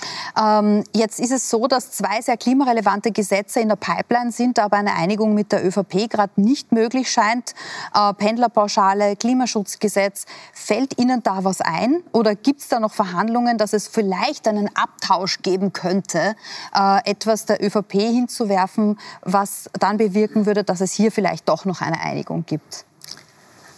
Ähm, 0.41 0.83
jetzt 0.93 1.19
ist 1.19 1.31
es 1.31 1.49
so, 1.49 1.67
dass 1.67 1.91
zwei 1.91 2.21
sehr 2.21 2.35
klimarelevante 2.35 3.11
Gesetze 3.11 3.59
in 3.59 3.69
der 3.69 3.75
Pipeline 3.75 4.31
sind, 4.31 4.59
aber 4.59 4.77
eine 4.77 4.95
Einigung 4.95 5.33
mit 5.35 5.51
der 5.51 5.65
ÖVP 5.65 6.09
gerade 6.09 6.31
nicht 6.35 6.71
möglich 6.71 7.11
scheint. 7.11 7.53
Äh, 7.93 8.13
Pendlerpauschale, 8.15 9.15
Klimaschutzgesetz. 9.15 10.25
Fällt 10.53 10.99
Ihnen 10.99 11.21
da 11.21 11.43
was 11.43 11.61
ein 11.61 12.01
oder 12.11 12.33
gibt 12.35 12.61
es 12.61 12.67
da 12.69 12.79
noch 12.79 12.93
Verhandlungen, 12.93 13.57
dass 13.57 13.73
es 13.73 13.87
vielleicht 13.87 14.47
einen 14.47 14.69
Abtausch 14.75 15.41
geben 15.43 15.73
könnte, 15.73 16.35
äh, 16.75 17.09
etwas 17.09 17.45
der 17.45 17.63
ÖVP 17.63 17.93
hinzuwerfen, 17.93 18.99
was 19.21 19.69
dann 19.79 19.97
bewirken 19.97 20.45
würde, 20.45 20.63
dass 20.63 20.81
es 20.81 20.91
hier 20.91 21.11
vielleicht 21.11 21.47
doch 21.49 21.65
noch 21.65 21.81
eine 21.81 21.99
Einigung 21.99 22.45
gibt? 22.45 22.85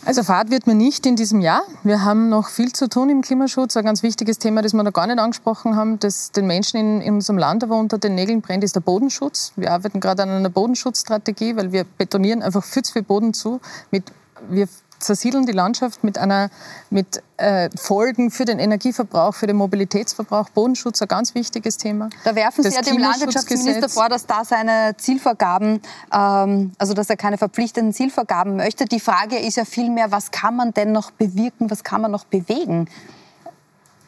Also 0.03 0.23
Fahrt 0.23 0.49
wird 0.49 0.65
man 0.65 0.77
nicht 0.77 1.05
in 1.05 1.15
diesem 1.15 1.41
Jahr. 1.41 1.61
Wir 1.83 2.03
haben 2.03 2.29
noch 2.29 2.47
viel 2.49 2.73
zu 2.73 2.89
tun 2.89 3.11
im 3.11 3.21
Klimaschutz. 3.21 3.77
Ein 3.77 3.85
ganz 3.85 4.01
wichtiges 4.01 4.39
Thema, 4.39 4.63
das 4.63 4.73
wir 4.73 4.81
noch 4.81 4.93
gar 4.93 5.05
nicht 5.05 5.19
angesprochen 5.19 5.75
haben, 5.75 5.99
das 5.99 6.31
den 6.31 6.47
Menschen 6.47 6.79
in, 6.79 7.01
in 7.01 7.13
unserem 7.15 7.37
Land 7.37 7.63
aber 7.63 7.77
unter 7.77 7.99
den 7.99 8.15
Nägeln 8.15 8.41
brennt, 8.41 8.63
ist 8.63 8.75
der 8.75 8.79
Bodenschutz. 8.79 9.53
Wir 9.57 9.71
arbeiten 9.71 9.99
gerade 9.99 10.23
an 10.23 10.29
einer 10.29 10.49
Bodenschutzstrategie, 10.49 11.55
weil 11.55 11.71
wir 11.71 11.83
betonieren 11.83 12.41
einfach 12.41 12.63
viel 12.63 12.81
zu 12.81 12.93
viel 12.93 13.03
Boden 13.03 13.35
zu. 13.35 13.61
Mit, 13.91 14.11
wir 14.49 14.67
zersiedeln 15.03 15.45
die 15.45 15.51
Landschaft 15.51 16.03
mit, 16.03 16.17
einer, 16.17 16.49
mit 16.89 17.21
äh, 17.37 17.69
Folgen 17.75 18.31
für 18.31 18.45
den 18.45 18.59
Energieverbrauch, 18.59 19.35
für 19.35 19.47
den 19.47 19.57
Mobilitätsverbrauch. 19.57 20.49
Bodenschutz 20.49 21.01
ein 21.01 21.07
ganz 21.07 21.35
wichtiges 21.35 21.77
Thema. 21.77 22.09
Da 22.23 22.35
werfen 22.35 22.63
Sie 22.63 22.69
ja 22.69 22.81
dem 22.81 22.97
Landwirtschaftsminister 22.97 23.89
vor, 23.89 24.09
dass 24.09 24.25
da 24.25 24.45
seine 24.45 24.95
Zielvorgaben, 24.97 25.81
ähm, 26.13 26.71
also 26.77 26.93
dass 26.93 27.09
er 27.09 27.17
keine 27.17 27.37
verpflichtenden 27.37 27.93
Zielvorgaben 27.93 28.55
möchte. 28.55 28.85
Die 28.85 28.99
Frage 28.99 29.37
ist 29.37 29.57
ja 29.57 29.65
vielmehr, 29.65 30.11
was 30.11 30.31
kann 30.31 30.55
man 30.55 30.73
denn 30.73 30.91
noch 30.91 31.11
bewirken, 31.11 31.69
was 31.69 31.83
kann 31.83 32.01
man 32.01 32.11
noch 32.11 32.25
bewegen? 32.25 32.87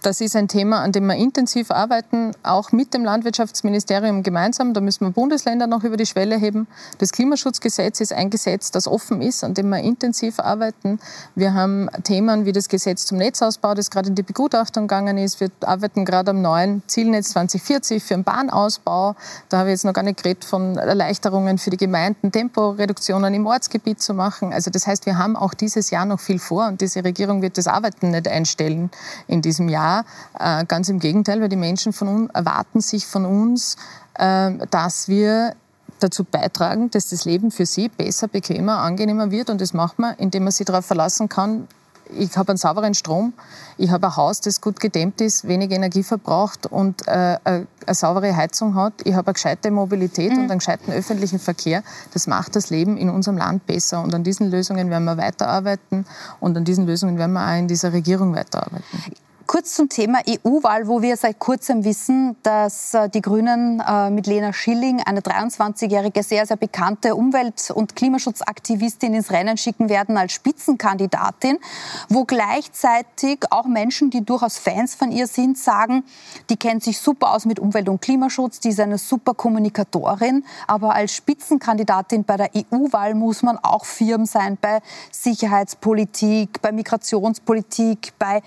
Das 0.04 0.20
ist 0.20 0.36
ein 0.36 0.50
Thema, 0.50 0.82
an 0.82 0.92
dem 0.92 1.06
wir 1.06 1.16
intensiv 1.16 1.72
arbeiten, 1.72 2.34
auch 2.44 2.74
mit 2.74 2.94
dem 2.94 3.06
Landwirtschaftsministerium 3.06 4.22
gemeinsam. 4.22 4.74
Da 4.74 4.82
müssen 4.82 5.06
wir 5.06 5.12
Bundesländer 5.12 5.66
noch 5.66 5.86
über 5.86 5.96
die 5.96 6.06
Schwelle 6.06 6.36
heben. 6.36 6.68
Das 6.98 7.14
Klimaschutzgesetz 7.14 8.02
ist 8.02 8.12
ein 8.12 8.30
Gesetz, 8.30 8.70
das 8.70 8.86
offen 8.86 9.22
ist, 9.22 9.46
an 9.46 9.54
dem 9.54 9.70
wir 9.70 9.80
intensiv 9.80 10.42
arbeiten. 10.42 11.00
Wir 11.36 11.54
haben 11.54 11.88
Themen 12.04 12.46
wie 12.46 12.52
das 12.52 12.68
Gesetz 12.68 13.06
zum 13.06 13.18
Netzausbau, 13.18 13.76
das 13.76 13.90
gerade 13.90 14.10
in 14.10 14.16
die 14.16 14.24
Begutachtung 14.24 14.90
gegangen 14.90 15.18
ist. 15.18 15.40
Wir 15.40 15.48
arbeiten 15.62 16.04
gerade 16.04 16.32
am 16.32 16.42
neuen 16.42 16.84
Zielnetz 16.88 17.30
2040 17.30 18.04
für 18.04 18.16
den 18.16 18.26
Bahnausbau. 18.26 19.16
Da 19.48 19.60
habe 19.60 19.70
ich 19.70 19.76
jetzt 19.76 19.86
noch 19.86 19.94
gar 19.94 20.04
nicht 20.04 20.22
geredet 20.22 20.44
von 20.44 20.78
Erleichterungen 20.78 21.58
für 21.58 21.70
die 21.70 21.78
Gemeinden, 21.78 22.30
Temporeduktionen 22.30 23.34
im 23.34 23.48
Ortsgebiet 23.48 24.02
zu 24.02 24.14
machen. 24.14 24.52
Also 24.52 24.70
das 24.70 24.86
heißt, 24.86 25.06
wir 25.06 25.18
haben 25.18 25.38
auch 25.38 25.54
dieses 25.54 25.92
Jahr 25.92 26.04
noch 26.04 26.20
viel 26.20 26.40
vor 26.40 26.68
und 26.68 26.82
diese 26.82 27.06
Regierung 27.06 27.42
wird 27.42 27.58
das 27.58 27.68
Arbeiten 27.68 28.12
nicht 28.12 28.28
einstellen 28.28 28.92
in 29.28 29.42
diesem 29.42 29.70
Jahr. 29.70 29.93
Äh, 30.40 30.66
ganz 30.66 30.90
im 30.90 31.00
Gegenteil, 31.00 31.42
weil 31.42 31.50
die 31.50 31.56
Menschen 31.56 31.94
von 31.94 32.08
uns, 32.08 32.32
erwarten 32.34 32.82
sich 32.82 33.06
von 33.06 33.26
uns, 33.26 33.76
äh, 34.16 34.52
dass 34.70 35.08
wir 35.08 35.56
dazu 36.00 36.24
beitragen, 36.24 36.90
dass 36.92 37.10
das 37.10 37.26
Leben 37.26 37.52
für 37.52 37.66
sie 37.66 37.90
besser, 37.90 38.28
bequemer, 38.28 38.80
angenehmer 38.80 39.32
wird. 39.32 39.50
Und 39.50 39.62
das 39.62 39.74
macht 39.74 40.00
man, 40.00 40.16
indem 40.18 40.44
man 40.44 40.52
sich 40.52 40.66
darauf 40.66 40.86
verlassen 40.86 41.30
kann, 41.30 41.68
ich 42.10 42.36
habe 42.38 42.50
einen 42.50 42.58
sauberen 42.58 42.94
Strom, 42.94 43.34
ich 43.78 43.90
habe 43.90 44.08
ein 44.08 44.16
Haus, 44.16 44.42
das 44.42 44.62
gut 44.62 44.80
gedämmt 44.80 45.22
ist, 45.22 45.48
wenig 45.48 45.72
Energie 45.72 46.04
verbraucht 46.04 46.66
und 46.66 47.08
äh, 47.08 47.38
eine 47.44 47.68
saubere 47.90 48.36
Heizung 48.36 48.76
hat. 48.76 48.94
Ich 49.04 49.14
habe 49.14 49.28
eine 49.28 49.34
gescheite 49.34 49.72
Mobilität 49.72 50.32
mhm. 50.32 50.40
und 50.40 50.52
einen 50.52 50.60
gescheiten 50.60 50.94
öffentlichen 50.94 51.40
Verkehr. 51.40 51.84
Das 52.14 52.28
macht 52.28 52.56
das 52.56 52.70
Leben 52.70 52.98
in 52.98 53.10
unserem 53.10 53.38
Land 53.38 53.66
besser. 53.66 54.02
Und 54.02 54.14
an 54.14 54.24
diesen 54.24 54.52
Lösungen 54.52 54.90
werden 54.90 55.06
wir 55.06 55.18
weiterarbeiten 55.18 56.06
und 56.40 56.58
an 56.58 56.66
diesen 56.66 56.86
Lösungen 56.86 57.18
werden 57.18 57.34
wir 57.34 57.46
auch 57.46 57.58
in 57.58 57.68
dieser 57.68 57.94
Regierung 57.94 58.36
weiterarbeiten. 58.36 59.00
Kurz 59.46 59.76
zum 59.76 59.90
Thema 59.90 60.20
EU-Wahl, 60.28 60.88
wo 60.88 61.02
wir 61.02 61.18
seit 61.18 61.38
kurzem 61.38 61.84
wissen, 61.84 62.38
dass 62.44 62.94
äh, 62.94 63.10
die 63.10 63.22
Grünen 63.22 63.82
äh, 63.86 64.10
mit 64.10 64.26
Lena 64.26 64.54
Schilling 64.54 65.02
eine 65.02 65.20
23-jährige, 65.20 66.24
sehr, 66.24 66.46
sehr 66.46 66.56
bekannte 66.56 67.14
Umwelt- 67.14 67.70
und 67.70 67.94
Klimaschutzaktivistin 67.94 69.14
ins 69.14 69.32
Rennen 69.32 69.58
schicken 69.58 69.90
werden 69.90 70.16
als 70.16 70.32
Spitzenkandidatin, 70.32 71.60
wo 72.08 72.24
gleichzeitig 72.24 73.40
auch 73.50 73.66
Menschen, 73.66 74.10
die 74.10 74.24
durchaus 74.24 74.58
Fans 74.58 74.96
von 74.96 75.12
ihr 75.12 75.28
sind, 75.28 75.58
sagen, 75.58 76.06
die 76.50 76.56
kennt 76.56 76.84
sich 76.84 77.00
super 77.00 77.34
aus 77.34 77.46
mit 77.46 77.60
Umwelt- 77.60 77.90
und 77.90 78.02
Klimaschutz, 78.02 78.62
die 78.62 78.70
ist 78.70 78.80
eine 78.80 78.98
super 78.98 79.34
Kommunikatorin, 79.34 80.46
aber 80.68 80.96
als 80.96 81.14
Spitzenkandidatin 81.14 82.24
bei 82.24 82.38
der 82.38 82.50
EU-Wahl 82.56 83.14
muss 83.14 83.44
man 83.44 83.58
auch 83.58 83.84
firm 83.84 84.26
sein 84.26 84.58
bei 84.60 84.80
Sicherheitspolitik, 85.12 86.62
bei 86.62 86.72
Migrationspolitik, 86.72 88.14
bei 88.18 88.42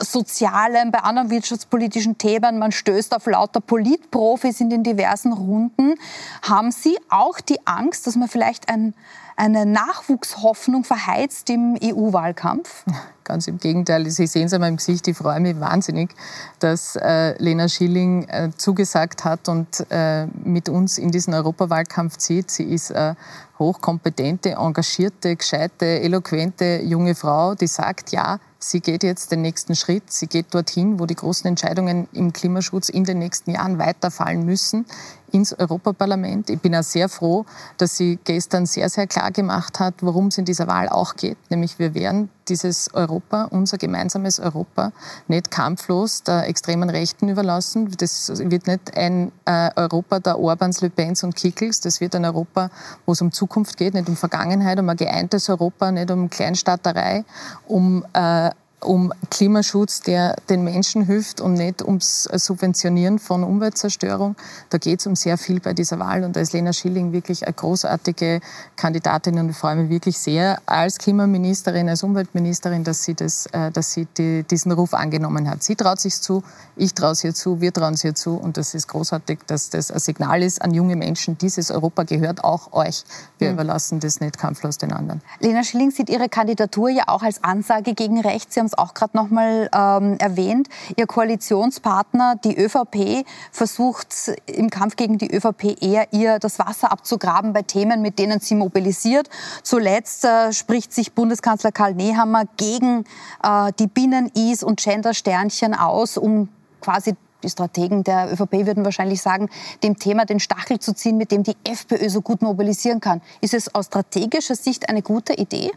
Sozialem, 0.00 0.90
bei 0.90 1.00
anderen 1.00 1.30
wirtschaftspolitischen 1.30 2.18
Themen. 2.18 2.58
Man 2.58 2.72
stößt 2.72 3.14
auf 3.14 3.26
lauter 3.26 3.60
Politprofis 3.60 4.60
in 4.60 4.70
den 4.70 4.82
diversen 4.82 5.32
Runden. 5.32 5.94
Haben 6.42 6.72
Sie 6.72 6.98
auch 7.08 7.40
die 7.40 7.66
Angst, 7.66 8.06
dass 8.06 8.16
man 8.16 8.28
vielleicht 8.28 8.68
ein, 8.68 8.94
eine 9.36 9.66
Nachwuchshoffnung 9.66 10.84
verheizt 10.84 11.50
im 11.50 11.78
EU-Wahlkampf? 11.82 12.84
Ganz 13.30 13.46
im 13.46 13.58
Gegenteil, 13.58 14.10
Sie 14.10 14.26
sehen 14.26 14.46
es 14.46 14.54
an 14.54 14.60
meinem 14.60 14.78
Gesicht, 14.78 15.06
ich 15.06 15.16
freue 15.16 15.38
mich 15.38 15.60
wahnsinnig, 15.60 16.10
dass 16.58 16.96
äh, 16.96 17.40
Lena 17.40 17.68
Schilling 17.68 18.24
äh, 18.24 18.50
zugesagt 18.56 19.24
hat 19.24 19.48
und 19.48 19.86
äh, 19.88 20.26
mit 20.42 20.68
uns 20.68 20.98
in 20.98 21.12
diesen 21.12 21.32
Europawahlkampf 21.32 22.16
zieht. 22.16 22.50
Sie 22.50 22.64
ist 22.64 22.90
äh, 22.90 23.14
hochkompetente, 23.60 24.56
engagierte, 24.58 25.36
gescheite, 25.36 26.00
eloquente 26.00 26.80
junge 26.82 27.14
Frau, 27.14 27.54
die 27.54 27.68
sagt, 27.68 28.10
ja, 28.10 28.40
sie 28.58 28.80
geht 28.80 29.04
jetzt 29.04 29.30
den 29.30 29.42
nächsten 29.42 29.76
Schritt. 29.76 30.10
Sie 30.10 30.26
geht 30.26 30.52
dorthin, 30.52 30.98
wo 30.98 31.06
die 31.06 31.14
großen 31.14 31.46
Entscheidungen 31.46 32.08
im 32.12 32.32
Klimaschutz 32.32 32.88
in 32.88 33.04
den 33.04 33.18
nächsten 33.18 33.52
Jahren 33.52 33.78
weiterfallen 33.78 34.44
müssen 34.44 34.86
ins 35.30 35.56
Europaparlament. 35.56 36.50
Ich 36.50 36.58
bin 36.58 36.74
auch 36.74 36.82
sehr 36.82 37.08
froh, 37.08 37.44
dass 37.78 37.96
sie 37.96 38.18
gestern 38.24 38.66
sehr, 38.66 38.88
sehr 38.88 39.06
klar 39.06 39.30
gemacht 39.30 39.78
hat, 39.78 39.94
worum 40.00 40.26
es 40.28 40.38
in 40.38 40.44
dieser 40.44 40.66
Wahl 40.66 40.88
auch 40.88 41.14
geht. 41.14 41.38
Nämlich 41.50 41.78
wir 41.78 41.94
werden 41.94 42.30
dieses 42.48 42.92
Europa, 42.94 43.44
unser 43.44 43.78
gemeinsames 43.78 44.40
Europa, 44.40 44.92
nicht 45.28 45.50
kampflos 45.50 46.22
der 46.22 46.48
extremen 46.48 46.90
Rechten 46.90 47.28
überlassen. 47.28 47.90
Das 47.98 48.32
wird 48.38 48.66
nicht 48.66 48.96
ein 48.96 49.32
äh, 49.44 49.70
Europa 49.76 50.20
der 50.20 50.38
Orbans, 50.38 50.80
Le 50.80 50.90
Pens 50.90 51.22
und 51.22 51.36
Kickels. 51.36 51.80
Das 51.80 52.00
wird 52.00 52.14
ein 52.14 52.24
Europa, 52.24 52.70
wo 53.06 53.12
es 53.12 53.20
um 53.20 53.32
Zukunft 53.32 53.76
geht, 53.76 53.94
nicht 53.94 54.08
um 54.08 54.16
Vergangenheit, 54.16 54.78
um 54.78 54.88
ein 54.88 54.96
geeintes 54.96 55.48
Europa, 55.48 55.92
nicht 55.92 56.10
um 56.10 56.30
Kleinstaaterei, 56.30 57.24
um 57.66 58.04
äh, 58.12 58.50
um 58.82 59.12
Klimaschutz, 59.30 60.00
der 60.00 60.36
den 60.48 60.64
Menschen 60.64 61.04
hilft 61.04 61.40
und 61.40 61.54
nicht 61.54 61.82
ums 61.82 62.24
Subventionieren 62.24 63.18
von 63.18 63.44
Umweltzerstörung. 63.44 64.36
Da 64.70 64.78
geht 64.78 65.00
es 65.00 65.06
um 65.06 65.16
sehr 65.16 65.38
viel 65.38 65.60
bei 65.60 65.74
dieser 65.74 65.98
Wahl 65.98 66.24
und 66.24 66.36
da 66.36 66.40
ist 66.40 66.52
Lena 66.52 66.72
Schilling 66.72 67.12
wirklich 67.12 67.44
eine 67.46 67.52
großartige 67.52 68.40
Kandidatin 68.76 69.38
und 69.38 69.50
ich 69.50 69.56
freue 69.56 69.76
mich 69.76 69.90
wirklich 69.90 70.18
sehr 70.18 70.60
als 70.66 70.98
Klimaministerin, 70.98 71.88
als 71.88 72.02
Umweltministerin, 72.02 72.84
dass 72.84 73.04
sie, 73.04 73.14
das, 73.14 73.46
äh, 73.46 73.70
dass 73.70 73.92
sie 73.92 74.06
die, 74.16 74.44
diesen 74.44 74.72
Ruf 74.72 74.94
angenommen 74.94 75.48
hat. 75.48 75.62
Sie 75.62 75.76
traut 75.76 76.00
sich 76.00 76.20
zu, 76.20 76.42
ich 76.76 76.94
traue 76.94 77.12
es 77.12 77.22
ihr 77.24 77.34
zu, 77.34 77.60
wir 77.60 77.72
trauen 77.72 77.94
es 77.94 78.04
ihr 78.04 78.14
zu 78.14 78.36
und 78.36 78.56
das 78.56 78.74
ist 78.74 78.88
großartig, 78.88 79.40
dass 79.46 79.70
das 79.70 79.90
ein 79.90 79.98
Signal 79.98 80.42
ist 80.42 80.62
an 80.62 80.72
junge 80.72 80.96
Menschen, 80.96 81.36
dieses 81.38 81.70
Europa 81.70 82.04
gehört 82.04 82.44
auch 82.44 82.72
euch. 82.72 83.04
Wir 83.38 83.48
mhm. 83.48 83.54
überlassen 83.54 84.00
das 84.00 84.20
nicht 84.20 84.38
kampflos 84.38 84.78
den 84.78 84.92
anderen. 84.92 85.20
Lena 85.40 85.64
Schilling 85.64 85.90
sieht 85.90 86.08
ihre 86.08 86.28
Kandidatur 86.28 86.88
ja 86.88 87.04
auch 87.08 87.22
als 87.22 87.44
Ansage 87.44 87.94
gegen 87.94 88.20
rechts. 88.20 88.54
Sie 88.54 88.60
haben 88.60 88.69
es 88.70 88.78
auch 88.78 88.94
gerade 88.94 89.16
noch 89.16 89.30
mal 89.30 89.68
ähm, 89.74 90.16
erwähnt. 90.18 90.68
Ihr 90.96 91.06
Koalitionspartner, 91.06 92.36
die 92.42 92.56
ÖVP, 92.56 93.26
versucht 93.52 94.32
im 94.46 94.70
Kampf 94.70 94.96
gegen 94.96 95.18
die 95.18 95.30
ÖVP 95.34 95.82
eher 95.82 96.12
ihr 96.12 96.38
das 96.38 96.58
Wasser 96.58 96.92
abzugraben 96.92 97.52
bei 97.52 97.62
Themen, 97.62 98.02
mit 98.02 98.18
denen 98.18 98.40
sie 98.40 98.54
mobilisiert. 98.54 99.28
Zuletzt 99.62 100.24
äh, 100.24 100.52
spricht 100.52 100.92
sich 100.92 101.12
Bundeskanzler 101.12 101.72
Karl 101.72 101.94
Nehammer 101.94 102.44
gegen 102.56 103.04
äh, 103.42 103.72
die 103.78 103.86
Binnen-Is 103.86 104.62
und 104.62 104.80
Gender-Sternchen 104.80 105.74
aus, 105.74 106.16
um 106.16 106.48
quasi 106.80 107.14
die 107.42 107.48
Strategen 107.48 108.04
der 108.04 108.32
ÖVP 108.32 108.66
würden 108.66 108.84
wahrscheinlich 108.84 109.22
sagen, 109.22 109.48
dem 109.82 109.98
Thema 109.98 110.24
den 110.24 110.40
Stachel 110.40 110.78
zu 110.78 110.94
ziehen, 110.94 111.16
mit 111.16 111.32
dem 111.32 111.42
die 111.42 111.56
FPÖ 111.64 112.08
so 112.08 112.20
gut 112.20 112.42
mobilisieren 112.42 113.00
kann. 113.00 113.22
Ist 113.40 113.54
es 113.54 113.74
aus 113.74 113.86
strategischer 113.86 114.54
Sicht 114.54 114.88
eine 114.88 115.02
gute 115.02 115.34
Idee? 115.34 115.72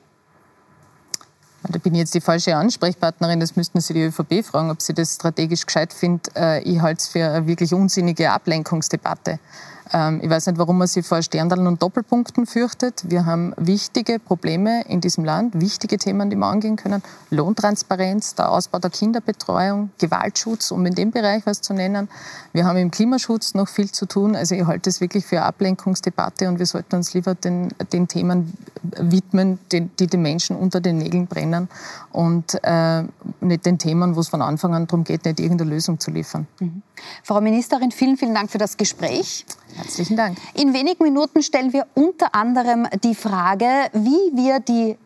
Da 1.69 1.79
bin 1.79 1.93
ich 1.93 1.99
jetzt 1.99 2.13
die 2.13 2.21
falsche 2.21 2.55
Ansprechpartnerin. 2.55 3.39
Das 3.39 3.55
müssten 3.55 3.79
Sie 3.79 3.93
die 3.93 4.03
ÖVP 4.03 4.45
fragen, 4.45 4.69
ob 4.69 4.81
sie 4.81 4.93
das 4.93 5.15
strategisch 5.15 5.65
gescheit 5.65 5.93
findet. 5.93 6.35
Äh, 6.35 6.59
ich 6.61 6.81
halte 6.81 6.99
es 6.99 7.07
für 7.07 7.25
eine 7.25 7.47
wirklich 7.47 7.73
unsinnige 7.73 8.31
Ablenkungsdebatte. 8.31 9.39
Ähm, 9.91 10.19
ich 10.23 10.29
weiß 10.29 10.47
nicht, 10.47 10.57
warum 10.57 10.77
man 10.77 10.87
sich 10.87 11.05
vor 11.05 11.21
Sterndalen 11.21 11.67
und 11.67 11.81
Doppelpunkten 11.81 12.45
fürchtet. 12.45 13.03
Wir 13.07 13.25
haben 13.25 13.53
wichtige 13.57 14.19
Probleme 14.19 14.83
in 14.87 15.01
diesem 15.01 15.25
Land, 15.25 15.59
wichtige 15.59 15.97
Themen, 15.97 16.29
die 16.29 16.35
wir 16.35 16.45
angehen 16.45 16.75
können. 16.75 17.01
Lohntransparenz, 17.29 18.35
der 18.35 18.51
Ausbau 18.51 18.79
der 18.79 18.89
Kinderbetreuung, 18.89 19.89
Gewaltschutz, 19.97 20.71
um 20.71 20.85
in 20.85 20.95
dem 20.95 21.11
Bereich 21.11 21.45
was 21.45 21.61
zu 21.61 21.73
nennen. 21.73 22.09
Wir 22.53 22.65
haben 22.65 22.77
im 22.77 22.91
Klimaschutz 22.91 23.53
noch 23.53 23.67
viel 23.67 23.91
zu 23.91 24.05
tun. 24.05 24.35
Also 24.35 24.55
ich 24.55 24.65
halte 24.65 24.89
es 24.89 25.01
wirklich 25.01 25.25
für 25.25 25.37
eine 25.37 25.45
Ablenkungsdebatte 25.45 26.47
und 26.47 26.59
wir 26.59 26.65
sollten 26.65 26.95
uns 26.95 27.13
lieber 27.13 27.35
den, 27.35 27.69
den 27.91 28.07
Themen 28.07 28.53
widmen, 28.83 29.59
die, 29.71 29.81
die 29.81 30.07
den 30.07 30.21
Menschen 30.21 30.55
unter 30.55 30.79
den 30.81 30.97
Nägeln 30.97 31.27
brennen 31.27 31.69
und 32.11 32.57
äh, 32.63 33.03
nicht 33.41 33.65
den 33.65 33.77
Themen, 33.77 34.15
wo 34.15 34.19
es 34.19 34.29
von 34.29 34.41
Anfang 34.41 34.73
an 34.73 34.87
darum 34.87 35.03
geht, 35.03 35.25
nicht 35.25 35.39
irgendeine 35.39 35.71
Lösung 35.71 35.99
zu 35.99 36.11
liefern. 36.11 36.47
Mhm. 36.59 36.81
Frau 37.23 37.41
Ministerin, 37.41 37.91
vielen, 37.91 38.17
vielen 38.17 38.33
Dank 38.33 38.51
für 38.51 38.57
das 38.57 38.77
Gespräch. 38.77 39.45
Herzlichen 39.75 40.17
Dank. 40.17 40.37
In 40.53 40.73
wenigen 40.73 41.03
Minuten 41.03 41.41
stellen 41.41 41.73
wir 41.73 41.87
unter 41.95 42.35
anderem 42.35 42.87
die 43.03 43.15
Frage, 43.15 43.65
wie 43.93 44.35
wir 44.35 44.59
die 44.59 44.97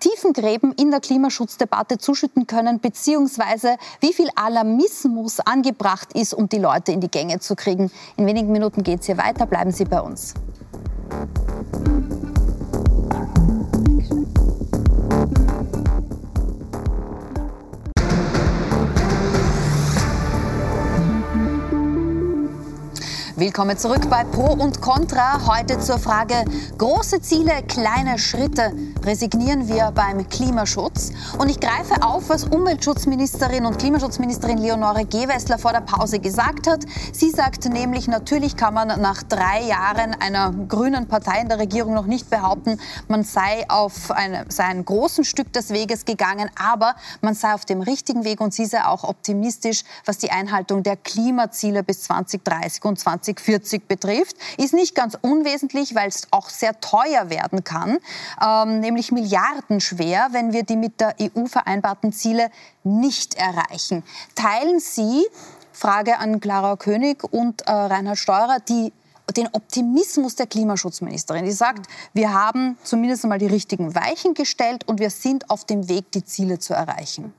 tiefen 0.00 0.32
Gräben 0.32 0.72
in 0.72 0.90
der 0.90 1.00
Klimaschutzdebatte 1.00 1.98
zuschütten 1.98 2.46
können, 2.46 2.80
beziehungsweise 2.80 3.76
wie 4.00 4.12
viel 4.12 4.28
Alarmismus 4.34 5.40
angebracht 5.40 6.12
ist, 6.14 6.34
um 6.34 6.48
die 6.48 6.58
Leute 6.58 6.92
in 6.92 7.00
die 7.00 7.10
Gänge 7.10 7.40
zu 7.40 7.54
kriegen. 7.54 7.90
In 8.16 8.26
wenigen 8.26 8.52
Minuten 8.52 8.82
geht 8.82 9.00
es 9.00 9.06
hier 9.06 9.16
weiter. 9.16 9.46
Bleiben 9.46 9.72
Sie 9.72 9.84
bei 9.84 10.00
uns. 10.00 10.34
Willkommen 23.36 23.76
zurück 23.76 24.08
bei 24.08 24.22
Pro 24.22 24.52
und 24.52 24.80
Contra. 24.80 25.44
Heute 25.48 25.80
zur 25.80 25.98
Frage 25.98 26.44
große 26.78 27.20
Ziele, 27.20 27.64
kleine 27.66 28.16
Schritte. 28.16 28.72
Resignieren 29.02 29.66
wir 29.66 29.90
beim 29.90 30.28
Klimaschutz? 30.28 31.10
Und 31.36 31.48
ich 31.48 31.58
greife 31.58 32.00
auf, 32.04 32.28
was 32.28 32.44
Umweltschutzministerin 32.44 33.66
und 33.66 33.80
Klimaschutzministerin 33.80 34.58
Leonore 34.58 35.04
Gewessler 35.04 35.58
vor 35.58 35.72
der 35.72 35.80
Pause 35.80 36.20
gesagt 36.20 36.68
hat. 36.68 36.84
Sie 37.12 37.30
sagt 37.30 37.64
nämlich, 37.64 38.06
natürlich 38.06 38.56
kann 38.56 38.72
man 38.72 39.00
nach 39.00 39.24
drei 39.24 39.62
Jahren 39.62 40.14
einer 40.14 40.52
grünen 40.68 41.08
Partei 41.08 41.40
in 41.40 41.48
der 41.48 41.58
Regierung 41.58 41.92
noch 41.92 42.06
nicht 42.06 42.30
behaupten, 42.30 42.78
man 43.08 43.24
sei 43.24 43.68
auf 43.68 44.12
eine, 44.12 44.46
ein 44.58 44.84
großen 44.84 45.24
Stück 45.24 45.52
des 45.52 45.70
Weges 45.70 46.04
gegangen, 46.04 46.48
aber 46.54 46.94
man 47.20 47.34
sei 47.34 47.52
auf 47.52 47.64
dem 47.64 47.80
richtigen 47.80 48.22
Weg 48.22 48.40
und 48.40 48.54
sie 48.54 48.66
sei 48.66 48.84
auch 48.84 49.02
optimistisch, 49.02 49.82
was 50.04 50.18
die 50.18 50.30
Einhaltung 50.30 50.84
der 50.84 50.96
Klimaziele 50.96 51.82
bis 51.82 52.02
2030 52.02 52.84
und 52.84 53.00
20 53.00 53.23
2040 53.24 53.88
betrifft, 53.88 54.36
ist 54.58 54.74
nicht 54.74 54.94
ganz 54.94 55.16
unwesentlich, 55.20 55.94
weil 55.94 56.08
es 56.08 56.28
auch 56.30 56.48
sehr 56.48 56.80
teuer 56.80 57.30
werden 57.30 57.64
kann, 57.64 57.98
ähm, 58.44 58.80
nämlich 58.80 59.12
milliardenschwer, 59.12 60.28
wenn 60.32 60.52
wir 60.52 60.62
die 60.62 60.76
mit 60.76 61.00
der 61.00 61.14
EU 61.20 61.46
vereinbarten 61.46 62.12
Ziele 62.12 62.50
nicht 62.82 63.34
erreichen. 63.34 64.02
Teilen 64.34 64.80
Sie, 64.80 65.24
Frage 65.72 66.18
an 66.18 66.40
Clara 66.40 66.76
König 66.76 67.24
und 67.24 67.62
äh, 67.62 67.72
Reinhard 67.72 68.18
Steurer, 68.18 68.58
die 68.60 68.92
den 69.36 69.48
Optimismus 69.52 70.36
der 70.36 70.46
Klimaschutzministerin. 70.46 71.44
Die 71.44 71.52
sagt, 71.52 71.86
wir 72.12 72.32
haben 72.32 72.76
zumindest 72.84 73.24
einmal 73.24 73.38
die 73.38 73.46
richtigen 73.46 73.94
Weichen 73.94 74.34
gestellt 74.34 74.86
und 74.86 75.00
wir 75.00 75.10
sind 75.10 75.50
auf 75.50 75.64
dem 75.64 75.88
Weg, 75.88 76.12
die 76.12 76.24
Ziele 76.24 76.58
zu 76.58 76.74
erreichen. 76.74 77.32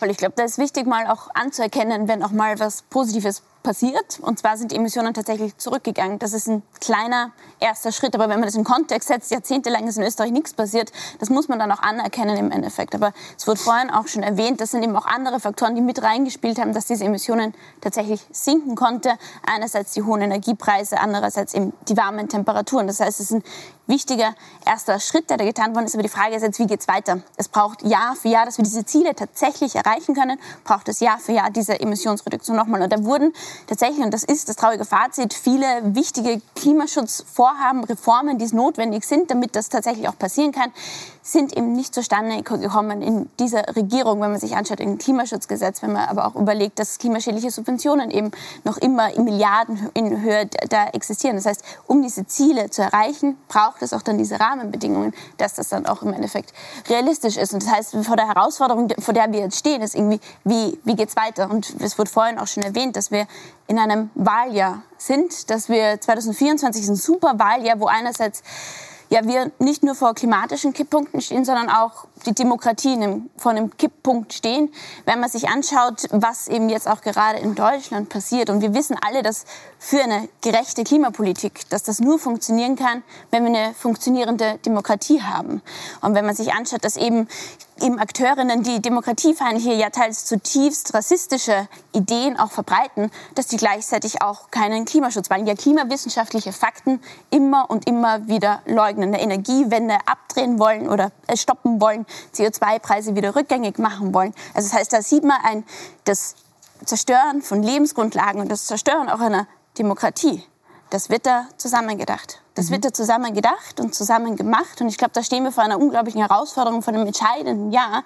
Weil 0.00 0.10
ich 0.10 0.16
glaube, 0.16 0.34
da 0.36 0.44
ist 0.44 0.58
wichtig, 0.58 0.86
mal 0.86 1.06
auch 1.06 1.28
anzuerkennen, 1.34 2.08
wenn 2.08 2.22
auch 2.22 2.32
mal 2.32 2.58
was 2.58 2.82
Positives 2.82 3.42
passiert. 3.66 4.20
Und 4.20 4.38
zwar 4.38 4.56
sind 4.56 4.70
die 4.70 4.76
Emissionen 4.76 5.12
tatsächlich 5.12 5.56
zurückgegangen. 5.58 6.20
Das 6.20 6.32
ist 6.32 6.46
ein 6.46 6.62
kleiner 6.80 7.32
erster 7.58 7.90
Schritt. 7.90 8.14
Aber 8.14 8.28
wenn 8.28 8.38
man 8.38 8.46
das 8.46 8.54
in 8.54 8.62
Kontext 8.62 9.08
setzt, 9.08 9.32
jahrzehntelang 9.32 9.88
ist 9.88 9.98
in 9.98 10.04
Österreich 10.04 10.30
nichts 10.30 10.54
passiert, 10.54 10.92
das 11.18 11.30
muss 11.30 11.48
man 11.48 11.58
dann 11.58 11.72
auch 11.72 11.82
anerkennen 11.82 12.36
im 12.36 12.52
Endeffekt. 12.52 12.94
Aber 12.94 13.12
es 13.36 13.46
wurde 13.48 13.58
vorhin 13.58 13.90
auch 13.90 14.06
schon 14.06 14.22
erwähnt, 14.22 14.60
das 14.60 14.70
sind 14.70 14.84
eben 14.84 14.94
auch 14.94 15.06
andere 15.06 15.40
Faktoren, 15.40 15.74
die 15.74 15.80
mit 15.80 16.00
reingespielt 16.00 16.60
haben, 16.60 16.74
dass 16.74 16.86
diese 16.86 17.04
Emissionen 17.04 17.54
tatsächlich 17.80 18.24
sinken 18.30 18.76
konnte. 18.76 19.18
Einerseits 19.44 19.94
die 19.94 20.02
hohen 20.04 20.20
Energiepreise, 20.20 21.00
andererseits 21.00 21.52
eben 21.52 21.72
die 21.88 21.96
warmen 21.96 22.28
Temperaturen. 22.28 22.86
Das 22.86 23.00
heißt, 23.00 23.18
es 23.18 23.32
ist 23.32 23.36
ein 23.36 23.42
wichtiger 23.88 24.34
erster 24.64 25.00
Schritt, 25.00 25.28
der 25.28 25.38
da 25.38 25.44
getan 25.44 25.74
worden 25.74 25.86
ist. 25.86 25.94
Aber 25.94 26.04
die 26.04 26.08
Frage 26.08 26.36
ist 26.36 26.42
jetzt, 26.42 26.60
wie 26.60 26.66
geht 26.66 26.82
es 26.82 26.88
weiter? 26.88 27.20
Es 27.36 27.48
braucht 27.48 27.82
Jahr 27.82 28.14
für 28.14 28.28
Jahr, 28.28 28.44
dass 28.44 28.58
wir 28.58 28.64
diese 28.64 28.84
Ziele 28.84 29.16
tatsächlich 29.16 29.74
erreichen 29.74 29.85
können, 30.14 30.38
braucht 30.64 30.88
es 30.88 31.00
Jahr 31.00 31.18
für 31.18 31.32
Jahr 31.32 31.50
diese 31.50 31.78
Emissionsreduktion 31.78 32.56
nochmal. 32.56 32.82
Und 32.82 32.92
da 32.92 33.04
wurden 33.04 33.32
tatsächlich, 33.66 34.04
und 34.04 34.12
das 34.12 34.24
ist 34.24 34.48
das 34.48 34.56
traurige 34.56 34.84
Fazit, 34.84 35.34
viele 35.34 35.66
wichtige 35.94 36.40
Klimaschutzvorhaben, 36.56 37.84
Reformen, 37.84 38.38
die 38.38 38.46
notwendig 38.54 39.04
sind, 39.04 39.30
damit 39.30 39.54
das 39.56 39.68
tatsächlich 39.68 40.08
auch 40.08 40.18
passieren 40.18 40.52
kann, 40.52 40.72
sind 41.22 41.56
eben 41.56 41.72
nicht 41.72 41.94
zustande 41.94 42.42
gekommen 42.42 43.02
in 43.02 43.28
dieser 43.40 43.74
Regierung, 43.74 44.20
wenn 44.20 44.30
man 44.30 44.40
sich 44.40 44.56
anschaut, 44.56 44.80
im 44.80 44.96
Klimaschutzgesetz, 44.98 45.82
wenn 45.82 45.92
man 45.92 46.08
aber 46.08 46.26
auch 46.26 46.36
überlegt, 46.36 46.78
dass 46.78 46.98
klimaschädliche 46.98 47.50
Subventionen 47.50 48.10
eben 48.10 48.30
noch 48.64 48.76
immer 48.78 49.12
in 49.12 49.24
Milliarden 49.24 49.90
in 49.94 50.22
Höhe 50.22 50.48
da 50.68 50.86
existieren. 50.88 51.36
Das 51.36 51.46
heißt, 51.46 51.64
um 51.86 52.02
diese 52.02 52.26
Ziele 52.26 52.70
zu 52.70 52.82
erreichen, 52.82 53.36
braucht 53.48 53.82
es 53.82 53.92
auch 53.92 54.02
dann 54.02 54.18
diese 54.18 54.38
Rahmenbedingungen, 54.38 55.14
dass 55.36 55.54
das 55.54 55.68
dann 55.68 55.86
auch 55.86 56.02
im 56.02 56.12
Endeffekt 56.12 56.52
realistisch 56.88 57.36
ist. 57.36 57.52
Und 57.52 57.64
das 57.64 57.72
heißt, 57.72 57.96
vor 58.04 58.16
der 58.16 58.28
Herausforderung, 58.28 58.88
vor 59.00 59.12
der 59.12 59.30
wir 59.32 59.40
jetzt 59.40 59.58
stehen, 59.58 59.75
ist 59.82 59.94
irgendwie, 59.94 60.20
wie, 60.44 60.78
wie 60.84 60.96
geht 60.96 61.08
es 61.08 61.16
weiter? 61.16 61.50
Und 61.50 61.80
es 61.80 61.98
wurde 61.98 62.10
vorhin 62.10 62.38
auch 62.38 62.46
schon 62.46 62.62
erwähnt, 62.62 62.96
dass 62.96 63.10
wir 63.10 63.26
in 63.66 63.78
einem 63.78 64.10
Wahljahr 64.14 64.82
sind, 64.98 65.50
dass 65.50 65.68
wir 65.68 66.00
2024 66.00 66.82
ist 66.82 66.88
ein 66.88 66.96
super 66.96 67.38
Wahljahr, 67.38 67.80
wo 67.80 67.86
einerseits 67.86 68.42
ja, 69.08 69.24
wir 69.24 69.52
nicht 69.58 69.82
nur 69.82 69.94
vor 69.94 70.14
klimatischen 70.14 70.72
Kipppunkten 70.72 71.20
stehen, 71.20 71.44
sondern 71.44 71.68
auch 71.68 72.06
die 72.26 72.34
Demokratie 72.34 72.98
vor 73.36 73.52
einem 73.52 73.76
Kipppunkt 73.76 74.32
stehen. 74.32 74.72
Wenn 75.04 75.20
man 75.20 75.30
sich 75.30 75.48
anschaut, 75.48 76.08
was 76.10 76.48
eben 76.48 76.68
jetzt 76.68 76.88
auch 76.88 77.02
gerade 77.02 77.38
in 77.38 77.54
Deutschland 77.54 78.08
passiert, 78.08 78.50
und 78.50 78.62
wir 78.62 78.74
wissen 78.74 78.96
alle, 79.00 79.22
dass 79.22 79.44
für 79.78 80.02
eine 80.02 80.28
gerechte 80.40 80.82
Klimapolitik, 80.82 81.68
dass 81.68 81.84
das 81.84 82.00
nur 82.00 82.18
funktionieren 82.18 82.76
kann, 82.76 83.02
wenn 83.30 83.44
wir 83.44 83.56
eine 83.56 83.74
funktionierende 83.74 84.58
Demokratie 84.64 85.22
haben. 85.22 85.62
Und 86.00 86.14
wenn 86.14 86.26
man 86.26 86.34
sich 86.34 86.52
anschaut, 86.52 86.84
dass 86.84 86.96
eben 86.96 87.28
eben 87.80 87.98
Akteurinnen, 87.98 88.62
die 88.62 88.80
demokratiefeindliche, 88.80 89.72
ja 89.74 89.90
teils 89.90 90.24
zutiefst 90.24 90.94
rassistische 90.94 91.68
Ideen 91.92 92.38
auch 92.38 92.50
verbreiten, 92.50 93.10
dass 93.34 93.46
die 93.46 93.56
gleichzeitig 93.56 94.22
auch 94.22 94.50
keinen 94.50 94.84
Klimaschutz 94.84 95.30
wollen, 95.30 95.46
ja 95.46 95.54
klimawissenschaftliche 95.54 96.52
Fakten 96.52 97.00
immer 97.30 97.70
und 97.70 97.86
immer 97.86 98.26
wieder 98.28 98.62
leugnen, 98.66 99.14
eine 99.14 99.22
Energiewende 99.22 99.98
abdrehen 100.06 100.58
wollen 100.58 100.88
oder 100.88 101.12
äh, 101.26 101.36
stoppen 101.36 101.80
wollen, 101.80 102.06
CO2-Preise 102.34 103.14
wieder 103.16 103.36
rückgängig 103.36 103.78
machen 103.78 104.14
wollen. 104.14 104.34
Also 104.54 104.68
das 104.68 104.78
heißt, 104.78 104.92
da 104.92 105.02
sieht 105.02 105.24
man 105.24 105.38
ein, 105.42 105.64
das 106.04 106.36
Zerstören 106.84 107.42
von 107.42 107.62
Lebensgrundlagen 107.62 108.40
und 108.40 108.50
das 108.50 108.66
Zerstören 108.66 109.08
auch 109.08 109.20
einer 109.20 109.46
Demokratie. 109.78 110.42
Das 110.90 111.10
wird 111.10 111.26
da 111.26 111.48
zusammengedacht. 111.56 112.40
Das 112.56 112.66
mhm. 112.66 112.72
wird 112.72 112.86
da 112.86 112.92
zusammen 112.92 113.34
gedacht 113.34 113.78
und 113.78 113.94
zusammen 113.94 114.34
gemacht. 114.34 114.80
Und 114.80 114.88
ich 114.88 114.98
glaube, 114.98 115.12
da 115.12 115.22
stehen 115.22 115.44
wir 115.44 115.52
vor 115.52 115.62
einer 115.62 115.78
unglaublichen 115.78 116.20
Herausforderung, 116.20 116.82
vor 116.82 116.92
einem 116.92 117.06
entscheidenden 117.06 117.70
Jahr. 117.70 118.02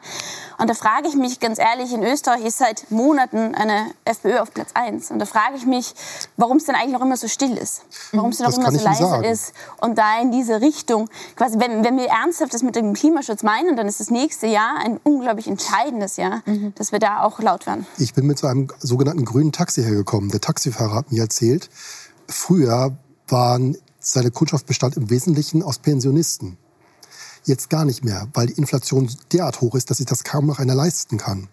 Und 0.59 0.68
da 0.68 0.74
frage 0.74 1.09
ich 1.09 1.14
mich 1.14 1.40
ganz 1.40 1.59
ehrlich, 1.59 1.92
in 1.92 2.03
Österreich 2.03 2.44
ist 2.44 2.59
seit 2.59 2.90
Monaten 2.90 3.55
eine 3.55 3.92
FPÖ 4.05 4.40
auf 4.40 4.53
Platz 4.53 4.70
1. 4.74 5.12
Und 5.12 5.20
da 5.20 5.24
frage 5.24 5.57
ich 5.57 5.66
mich, 5.66 5.94
warum 6.36 6.59
es 6.59 6.64
denn 6.64 6.74
eigentlich 6.74 6.92
noch 6.92 7.01
immer 7.01 7.16
so 7.16 7.28
still 7.28 7.57
ist. 7.57 7.82
Warum 8.12 8.30
es 8.30 8.38
denn 8.38 8.51
noch 8.51 8.59
immer 8.59 8.72
so 8.72 8.84
leise 8.84 9.05
sagen. 9.05 9.24
ist. 9.24 9.53
Und 9.80 9.96
da 9.96 10.20
in 10.20 10.32
diese 10.32 10.61
Richtung, 10.61 11.09
quasi, 11.36 11.59
wenn, 11.61 11.84
wenn 11.84 11.96
wir 11.96 12.09
ernsthaft 12.09 12.53
das 12.53 12.62
mit 12.62 12.74
dem 12.74 12.92
Klimaschutz 12.92 13.44
meinen, 13.44 13.76
dann 13.76 13.86
ist 13.86 14.01
das 14.01 14.11
nächste 14.11 14.48
Jahr 14.48 14.78
ein 14.84 14.98
unglaublich 15.05 15.46
entscheidendes 15.46 16.16
Jahr, 16.16 16.42
mhm. 16.44 16.74
dass 16.74 16.90
wir 16.90 16.98
da 16.98 17.22
auch 17.22 17.38
laut 17.38 17.66
werden. 17.66 17.86
Ich 17.98 18.14
bin 18.14 18.26
mit 18.26 18.38
so 18.38 18.48
einem 18.48 18.68
sogenannten 18.80 19.24
grünen 19.24 19.53
Taxi 19.53 19.82
hergekommen. 19.82 20.30
Der 20.30 20.40
Taxifahrer 20.40 20.96
hat 20.96 21.12
mir 21.12 21.22
erzählt, 21.22 21.70
früher 22.26 22.96
waren 23.28 23.76
seine 24.01 24.30
Kundschaft 24.30 24.66
bestand 24.66 24.96
im 24.96 25.11
Wesentlichen 25.11 25.62
aus 25.62 25.78
Pensionisten. 25.78 26.57
Jetzt 27.44 27.70
gar 27.70 27.84
nicht 27.84 28.05
mehr, 28.05 28.28
weil 28.34 28.48
die 28.48 28.55
Inflation 28.55 29.11
derart 29.32 29.61
hoch 29.61 29.74
ist, 29.74 29.90
dass 29.90 29.98
sich 29.98 30.07
das 30.07 30.24
kaum 30.24 30.46
noch 30.46 30.59
einer 30.59 30.74
leisten 30.74 31.16
kann. 31.16 31.48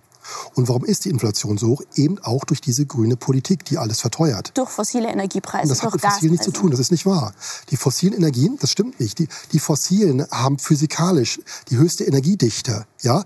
Und 0.55 0.67
warum 0.67 0.83
ist 0.83 1.05
die 1.05 1.09
Inflation 1.09 1.57
so 1.57 1.67
hoch? 1.67 1.81
Eben 1.95 2.19
auch 2.19 2.43
durch 2.43 2.61
diese 2.61 2.85
grüne 2.85 3.15
Politik, 3.15 3.63
die 3.65 3.77
alles 3.77 4.01
verteuert. 4.01 4.51
Durch 4.57 4.69
fossile 4.69 5.07
Energiepreise. 5.09 5.63
Und 5.63 5.69
das 5.69 5.83
hat 5.83 5.93
mit 5.93 6.01
fossilen 6.01 6.31
nichts 6.31 6.45
zu 6.45 6.51
tun, 6.51 6.71
das 6.71 6.79
ist 6.79 6.91
nicht 6.91 7.05
wahr. 7.05 7.33
Die 7.69 7.77
fossilen 7.77 8.13
Energien, 8.13 8.57
das 8.59 8.71
stimmt 8.71 8.99
nicht. 8.99 9.19
Die, 9.19 9.27
die 9.51 9.59
fossilen 9.59 10.25
haben 10.31 10.59
physikalisch 10.59 11.39
die 11.69 11.77
höchste 11.77 12.03
Energiedichte. 12.03 12.85
Ja? 13.01 13.23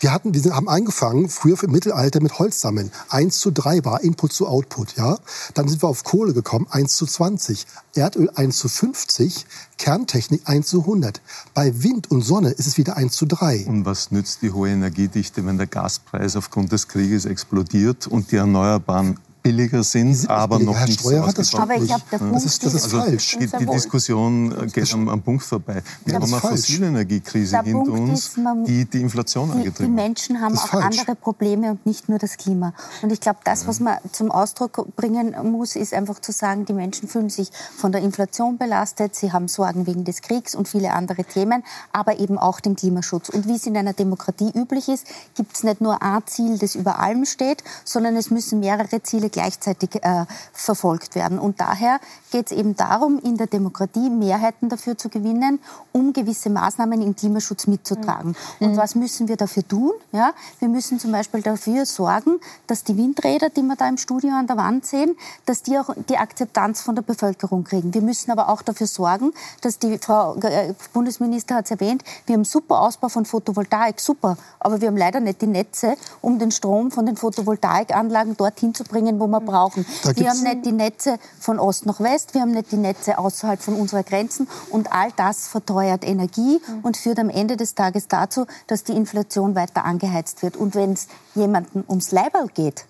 Wir, 0.00 0.12
hatten, 0.12 0.34
wir 0.34 0.54
haben 0.54 0.68
angefangen, 0.68 1.28
früher 1.28 1.62
im 1.62 1.70
Mittelalter 1.70 2.20
mit 2.20 2.38
Holzsammeln. 2.38 2.90
1 3.08 3.38
zu 3.38 3.50
3 3.50 3.84
war 3.84 4.02
Input 4.02 4.32
zu 4.32 4.46
Output. 4.46 4.96
Ja? 4.96 5.18
Dann 5.54 5.68
sind 5.68 5.82
wir 5.82 5.88
auf 5.88 6.04
Kohle 6.04 6.34
gekommen, 6.34 6.66
1 6.70 6.96
zu 6.96 7.06
20. 7.06 7.66
Erdöl 7.94 8.30
1 8.34 8.56
zu 8.56 8.68
50, 8.68 9.46
Kerntechnik 9.78 10.42
1 10.44 10.66
zu 10.66 10.80
100. 10.80 11.20
Bei 11.54 11.82
Wind 11.82 12.10
und 12.10 12.22
Sonne 12.22 12.50
ist 12.50 12.66
es 12.66 12.76
wieder 12.76 12.96
1 12.96 13.14
zu 13.14 13.26
3. 13.26 13.66
Und 13.66 13.84
was 13.84 14.10
nützt 14.10 14.42
die 14.42 14.50
hohe 14.50 14.70
Energiedichte, 14.70 15.46
wenn 15.46 15.58
der 15.58 15.68
Gaspreis 15.68 16.36
aufgrund 16.36 16.72
des 16.72 16.88
Krieges 16.88 17.24
explodiert 17.24 18.06
und 18.06 18.32
die 18.32 18.36
Erneuerbaren 18.36 19.18
billiger 19.44 19.82
sind, 19.84 20.28
aber 20.30 20.58
noch 20.58 20.74
Herr 20.74 20.86
nicht 20.86 21.00
Steuer 21.00 21.26
hat 21.26 21.36
das 21.36 21.54
aber 21.54 21.76
ich 21.76 21.86
glaub, 21.86 22.08
der 22.08 22.16
Punkt 22.16 22.34
das 22.34 22.46
ist, 22.46 22.64
das 22.64 22.72
ist 22.72 22.84
also 22.84 23.00
falsch. 23.00 23.36
Die, 23.38 23.46
die 23.46 23.66
Diskussion 23.66 24.72
geht 24.72 24.92
am, 24.94 25.10
am, 25.10 25.20
Punkt 25.20 25.42
vorbei. 25.42 25.82
Wir 26.06 26.14
haben 26.14 26.24
eine 26.24 26.40
fossile 26.40 26.86
Energiekrise 26.86 27.60
hinter 27.60 27.92
uns, 27.92 28.28
ist, 28.28 28.38
die 28.66 28.86
die 28.86 29.02
Inflation 29.02 29.50
die, 29.50 29.58
angetrieben 29.58 29.92
hat. 29.92 29.98
Die 29.98 30.02
Menschen 30.02 30.40
haben 30.40 30.56
auch 30.56 30.66
falsch. 30.66 30.98
andere 30.98 31.14
Probleme 31.14 31.72
und 31.72 31.84
nicht 31.84 32.08
nur 32.08 32.18
das 32.18 32.38
Klima. 32.38 32.72
Und 33.02 33.12
ich 33.12 33.20
glaube, 33.20 33.40
das, 33.44 33.66
was 33.66 33.80
man 33.80 33.98
zum 34.12 34.30
Ausdruck 34.30 34.86
bringen 34.96 35.36
muss, 35.52 35.76
ist 35.76 35.92
einfach 35.92 36.20
zu 36.20 36.32
sagen, 36.32 36.64
die 36.64 36.72
Menschen 36.72 37.06
fühlen 37.06 37.28
sich 37.28 37.50
von 37.76 37.92
der 37.92 38.00
Inflation 38.00 38.56
belastet, 38.56 39.14
sie 39.14 39.30
haben 39.30 39.48
Sorgen 39.48 39.86
wegen 39.86 40.04
des 40.04 40.22
Kriegs 40.22 40.54
und 40.54 40.68
viele 40.68 40.94
andere 40.94 41.22
Themen, 41.22 41.62
aber 41.92 42.18
eben 42.18 42.38
auch 42.38 42.60
den 42.60 42.76
Klimaschutz. 42.76 43.28
Und 43.28 43.46
wie 43.46 43.56
es 43.56 43.66
in 43.66 43.76
einer 43.76 43.92
Demokratie 43.92 44.52
üblich 44.54 44.88
ist, 44.88 45.06
gibt 45.34 45.54
es 45.54 45.64
nicht 45.64 45.82
nur 45.82 46.02
ein 46.02 46.22
Ziel, 46.24 46.56
das 46.56 46.74
über 46.76 46.98
allem 46.98 47.26
steht, 47.26 47.62
sondern 47.84 48.16
es 48.16 48.30
müssen 48.30 48.60
mehrere 48.60 49.02
Ziele 49.02 49.28
gleichzeitig 49.34 50.02
äh, 50.02 50.24
verfolgt 50.52 51.16
werden. 51.16 51.38
Und 51.38 51.60
daher 51.60 51.98
geht 52.30 52.50
es 52.50 52.56
eben 52.56 52.76
darum, 52.76 53.18
in 53.18 53.36
der 53.36 53.48
Demokratie 53.48 54.08
Mehrheiten 54.08 54.68
dafür 54.68 54.96
zu 54.96 55.08
gewinnen, 55.08 55.58
um 55.92 56.12
gewisse 56.12 56.50
Maßnahmen 56.50 57.02
im 57.02 57.16
Klimaschutz 57.16 57.66
mitzutragen. 57.66 58.36
Mhm. 58.60 58.66
Und 58.66 58.72
mhm. 58.72 58.76
was 58.76 58.94
müssen 58.94 59.28
wir 59.28 59.36
dafür 59.36 59.66
tun? 59.66 59.92
Ja, 60.12 60.32
wir 60.60 60.68
müssen 60.68 60.98
zum 60.98 61.10
Beispiel 61.12 61.42
dafür 61.42 61.84
sorgen, 61.84 62.38
dass 62.68 62.84
die 62.84 62.96
Windräder, 62.96 63.50
die 63.50 63.62
wir 63.62 63.76
da 63.76 63.88
im 63.88 63.98
Studio 63.98 64.30
an 64.30 64.46
der 64.46 64.56
Wand 64.56 64.86
sehen, 64.86 65.16
dass 65.46 65.62
die 65.62 65.78
auch 65.78 65.90
die 66.08 66.16
Akzeptanz 66.16 66.80
von 66.80 66.94
der 66.94 67.02
Bevölkerung 67.02 67.64
kriegen. 67.64 67.92
Wir 67.92 68.02
müssen 68.02 68.30
aber 68.30 68.48
auch 68.48 68.62
dafür 68.62 68.86
sorgen, 68.86 69.32
dass 69.60 69.78
die 69.80 69.98
Frau 69.98 70.36
äh, 70.36 70.74
Bundesminister 70.92 71.56
hat 71.56 71.64
es 71.64 71.72
erwähnt, 71.72 72.04
wir 72.26 72.34
haben 72.34 72.44
super 72.44 72.80
Ausbau 72.80 73.08
von 73.08 73.24
Photovoltaik, 73.24 74.00
super, 74.00 74.36
aber 74.60 74.80
wir 74.80 74.88
haben 74.88 74.96
leider 74.96 75.18
nicht 75.18 75.42
die 75.42 75.48
Netze, 75.48 75.96
um 76.20 76.38
den 76.38 76.52
Strom 76.52 76.92
von 76.92 77.04
den 77.06 77.16
Photovoltaikanlagen 77.16 78.36
dorthin 78.36 78.74
zu 78.74 78.84
bringen, 78.84 79.18
wo 79.18 79.23
wo 79.24 79.28
wir 79.28 79.40
brauchen. 79.40 79.86
Wir 80.14 80.28
haben 80.28 80.42
nicht 80.42 80.66
die 80.66 80.72
Netze 80.72 81.18
von 81.40 81.58
Ost 81.58 81.86
nach 81.86 82.00
West, 82.00 82.34
wir 82.34 82.42
haben 82.42 82.52
nicht 82.52 82.70
die 82.72 82.76
Netze 82.76 83.18
außerhalb 83.18 83.60
von 83.60 83.74
unserer 83.74 84.02
Grenzen 84.02 84.46
und 84.70 84.92
all 84.92 85.10
das 85.16 85.48
verteuert 85.48 86.06
Energie 86.06 86.60
und 86.82 86.96
führt 86.96 87.18
am 87.18 87.30
Ende 87.30 87.56
des 87.56 87.74
Tages 87.74 88.08
dazu, 88.08 88.46
dass 88.66 88.84
die 88.84 88.92
Inflation 88.92 89.54
weiter 89.54 89.84
angeheizt 89.84 90.42
wird. 90.42 90.56
Und 90.56 90.74
wenn 90.74 90.92
es 90.92 91.08
jemandem 91.34 91.84
ums 91.88 92.12
Leiberl 92.12 92.48
geht, 92.48 92.84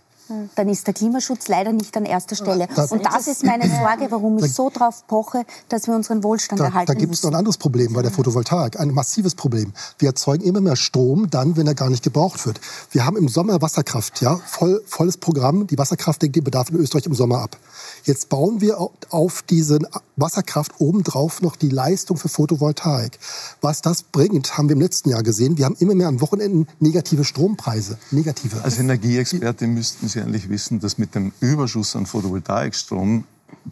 dann 0.54 0.68
ist 0.68 0.86
der 0.86 0.94
Klimaschutz 0.94 1.48
leider 1.48 1.72
nicht 1.72 1.96
an 1.96 2.04
erster 2.04 2.36
Stelle. 2.36 2.68
Das, 2.74 2.92
und 2.92 3.04
das 3.04 3.26
ist 3.26 3.44
meine 3.44 3.68
Sorge, 3.68 4.06
warum 4.10 4.38
ich 4.38 4.52
so 4.52 4.70
darauf 4.70 5.06
poche, 5.06 5.44
dass 5.68 5.86
wir 5.86 5.94
unseren 5.94 6.22
Wohlstand 6.22 6.60
da, 6.60 6.66
erhalten 6.66 6.92
Da 6.92 6.98
gibt 6.98 7.12
es 7.12 7.22
noch 7.22 7.30
ein 7.30 7.36
anderes 7.36 7.58
Problem 7.58 7.92
bei 7.92 8.02
der 8.02 8.10
Photovoltaik, 8.10 8.80
ein 8.80 8.92
massives 8.92 9.34
Problem. 9.34 9.72
Wir 9.98 10.08
erzeugen 10.08 10.44
immer 10.44 10.60
mehr 10.60 10.76
Strom 10.76 11.28
dann, 11.30 11.56
wenn 11.56 11.66
er 11.66 11.74
gar 11.74 11.90
nicht 11.90 12.02
gebraucht 12.02 12.46
wird. 12.46 12.60
Wir 12.90 13.04
haben 13.04 13.16
im 13.16 13.28
Sommer 13.28 13.60
Wasserkraft, 13.60 14.20
ja, 14.20 14.36
voll, 14.46 14.82
volles 14.86 15.16
Programm. 15.16 15.66
Die 15.66 15.78
Wasserkraft 15.78 16.22
deckt 16.22 16.36
den 16.36 16.44
Bedarf 16.44 16.70
in 16.70 16.76
Österreich 16.76 17.06
im 17.06 17.14
Sommer 17.14 17.40
ab. 17.40 17.56
Jetzt 18.04 18.28
bauen 18.28 18.60
wir 18.60 18.78
auf 19.10 19.42
diese 19.42 19.78
Wasserkraft 20.16 20.72
obendrauf 20.78 21.42
noch 21.42 21.56
die 21.56 21.68
Leistung 21.68 22.16
für 22.16 22.28
Photovoltaik. 22.28 23.18
Was 23.60 23.82
das 23.82 24.02
bringt, 24.02 24.56
haben 24.56 24.68
wir 24.68 24.74
im 24.74 24.80
letzten 24.80 25.10
Jahr 25.10 25.22
gesehen. 25.22 25.58
Wir 25.58 25.64
haben 25.64 25.76
immer 25.78 25.94
mehr 25.94 26.08
an 26.08 26.20
Wochenenden 26.20 26.66
negative 26.80 27.24
Strompreise. 27.24 27.98
Negative. 28.10 28.62
Als 28.62 28.78
Energieexperte 28.78 29.66
müssten 29.66 30.08
Sie 30.08 30.20
eigentlich 30.20 30.48
wissen, 30.48 30.80
dass 30.80 30.98
mit 30.98 31.14
dem 31.14 31.32
Überschuss 31.40 31.96
an 31.96 32.06
Photovoltaikstrom 32.06 33.24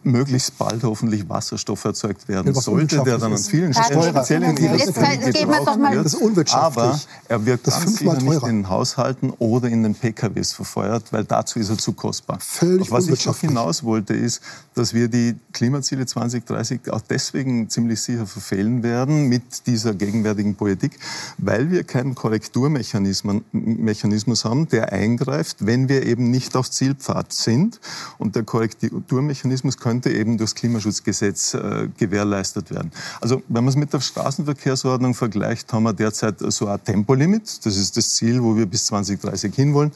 möglichst 0.02 0.58
bald 0.58 0.82
hoffentlich 0.82 1.28
Wasserstoff 1.28 1.84
erzeugt 1.84 2.28
werden 2.28 2.54
ja, 2.54 2.60
sollte, 2.60 3.02
der 3.02 3.18
dann 3.18 3.32
an 3.32 3.38
vielen 3.38 3.72
Stellen 3.72 4.02
speziell 4.02 4.42
in 4.42 4.56
ihrer 4.56 4.76
gebraucht 4.76 5.78
wird. 5.78 6.04
Das 6.04 6.14
ist 6.14 6.20
unwirtschaftlich. 6.20 6.84
Aber 6.84 7.00
er 7.28 7.46
wird 7.46 7.66
das 7.66 7.80
ganz 7.80 7.98
sicher 7.98 8.14
nicht 8.14 8.42
in 8.42 8.56
den 8.56 8.68
Haushalten 8.68 9.30
oder 9.38 9.68
in 9.68 9.82
den 9.82 9.94
PKWs 9.94 10.52
verfeuert, 10.52 11.12
weil 11.12 11.24
dazu 11.24 11.58
ist 11.58 11.70
er 11.70 11.78
zu 11.78 11.92
kostbar. 11.92 12.38
Völlig 12.40 12.90
was 12.90 13.08
ich 13.08 13.26
noch 13.26 13.38
hinaus 13.38 13.84
wollte, 13.84 14.14
ist, 14.14 14.40
dass 14.74 14.94
wir 14.94 15.08
die 15.08 15.34
Klimaziele 15.52 16.06
2030 16.06 16.90
auch 16.90 17.00
deswegen 17.00 17.68
ziemlich 17.68 18.00
sicher 18.00 18.26
verfehlen 18.26 18.82
werden 18.82 19.28
mit 19.28 19.66
dieser 19.66 19.94
gegenwärtigen 19.94 20.54
Politik, 20.54 20.98
weil 21.38 21.70
wir 21.70 21.84
keinen 21.84 22.14
Korrekturmechanismus 22.14 24.44
haben, 24.44 24.68
der 24.68 24.92
eingreift, 24.92 25.66
wenn 25.66 25.88
wir 25.88 26.06
eben 26.06 26.30
nicht 26.30 26.56
auf 26.56 26.70
Zielpfad 26.70 27.32
sind. 27.32 27.80
Und 28.18 28.36
der 28.36 28.44
Korrekturmechanismus 28.44 29.71
könnte 29.78 30.10
eben 30.10 30.38
durchs 30.38 30.54
Klimaschutzgesetz 30.54 31.54
äh, 31.54 31.88
gewährleistet 31.98 32.70
werden. 32.70 32.90
Also 33.20 33.42
wenn 33.48 33.64
man 33.64 33.68
es 33.68 33.76
mit 33.76 33.92
der 33.92 34.00
Straßenverkehrsordnung 34.00 35.14
vergleicht, 35.14 35.72
haben 35.72 35.84
wir 35.84 35.92
derzeit 35.92 36.36
so 36.38 36.66
ein 36.68 36.82
Tempolimit. 36.82 37.64
Das 37.64 37.76
ist 37.76 37.96
das 37.96 38.14
Ziel, 38.14 38.42
wo 38.42 38.56
wir 38.56 38.66
bis 38.66 38.86
2030 38.86 39.54
hinwollen. 39.54 39.92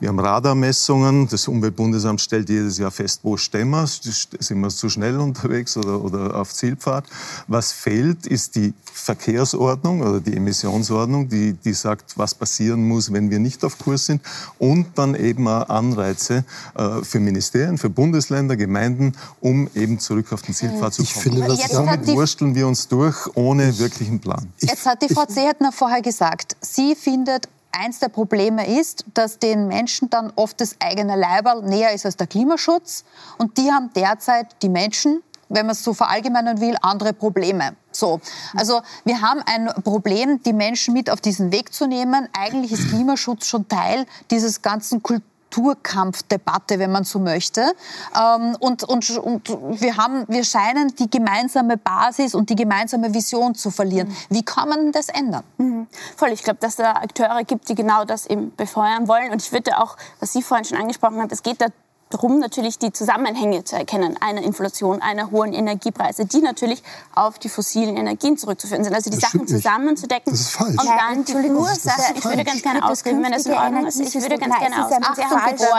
Wir 0.00 0.08
haben 0.08 0.20
Radarmessungen. 0.20 1.28
Das 1.28 1.48
Umweltbundesamt 1.48 2.20
stellt 2.20 2.48
jedes 2.48 2.78
Jahr 2.78 2.90
fest, 2.90 3.20
wo 3.22 3.36
stehen 3.36 3.70
wir. 3.70 3.86
Sind 3.86 4.60
wir 4.60 4.68
zu 4.68 4.88
schnell 4.88 5.18
unterwegs 5.18 5.76
oder, 5.76 6.02
oder 6.02 6.34
auf 6.34 6.52
Zielpfad? 6.52 7.04
Was 7.46 7.72
fehlt, 7.72 8.26
ist 8.26 8.56
die 8.56 8.74
Verkehrsordnung 8.92 10.00
oder 10.00 10.20
die 10.20 10.36
Emissionsordnung, 10.36 11.28
die, 11.28 11.52
die 11.52 11.72
sagt, 11.72 12.18
was 12.18 12.34
passieren 12.34 12.86
muss, 12.86 13.12
wenn 13.12 13.30
wir 13.30 13.38
nicht 13.38 13.64
auf 13.64 13.78
Kurs 13.78 14.06
sind. 14.06 14.22
Und 14.58 14.86
dann 14.96 15.14
eben 15.14 15.46
auch 15.48 15.68
Anreize 15.68 16.44
äh, 16.74 17.02
für 17.02 17.20
Ministerien, 17.20 17.78
für 17.78 17.90
Bundesländer, 17.90 18.56
Gemeinden, 18.56 19.12
um 19.40 19.68
eben 19.74 19.98
zurück 19.98 20.32
auf 20.32 20.42
den 20.42 20.54
Zielpfad 20.54 20.94
zu 20.94 21.02
kommen. 21.02 21.14
Ich 21.14 21.22
finde, 21.22 21.46
das 21.46 21.68
Damit 21.70 22.06
wursteln 22.08 22.54
wir 22.54 22.66
uns 22.66 22.88
durch 22.88 23.28
ohne 23.34 23.78
wirklichen 23.78 24.20
Plan. 24.20 24.52
Jetzt 24.58 24.86
hat 24.86 25.02
die 25.02 25.12
Frau 25.12 25.26
Zehetner 25.26 25.72
vorher 25.72 26.02
gesagt, 26.02 26.56
sie 26.60 26.94
findet, 26.94 27.48
eins 27.70 27.98
der 27.98 28.08
Probleme 28.08 28.78
ist, 28.78 29.04
dass 29.14 29.38
den 29.38 29.68
Menschen 29.68 30.10
dann 30.10 30.32
oft 30.36 30.60
das 30.60 30.76
eigene 30.80 31.16
Leiberl 31.16 31.62
näher 31.62 31.92
ist 31.92 32.06
als 32.06 32.16
der 32.16 32.26
Klimaschutz. 32.26 33.04
Und 33.36 33.56
die 33.58 33.70
haben 33.70 33.90
derzeit 33.94 34.56
die 34.62 34.68
Menschen, 34.68 35.22
wenn 35.48 35.66
man 35.66 35.74
es 35.74 35.84
so 35.84 35.94
verallgemeinern 35.94 36.60
will, 36.60 36.76
andere 36.82 37.12
Probleme. 37.12 37.76
So. 37.92 38.20
Also 38.54 38.82
wir 39.04 39.20
haben 39.22 39.40
ein 39.46 39.82
Problem, 39.82 40.42
die 40.42 40.52
Menschen 40.52 40.94
mit 40.94 41.10
auf 41.10 41.20
diesen 41.20 41.52
Weg 41.52 41.72
zu 41.72 41.86
nehmen. 41.86 42.28
Eigentlich 42.32 42.72
ist 42.72 42.88
Klimaschutz 42.88 43.46
schon 43.46 43.68
Teil 43.68 44.06
dieses 44.30 44.62
ganzen 44.62 45.02
Kultur 45.02 45.26
Kulturkampfdebatte, 45.58 46.78
wenn 46.78 46.92
man 46.92 47.04
so 47.04 47.18
möchte. 47.18 47.72
Ähm, 48.16 48.56
und, 48.60 48.84
und, 48.84 49.10
und 49.18 49.48
wir, 49.80 49.96
haben, 49.96 50.24
wir 50.28 50.44
scheinen 50.44 50.94
die 50.94 51.10
gemeinsame 51.10 51.76
Basis 51.76 52.34
und 52.34 52.50
die 52.50 52.56
gemeinsame 52.56 53.12
Vision 53.12 53.54
zu 53.54 53.70
verlieren. 53.70 54.08
Mhm. 54.08 54.36
Wie 54.36 54.44
kann 54.44 54.68
man 54.68 54.92
das 54.92 55.08
ändern? 55.08 55.42
Mhm. 55.58 55.86
Voll, 56.16 56.30
ich 56.30 56.42
glaube, 56.42 56.60
dass 56.60 56.70
es 56.70 56.76
da 56.76 56.92
Akteure 56.92 57.44
gibt, 57.44 57.68
die 57.68 57.74
genau 57.74 58.04
das 58.04 58.26
eben 58.26 58.54
befeuern 58.56 59.08
wollen. 59.08 59.32
Und 59.32 59.42
ich 59.42 59.52
würde 59.52 59.78
auch, 59.78 59.96
was 60.20 60.32
Sie 60.32 60.42
vorhin 60.42 60.64
schon 60.64 60.78
angesprochen 60.78 61.20
haben, 61.20 61.28
es 61.30 61.42
geht 61.42 61.60
da 61.60 61.66
darum, 62.10 62.38
natürlich 62.38 62.78
die 62.78 62.92
Zusammenhänge 62.92 63.64
zu 63.64 63.76
erkennen 63.76 64.16
einer 64.20 64.42
Inflation, 64.42 65.02
einer 65.02 65.30
hohen 65.30 65.52
Energiepreise, 65.52 66.26
die 66.26 66.40
natürlich 66.40 66.82
auf 67.14 67.38
die 67.38 67.48
fossilen 67.48 67.96
Energien 67.96 68.36
zurückzuführen 68.36 68.84
sind. 68.84 68.94
Also 68.94 69.10
die 69.10 69.18
das 69.18 69.30
Sachen 69.30 69.46
zusammenzudecken. 69.46 70.32
Das 70.32 70.40
ist 70.40 70.50
falsch. 70.50 70.78
Und 70.78 70.88
dann 70.88 71.24
die 71.24 71.50
Ursache, 71.50 72.14
ich 72.14 72.24
würde 72.24 72.44
ganz 72.44 72.62
gerne 72.62 72.84
ausreden, 72.84 73.22
wenn 73.22 73.32
das 73.32 73.46
in 73.46 73.52
Ordnung 73.52 73.86
ist. 73.86 74.00
Ich 74.00 74.14
würde 74.14 74.38
ganz 74.38 74.58
gerne 74.58 74.84
ausreden. 74.84 75.04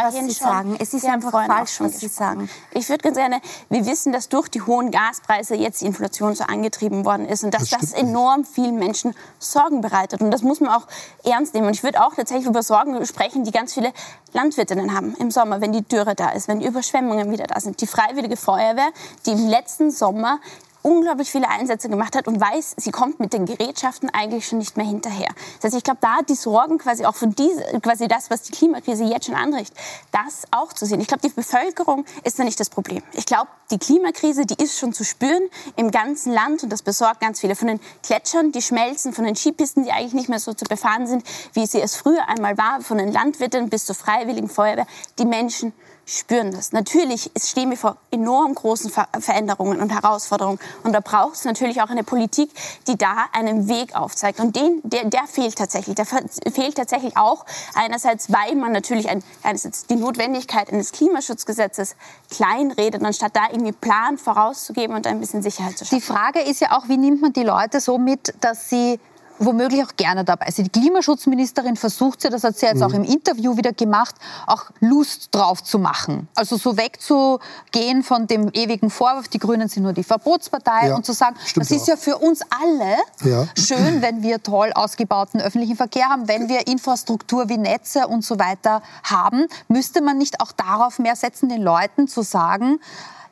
was 0.03 0.13
Sie 0.15 0.31
sagen. 0.31 0.77
Es 0.79 0.93
ist 0.93 1.05
einfach 1.05 1.31
falsch, 1.31 1.79
was 1.79 1.99
Sie 1.99 2.07
sagen. 2.07 2.49
Ich 2.71 2.89
würde 2.89 3.03
ganz 3.03 3.17
gerne, 3.17 3.41
wir 3.69 3.85
wissen, 3.85 4.13
dass 4.13 4.29
durch 4.29 4.49
die 4.49 4.61
hohen 4.61 4.91
Gaspreise 4.91 5.55
jetzt 5.55 5.81
die 5.81 5.85
Inflation 5.85 6.35
so 6.35 6.43
angetrieben 6.43 7.05
worden 7.05 7.27
ist 7.27 7.43
und 7.43 7.53
dass 7.53 7.69
das, 7.69 7.81
das 7.81 7.93
enorm 7.93 8.45
vielen 8.45 8.75
Menschen 8.75 9.15
Sorgen 9.39 9.81
bereitet. 9.81 10.21
Und 10.21 10.31
das 10.31 10.41
muss 10.41 10.59
man 10.59 10.69
auch 10.69 10.87
ernst 11.23 11.53
nehmen. 11.53 11.67
Und 11.67 11.73
ich 11.73 11.83
würde 11.83 12.03
auch 12.03 12.15
tatsächlich 12.15 12.47
über 12.47 12.63
Sorgen 12.63 13.05
sprechen, 13.05 13.43
die 13.43 13.51
ganz 13.51 13.73
viele 13.73 13.93
Landwirtinnen 14.33 14.95
haben 14.95 15.15
im 15.15 15.31
Sommer, 15.31 15.61
wenn 15.61 15.71
die 15.71 15.81
Dürre 15.81 16.15
da 16.19 16.29
ist, 16.31 16.47
wenn 16.47 16.59
die 16.59 16.67
Überschwemmungen 16.67 17.31
wieder 17.31 17.45
da 17.45 17.59
sind. 17.59 17.81
Die 17.81 17.87
Freiwillige 17.87 18.37
Feuerwehr, 18.37 18.91
die 19.25 19.31
im 19.31 19.47
letzten 19.47 19.91
Sommer 19.91 20.39
unglaublich 20.81 21.29
viele 21.31 21.49
Einsätze 21.49 21.89
gemacht 21.89 22.15
hat 22.15 22.27
und 22.27 22.39
weiß, 22.39 22.75
sie 22.77 22.91
kommt 22.91 23.19
mit 23.19 23.33
den 23.33 23.45
Gerätschaften 23.45 24.09
eigentlich 24.09 24.47
schon 24.47 24.59
nicht 24.59 24.77
mehr 24.77 24.85
hinterher. 24.85 25.29
Das 25.61 25.65
heißt, 25.65 25.77
ich 25.77 25.83
glaube, 25.83 25.99
da 26.01 26.19
die 26.27 26.35
Sorgen 26.35 26.77
quasi 26.77 27.05
auch 27.05 27.15
von 27.15 27.35
diese, 27.35 27.63
quasi 27.81 28.07
das, 28.07 28.29
was 28.29 28.43
die 28.43 28.51
Klimakrise 28.51 29.03
jetzt 29.03 29.25
schon 29.25 29.35
anrichtet, 29.35 29.77
das 30.11 30.43
auch 30.51 30.73
zu 30.73 30.85
sehen. 30.85 31.01
Ich 31.01 31.07
glaube, 31.07 31.21
die 31.27 31.33
Bevölkerung 31.33 32.05
ist 32.23 32.39
da 32.39 32.43
nicht 32.43 32.59
das 32.59 32.69
Problem. 32.69 33.03
Ich 33.13 33.25
glaube, 33.25 33.47
die 33.71 33.77
Klimakrise, 33.77 34.45
die 34.45 34.61
ist 34.61 34.79
schon 34.79 34.93
zu 34.93 35.03
spüren 35.03 35.43
im 35.75 35.91
ganzen 35.91 36.33
Land 36.33 36.63
und 36.63 36.71
das 36.71 36.81
besorgt 36.81 37.19
ganz 37.19 37.39
viele. 37.41 37.55
Von 37.55 37.67
den 37.67 37.79
Gletschern, 38.03 38.51
die 38.51 38.61
schmelzen, 38.61 39.13
von 39.13 39.25
den 39.25 39.35
Skipisten, 39.35 39.83
die 39.83 39.91
eigentlich 39.91 40.13
nicht 40.13 40.29
mehr 40.29 40.39
so 40.39 40.53
zu 40.53 40.65
befahren 40.65 41.07
sind, 41.07 41.23
wie 41.53 41.65
sie 41.65 41.81
es 41.81 41.95
früher 41.95 42.27
einmal 42.29 42.57
war, 42.57 42.81
von 42.81 42.97
den 42.97 43.11
Landwirten 43.11 43.69
bis 43.69 43.85
zur 43.85 43.95
Freiwilligen 43.95 44.49
Feuerwehr. 44.49 44.87
Die 45.19 45.25
Menschen 45.25 45.73
spüren 46.09 46.51
das. 46.51 46.71
Natürlich 46.71 47.31
stehen 47.37 47.69
wir 47.69 47.77
vor 47.77 47.97
enorm 48.11 48.55
großen 48.55 48.89
Ver 48.89 49.07
Veränderungen 49.19 49.79
und 49.79 49.91
Herausforderungen. 49.91 50.59
Und 50.83 50.93
da 50.93 50.99
braucht 50.99 51.35
es 51.35 51.45
natürlich 51.45 51.81
auch 51.81 51.89
eine 51.89 52.03
Politik, 52.03 52.49
die 52.87 52.97
da 52.97 53.25
einen 53.31 53.67
Weg 53.67 53.95
aufzeigt. 53.95 54.39
Und 54.39 54.55
den, 54.55 54.81
der, 54.83 55.05
der 55.05 55.25
fehlt 55.27 55.55
tatsächlich. 55.55 55.95
Der 55.95 56.05
fehlt 56.05 56.75
tatsächlich 56.75 57.15
auch 57.15 57.45
einerseits, 57.75 58.31
weil 58.31 58.55
man 58.55 58.71
natürlich 58.71 59.09
ein, 59.09 59.23
einerseits 59.43 59.85
die 59.85 59.95
Notwendigkeit 59.95 60.71
eines 60.71 60.91
Klimaschutzgesetzes 60.91 61.95
kleinredet, 62.31 63.03
anstatt 63.03 63.35
da 63.35 63.47
irgendwie 63.51 63.73
Plan 63.73 64.17
vorauszugeben 64.17 64.95
und 64.95 65.05
ein 65.05 65.19
bisschen 65.19 65.41
Sicherheit 65.41 65.77
zu 65.77 65.85
schaffen. 65.85 65.99
Die 65.99 66.01
Frage 66.01 66.41
ist 66.41 66.59
ja 66.61 66.77
auch, 66.77 66.87
wie 66.87 66.97
nimmt 66.97 67.21
man 67.21 67.33
die 67.33 67.43
Leute 67.43 67.79
so 67.79 67.97
mit, 67.97 68.33
dass 68.41 68.69
sie 68.69 68.99
womöglich 69.39 69.83
auch 69.83 69.95
gerne 69.95 70.23
dabei 70.23 70.51
sind. 70.51 70.75
Die 70.75 70.81
Klimaschutzministerin 70.81 71.75
versucht 71.75 72.23
ja, 72.23 72.29
das 72.29 72.43
hat 72.43 72.57
sie 72.57 72.65
jetzt 72.65 72.77
mhm. 72.77 72.83
auch 72.83 72.93
im 72.93 73.03
Interview 73.03 73.57
wieder 73.57 73.73
gemacht, 73.73 74.15
auch 74.45 74.65
Lust 74.79 75.29
drauf 75.31 75.63
zu 75.63 75.79
machen. 75.79 76.27
Also 76.35 76.57
so 76.57 76.77
wegzugehen 76.77 78.03
von 78.03 78.27
dem 78.27 78.49
ewigen 78.53 78.89
Vorwurf, 78.89 79.27
die 79.27 79.39
Grünen 79.39 79.67
sind 79.67 79.83
nur 79.83 79.93
die 79.93 80.03
Verbotspartei 80.03 80.89
ja, 80.89 80.95
und 80.95 81.05
zu 81.05 81.13
sagen, 81.13 81.35
das 81.55 81.71
ist 81.71 81.83
auch. 81.83 81.87
ja 81.87 81.97
für 81.97 82.17
uns 82.17 82.41
alle 82.61 83.29
ja. 83.29 83.47
schön, 83.57 84.01
wenn 84.01 84.21
wir 84.21 84.43
toll 84.43 84.71
ausgebauten 84.73 85.41
öffentlichen 85.41 85.75
Verkehr 85.75 86.09
haben, 86.09 86.27
wenn 86.27 86.49
wir 86.49 86.67
Infrastruktur 86.67 87.49
wie 87.49 87.57
Netze 87.57 88.07
und 88.07 88.23
so 88.23 88.39
weiter 88.39 88.81
haben, 89.03 89.47
müsste 89.67 90.01
man 90.01 90.17
nicht 90.17 90.41
auch 90.41 90.51
darauf 90.51 90.99
mehr 90.99 91.15
setzen, 91.15 91.49
den 91.49 91.61
Leuten 91.61 92.07
zu 92.07 92.21
sagen, 92.21 92.79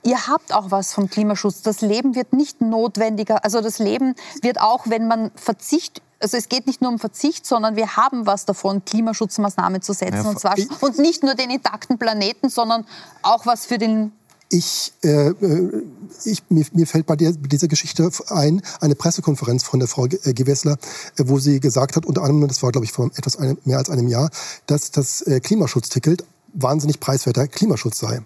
ihr 0.07 0.27
habt 0.27 0.53
auch 0.53 0.71
was 0.71 0.93
vom 0.93 1.09
Klimaschutz. 1.09 1.61
Das 1.61 1.81
Leben 1.81 2.15
wird 2.15 2.33
nicht 2.33 2.61
notwendiger. 2.61 3.43
Also 3.43 3.61
das 3.61 3.77
Leben 3.77 4.15
wird 4.41 4.61
auch, 4.61 4.87
wenn 4.87 5.07
man 5.07 5.31
Verzicht 5.35 6.01
also 6.19 6.35
es 6.35 6.49
geht 6.49 6.65
nicht 6.65 6.81
nur 6.81 6.89
um 6.89 6.97
Verzicht, 6.97 7.45
sondern 7.45 7.75
wir 7.75 7.95
haben 7.95 8.25
was 8.25 8.45
davon, 8.45 8.83
Klimaschutzmaßnahmen 8.83 9.83
zu 9.83 9.93
setzen. 9.93 10.15
Ja, 10.15 10.29
und, 10.29 10.39
zwar, 10.39 10.55
und 10.81 10.97
nicht 10.97 11.21
nur 11.21 11.35
den 11.35 11.51
intakten 11.51 11.99
Planeten, 11.99 12.49
sondern 12.49 12.87
auch 13.21 13.45
was 13.45 13.67
für 13.67 13.77
den 13.77 14.11
ich, 14.49 14.93
äh, 15.03 15.27
äh 15.29 15.83
ich, 16.25 16.41
mir, 16.49 16.65
mir 16.71 16.87
fällt 16.87 17.05
bei 17.05 17.15
der, 17.15 17.33
dieser 17.33 17.67
Geschichte 17.67 18.09
ein, 18.29 18.63
eine 18.79 18.95
Pressekonferenz 18.95 19.63
von 19.63 19.79
der 19.79 19.87
Frau 19.87 20.05
äh, 20.05 20.33
Gewessler, 20.33 20.79
äh, 21.17 21.23
wo 21.27 21.37
sie 21.37 21.59
gesagt 21.59 21.95
hat, 21.95 22.07
unter 22.07 22.23
anderem, 22.23 22.47
das 22.47 22.63
war 22.63 22.71
glaube 22.71 22.85
ich 22.85 22.91
vor 22.91 23.11
etwas 23.15 23.37
mehr 23.65 23.77
als 23.77 23.91
einem 23.91 24.07
Jahr, 24.07 24.31
dass 24.65 24.89
das 24.89 25.23
Klimaschutzticket 25.43 26.23
wahnsinnig 26.53 26.99
preiswerter 26.99 27.47
Klimaschutz 27.47 27.99
sei. 27.99 28.21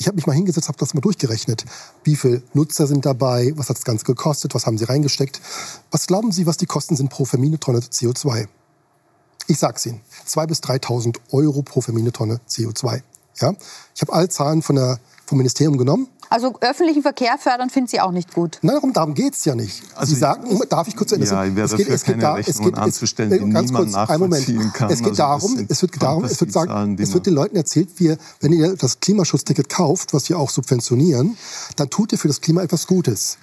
Ich 0.00 0.06
habe 0.06 0.16
mich 0.16 0.26
mal 0.26 0.32
hingesetzt, 0.32 0.66
habe 0.66 0.78
das 0.78 0.94
mal 0.94 1.02
durchgerechnet. 1.02 1.66
Wie 2.04 2.16
viele 2.16 2.42
Nutzer 2.54 2.86
sind 2.86 3.04
dabei? 3.04 3.52
Was 3.56 3.68
hat 3.68 3.76
das 3.76 3.84
Ganze 3.84 4.06
gekostet? 4.06 4.54
Was 4.54 4.64
haben 4.64 4.78
Sie 4.78 4.84
reingesteckt? 4.84 5.42
Was 5.90 6.06
glauben 6.06 6.32
Sie, 6.32 6.46
was 6.46 6.56
die 6.56 6.64
Kosten 6.64 6.96
sind 6.96 7.10
pro 7.10 7.26
Vermienetonne 7.26 7.80
CO2? 7.80 8.48
Ich 9.46 9.58
sag's 9.58 9.84
Ihnen. 9.84 10.00
2.000 10.26 10.46
bis 10.46 10.60
3.000 10.60 11.16
Euro 11.32 11.60
pro 11.60 11.82
Vermienetonne 11.82 12.40
CO2. 12.48 13.02
Ja? 13.40 13.52
Ich 13.94 14.00
habe 14.00 14.14
alle 14.14 14.30
Zahlen 14.30 14.62
von 14.62 14.76
der, 14.76 14.98
vom 15.26 15.36
Ministerium 15.36 15.76
genommen 15.76 16.08
also 16.30 16.54
öffentlichen 16.60 17.02
Verkehr 17.02 17.36
fördern 17.38 17.70
finden 17.70 17.88
Sie 17.88 18.00
auch 18.00 18.12
nicht 18.12 18.32
gut. 18.32 18.58
Nein, 18.62 18.76
darum, 18.76 18.92
darum 18.92 19.14
geht 19.14 19.34
es 19.34 19.44
ja 19.44 19.56
nicht. 19.56 19.82
Also 19.96 20.14
Sie 20.14 20.20
sagen, 20.20 20.60
darf 20.68 20.86
ich 20.86 20.94
kurz 20.94 21.10
Ende 21.10 21.26
Ja, 21.26 21.44
ich 21.44 21.56
werde 21.56 21.76
dafür 21.76 21.98
keine 21.98 22.22
da, 22.22 22.38
es 22.38 22.58
geht, 22.58 22.78
anzustellen, 22.78 23.46
die 23.46 23.52
ganz 23.52 23.72
kurz, 23.72 23.94
einen 23.94 24.20
Moment. 24.20 24.46
Kann. 24.72 24.90
Es 24.90 25.00
geht 25.00 25.08
also 25.08 25.22
darum, 25.22 25.66
es 25.68 25.82
wird 25.82 26.00
darum, 26.00 26.24
es 26.24 26.40
wird, 26.40 26.52
sagen, 26.52 26.96
es 27.00 27.12
wird 27.12 27.26
den 27.26 27.34
Leuten 27.34 27.56
erzählt, 27.56 27.88
wir, 27.96 28.16
wenn 28.40 28.52
ihr 28.52 28.76
das 28.76 29.00
Klimaschutzticket 29.00 29.68
kauft, 29.68 30.14
was 30.14 30.28
wir 30.28 30.38
auch 30.38 30.50
subventionieren, 30.50 31.36
dann 31.74 31.90
tut 31.90 32.12
ihr 32.12 32.18
für 32.18 32.28
das 32.28 32.40
Klima 32.40 32.62
etwas 32.62 32.86
Gutes. 32.86 33.36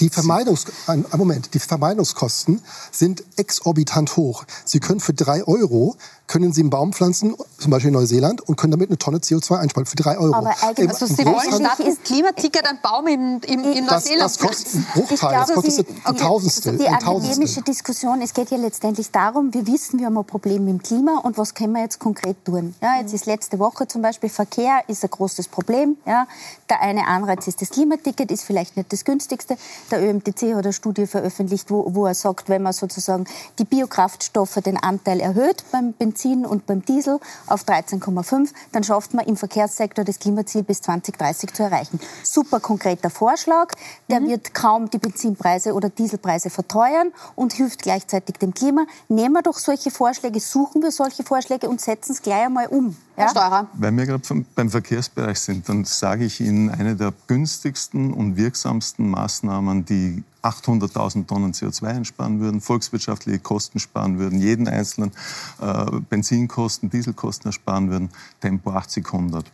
Die 0.00 0.08
Vermeidungs, 0.08 0.64
ein, 0.86 1.04
Moment, 1.16 1.52
die 1.52 1.58
Vermeidungskosten 1.58 2.62
sind 2.90 3.22
exorbitant 3.36 4.16
hoch. 4.16 4.44
Sie 4.64 4.80
können 4.80 5.00
für 5.00 5.12
drei 5.12 5.44
Euro 5.44 5.96
können 6.30 6.52
Sie 6.52 6.60
einen 6.60 6.70
Baum 6.70 6.92
pflanzen, 6.92 7.34
zum 7.58 7.72
Beispiel 7.72 7.88
in 7.88 7.94
Neuseeland, 7.94 8.40
und 8.42 8.56
können 8.56 8.70
damit 8.70 8.88
eine 8.88 8.98
Tonne 8.98 9.18
CO2 9.18 9.58
einsparen 9.58 9.84
für 9.84 9.96
drei 9.96 10.16
Euro. 10.16 10.32
Aber 10.32 10.54
eigentlich, 10.62 10.88
also 10.88 11.06
Sie 11.06 11.24
wollen 11.24 11.52
statt 11.52 11.84
des 11.84 12.00
Klima 12.04 12.29
Klimaticket 12.34 12.66
ein 12.66 12.78
Baum 12.82 13.06
in, 13.06 13.40
in, 13.40 13.64
in 13.64 13.86
Das, 13.86 14.04
Neuseeland 14.04 14.22
das 14.30 14.38
kostet 14.38 14.74
einen 14.74 14.84
Bruchteil, 14.94 15.16
glaube, 15.18 15.36
das 15.46 15.54
kostet 15.54 15.88
die- 15.88 16.06
ein 16.06 16.16
Tausendstel. 16.16 16.78
Die 16.78 16.88
akademische 16.88 17.62
Diskussion, 17.62 18.20
es 18.22 18.34
geht 18.34 18.50
ja 18.50 18.56
letztendlich 18.56 19.10
darum, 19.10 19.52
wir 19.52 19.66
wissen, 19.66 19.98
wir 19.98 20.06
haben 20.06 20.18
ein 20.18 20.24
Problem 20.24 20.64
mit 20.64 20.74
dem 20.74 20.82
Klima 20.82 21.18
und 21.18 21.38
was 21.38 21.54
können 21.54 21.72
wir 21.72 21.82
jetzt 21.82 21.98
konkret 21.98 22.44
tun? 22.44 22.74
Ja, 22.80 23.00
jetzt 23.00 23.12
ist 23.14 23.26
letzte 23.26 23.58
Woche 23.58 23.86
zum 23.88 24.02
Beispiel 24.02 24.28
Verkehr 24.30 24.82
ist 24.86 25.02
ein 25.04 25.10
großes 25.10 25.48
Problem. 25.48 25.96
Ja. 26.06 26.26
Der 26.68 26.80
eine 26.80 27.06
Anreiz 27.06 27.46
ist 27.46 27.60
das 27.60 27.70
Klimaticket, 27.70 28.30
ist 28.30 28.44
vielleicht 28.44 28.76
nicht 28.76 28.92
das 28.92 29.04
günstigste. 29.04 29.56
Der 29.90 30.02
ÖMTC 30.02 30.54
hat 30.54 30.64
eine 30.64 30.72
Studie 30.72 31.06
veröffentlicht, 31.06 31.70
wo, 31.70 31.94
wo 31.94 32.06
er 32.06 32.14
sagt, 32.14 32.48
wenn 32.48 32.62
man 32.62 32.72
sozusagen 32.72 33.24
die 33.58 33.64
Biokraftstoffe 33.64 34.54
den 34.64 34.76
Anteil 34.76 35.20
erhöht 35.20 35.64
beim 35.72 35.92
Benzin 35.92 36.46
und 36.46 36.66
beim 36.66 36.84
Diesel 36.84 37.18
auf 37.46 37.64
13,5, 37.64 38.50
dann 38.72 38.84
schafft 38.84 39.14
man 39.14 39.26
im 39.26 39.36
Verkehrssektor 39.36 40.04
das 40.04 40.18
Klimaziel 40.18 40.62
bis 40.62 40.80
2030 40.82 41.52
zu 41.52 41.62
erreichen. 41.62 41.98
Super 42.22 42.60
konkreter 42.60 43.10
Vorschlag, 43.10 43.72
der 44.08 44.22
wird 44.22 44.54
kaum 44.54 44.90
die 44.90 44.98
Benzinpreise 44.98 45.74
oder 45.74 45.88
Dieselpreise 45.88 46.50
verteuern 46.50 47.12
und 47.34 47.52
hilft 47.52 47.82
gleichzeitig 47.82 48.36
dem 48.36 48.54
Klima. 48.54 48.86
Nehmen 49.08 49.34
wir 49.34 49.42
doch 49.42 49.58
solche 49.58 49.90
Vorschläge, 49.90 50.40
suchen 50.40 50.82
wir 50.82 50.90
solche 50.90 51.22
Vorschläge 51.22 51.68
und 51.68 51.80
setzen 51.80 52.12
es 52.12 52.22
gleich 52.22 52.46
einmal 52.46 52.66
um. 52.66 52.96
Ja? 53.16 53.28
Steurer. 53.28 53.66
Weil 53.74 53.92
wir 53.92 54.06
gerade 54.06 54.44
beim 54.54 54.70
Verkehrsbereich 54.70 55.38
sind, 55.38 55.68
dann 55.68 55.84
sage 55.84 56.24
ich 56.24 56.40
Ihnen, 56.40 56.70
eine 56.70 56.96
der 56.96 57.12
günstigsten 57.26 58.12
und 58.12 58.36
wirksamsten 58.36 59.10
Maßnahmen, 59.10 59.84
die 59.84 60.22
800.000 60.42 61.26
Tonnen 61.26 61.52
CO2 61.52 61.86
einsparen 61.86 62.40
würden, 62.40 62.60
volkswirtschaftliche 62.60 63.38
Kosten 63.38 63.78
sparen 63.78 64.18
würden, 64.18 64.40
jeden 64.40 64.68
einzelnen 64.68 65.12
äh, 65.60 65.84
Benzinkosten, 66.08 66.90
Dieselkosten 66.90 67.48
ersparen 67.48 67.90
würden, 67.90 68.10
Tempo 68.40 68.70
80-100. 68.70 69.44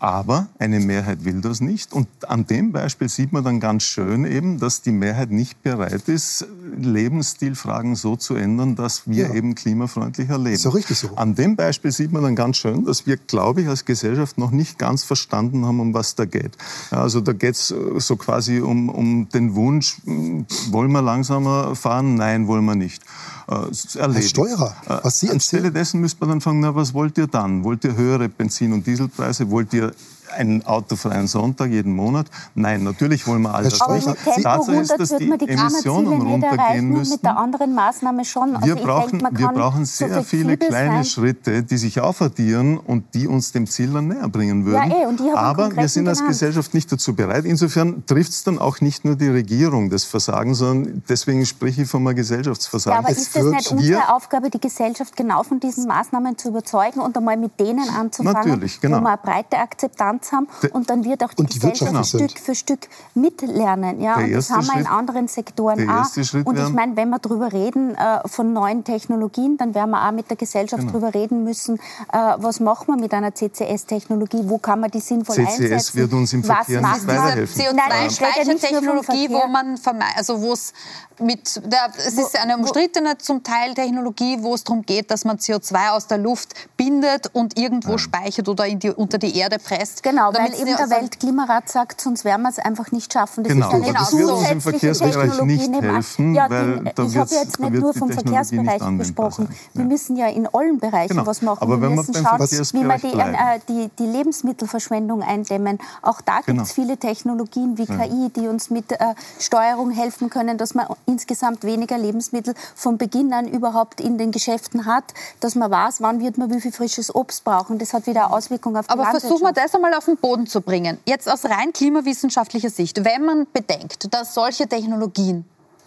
Aber 0.00 0.46
eine 0.58 0.78
Mehrheit 0.80 1.24
will 1.24 1.40
das 1.40 1.60
nicht. 1.60 1.92
Und 1.92 2.06
an 2.28 2.46
dem 2.46 2.70
Beispiel 2.72 3.08
sieht 3.08 3.32
man 3.32 3.42
dann 3.42 3.58
ganz 3.58 3.82
schön 3.82 4.24
eben, 4.24 4.60
dass 4.60 4.80
die 4.82 4.92
Mehrheit 4.92 5.30
nicht 5.30 5.62
bereit 5.62 6.08
ist, 6.08 6.46
Lebensstilfragen 6.80 7.94
so 7.96 8.16
zu 8.16 8.34
ändern, 8.34 8.76
dass 8.76 9.08
wir 9.08 9.28
Ja. 9.28 9.34
eben 9.34 9.54
klimafreundlicher 9.54 10.38
leben. 10.38 10.54
Ist 10.54 10.66
doch 10.66 10.74
richtig 10.74 10.98
so. 10.98 11.10
An 11.16 11.34
dem 11.34 11.56
Beispiel 11.56 11.90
sieht 11.90 12.12
man 12.12 12.22
dann 12.22 12.36
ganz 12.36 12.58
schön, 12.58 12.84
dass 12.84 13.06
wir, 13.06 13.16
glaube 13.16 13.62
ich, 13.62 13.68
als 13.68 13.84
Gesellschaft 13.84 14.38
noch 14.38 14.50
nicht 14.50 14.78
ganz 14.78 15.04
verstanden 15.04 15.64
haben, 15.66 15.80
um 15.80 15.94
was 15.94 16.14
da 16.14 16.24
geht. 16.26 16.56
Also 16.90 17.20
da 17.20 17.32
geht 17.32 17.54
es 17.54 17.68
so 17.96 18.16
quasi 18.16 18.60
um, 18.60 18.88
um 18.88 19.28
den 19.30 19.54
Wunsch, 19.54 19.96
mh, 20.04 20.44
wollen 20.70 20.92
wir 20.92 21.02
langsamer 21.02 21.74
fahren? 21.74 22.14
Nein, 22.14 22.46
wollen 22.46 22.64
wir 22.64 22.74
nicht. 22.76 23.02
Äh, 23.50 23.70
ist 23.70 23.96
erledigt. 23.96 24.30
Steuerer, 24.30 24.76
was 25.02 25.20
Sie 25.20 25.28
Äh, 25.28 25.32
Anstelle 25.32 25.72
dessen 25.72 26.00
müsste 26.00 26.20
man 26.20 26.30
dann 26.30 26.40
fragen, 26.40 26.60
na, 26.60 26.74
was 26.74 26.92
wollt 26.92 27.16
ihr 27.18 27.26
dann? 27.26 27.64
Wollt 27.64 27.84
ihr 27.84 27.96
höhere 27.96 28.28
Benzin- 28.28 28.72
und 28.72 28.86
Dieselpreise? 28.86 29.48
Wollt 29.50 29.72
ihr 29.72 29.92
einen 30.32 30.64
autofreien 30.66 31.26
Sonntag 31.26 31.70
jeden 31.70 31.94
Monat? 31.94 32.26
Nein, 32.54 32.82
natürlich 32.84 33.26
wollen 33.26 33.42
wir 33.42 33.54
all 33.54 33.64
das 33.64 33.80
Aber 33.80 33.94
nicht. 33.94 34.06
mit 34.06 34.16
Tempo 34.18 34.40
Tatsache 34.42 34.70
100 34.72 34.82
ist, 34.82 35.00
dass 35.00 35.10
wird 35.10 35.20
die 35.20 35.26
man 35.28 35.38
die 35.38 35.48
Emissionen 35.48 36.22
runtergehen 36.22 36.58
erreichen 36.58 36.78
und 36.92 36.98
müssen. 36.98 37.12
mit 37.12 37.22
der 37.24 37.36
anderen 37.38 37.74
Maßnahme 37.74 38.24
schon. 38.24 38.56
Also 38.56 38.66
Wir 38.66 38.76
brauchen, 38.76 39.10
denke, 39.18 39.24
man 39.24 39.38
wir 39.38 39.48
brauchen 39.48 39.84
so 39.84 40.06
sehr 40.06 40.22
viele 40.24 40.44
flexibel 40.56 40.68
kleine 40.68 40.94
sein. 40.96 41.04
Schritte, 41.04 41.62
die 41.62 41.76
sich 41.76 42.00
aufaddieren 42.00 42.78
und 42.78 43.14
die 43.14 43.26
uns 43.26 43.52
dem 43.52 43.66
Ziel 43.66 43.92
dann 43.92 44.08
näher 44.08 44.28
bringen 44.28 44.64
würden. 44.64 44.90
Ja, 44.90 44.96
eh, 45.08 45.32
Aber 45.34 45.74
wir 45.74 45.88
sind 45.88 46.08
als 46.08 46.18
genannt. 46.18 46.32
Gesellschaft 46.32 46.74
nicht 46.74 46.90
dazu 46.90 47.14
bereit. 47.14 47.44
Insofern 47.44 48.04
trifft 48.06 48.30
es 48.32 48.44
dann 48.44 48.58
auch 48.58 48.80
nicht 48.80 49.04
nur 49.04 49.16
die 49.16 49.28
Regierung 49.28 49.90
das 49.90 50.04
Versagen, 50.04 50.54
sondern 50.54 51.02
deswegen 51.08 51.46
spreche 51.46 51.82
ich 51.82 51.88
von 51.88 52.00
einem 52.00 52.08
Ja, 52.08 52.12
Gesellschaftsversagen. 52.14 52.98
aber 53.04 53.10
ist 53.10 53.34
das 53.36 53.44
nicht 53.44 53.70
unsere 53.72 54.14
Aufgabe, 54.14 54.50
die 54.50 54.60
Gesellschaft 54.60 55.16
genau 55.16 55.42
von 55.42 55.60
diesen 55.60 55.86
Maßnahmen 55.86 56.36
zu 56.38 56.48
überzeugen 56.48 57.00
und 57.00 57.16
einmal 57.16 57.36
mit 57.36 57.58
denen 57.60 57.88
anzufangen, 57.90 58.32
Natürlich, 58.32 58.80
genau. 58.80 58.98
wo 58.98 59.02
wir 59.02 59.08
eine 59.10 59.18
breite 59.22 59.58
Akzeptanz 59.58 60.17
haben 60.32 60.48
und 60.72 60.90
dann 60.90 61.04
wird 61.04 61.22
auch 61.22 61.32
die 61.34 61.44
die 61.44 61.58
Gesellschaft 61.58 61.92
Wirtschaft 61.92 62.08
Stück 62.08 62.38
für 62.38 62.54
Stück 62.54 62.88
mitlernen. 63.14 64.00
Ja? 64.00 64.16
Der 64.16 64.24
Und 64.26 64.32
das 64.32 64.50
haben 64.50 64.66
wir 64.66 64.80
in 64.80 64.86
anderen 64.86 65.28
Sektoren 65.28 65.78
der 65.78 66.02
auch. 66.02 66.44
Und 66.44 66.58
ich 66.58 66.68
meine, 66.70 66.96
wenn 66.96 67.10
wir 67.10 67.18
darüber 67.18 67.52
reden 67.52 67.94
äh, 67.94 68.26
von 68.26 68.52
neuen 68.52 68.84
Technologien, 68.84 69.56
dann 69.56 69.74
werden 69.74 69.90
wir 69.90 70.06
auch 70.06 70.12
mit 70.12 70.28
der 70.30 70.36
Gesellschaft 70.36 70.78
Genau. 70.78 70.92
darüber 70.92 71.14
reden 71.14 71.44
müssen, 71.44 71.76
äh, 72.12 72.18
was 72.36 72.60
machen 72.60 72.86
wir 72.88 72.96
mit 72.96 73.12
einer 73.12 73.34
CCS-Technologie, 73.34 74.42
wo 74.44 74.58
kann 74.58 74.80
man 74.80 74.90
die 74.90 75.00
sinnvoll 75.00 75.36
CCS 75.36 75.60
einsetzen. 75.60 75.94
wird 75.94 76.12
uns 76.12 76.32
im 76.32 76.46
Was 76.48 76.56
Verkehr 76.56 76.80
macht 76.80 76.94
nicht 76.96 77.06
weiterhelfen. 77.08 77.64
Nein, 77.74 78.08
ich 78.08 78.20
rede 78.20 78.30
ja 78.38 78.44
nicht 78.44 78.62
nur 78.62 79.04
vom 79.04 79.14
CO2-Speichertechnologie, 79.14 79.28
Verkehr. 79.28 79.46
wo 79.46 79.48
man 79.48 79.78
also 80.16 80.40
wo 80.40 80.52
es 80.52 80.72
mit 81.20 81.60
der, 81.64 81.90
es 81.96 82.14
ist 82.14 82.38
eine 82.38 82.56
umstrittene 82.56 83.18
zum 83.18 83.42
Teil 83.42 83.74
Technologie, 83.74 84.38
wo 84.40 84.54
es 84.54 84.64
darum 84.64 84.82
geht, 84.82 85.10
dass 85.10 85.24
man 85.24 85.38
CO2 85.38 85.90
aus 85.90 86.06
der 86.06 86.18
Luft 86.18 86.54
bindet 86.76 87.28
und 87.32 87.58
irgendwo 87.58 87.98
speichert 87.98 88.48
oder 88.48 88.66
in 88.66 88.78
die, 88.78 88.90
unter 88.90 89.18
die 89.18 89.36
Erde 89.36 89.58
presst. 89.58 90.02
Genau, 90.10 90.26
weil 90.26 90.32
damit 90.32 90.54
eben 90.58 90.66
sie 90.70 90.76
der 90.76 90.90
Weltklimarat 90.90 91.68
sagt, 91.68 92.00
sonst 92.00 92.24
werden 92.24 92.42
wir 92.42 92.48
es 92.48 92.58
einfach 92.58 92.90
nicht 92.92 93.12
schaffen. 93.12 93.44
Das 93.44 93.52
Genau, 93.52 93.68
ist 93.68 93.74
eine 93.74 93.84
aber 93.88 93.92
das 93.98 94.12
wird 94.16 94.30
uns 94.30 94.50
im 94.50 94.60
zusätzliche 94.60 94.70
Verkehrsbereich 94.70 95.14
Technologie 95.28 95.68
nicht 95.68 95.82
helfen, 95.82 96.34
ja, 96.34 96.50
weil 96.50 96.92
da 96.94 97.02
ich 97.04 97.16
habe 97.16 97.34
jetzt 97.34 97.60
nicht 97.60 97.72
nur 97.74 97.94
vom 97.94 98.10
Verkehrsbereich 98.10 98.82
gesprochen. 98.98 99.46
sein. 99.46 99.56
Wir 99.74 99.84
müssen 99.84 100.16
ja 100.16 100.28
in 100.28 100.46
allen 100.52 100.78
Bereichen 100.78 101.08
Genau. 101.08 101.26
was 101.26 101.42
machen. 101.42 101.62
Aber 101.62 101.80
wir 101.80 101.90
müssen 101.90 102.14
schauen, 102.14 102.38
wie 102.40 102.84
wir 102.84 102.98
die, 102.98 103.18
äh, 103.18 103.60
die, 103.68 103.90
die 103.98 104.06
Lebensmittelverschwendung 104.06 105.22
eindämmen. 105.22 105.78
Auch 106.02 106.20
da 106.20 106.36
gibt 106.36 106.46
Genau. 106.46 106.62
es 106.62 106.72
viele 106.72 106.96
Technologien 106.96 107.76
wie 107.78 107.84
Ja. 107.84 107.96
KI, 107.96 108.30
die 108.34 108.48
uns 108.48 108.70
mit 108.70 108.92
äh, 108.92 108.96
Steuerung 109.38 109.90
helfen 109.90 110.30
können, 110.30 110.58
dass 110.58 110.74
man 110.74 110.86
insgesamt 111.06 111.64
weniger 111.64 111.98
Lebensmittel 111.98 112.54
von 112.74 112.98
Beginn 112.98 113.32
an 113.32 113.46
überhaupt 113.46 114.00
in 114.00 114.18
den 114.18 114.30
Geschäften 114.32 114.86
hat, 114.86 115.04
dass 115.40 115.54
man 115.54 115.70
weiß, 115.70 116.00
wann 116.00 116.20
wird 116.20 116.38
man 116.38 116.50
wie 116.52 116.60
viel 116.60 116.72
frisches 116.72 117.14
Obst 117.14 117.44
brauchen. 117.44 117.78
Das 117.78 117.92
hat 117.92 118.06
wieder 118.06 118.26
eine 118.26 118.34
Auswirkung 118.34 118.76
auf 118.76 118.86
die 118.86 118.92
Aber 118.92 119.04
versuchen 119.06 119.42
wir 119.42 119.52
das 119.52 119.74
einmal 119.74 119.92
auf 119.98 120.04
den 120.04 120.16
Boden 120.16 120.46
zu 120.46 120.60
bringen. 120.60 120.98
Jetzt 121.06 121.28
aus 121.28 121.44
rein 121.44 121.72
klimawissenschaftlicher 121.72 122.70
Sicht, 122.70 123.04
wenn 123.04 123.24
man 123.24 123.46
bedenkt, 123.52 124.14
dass 124.14 124.32
solche 124.32 124.68
Technologien 124.68 125.44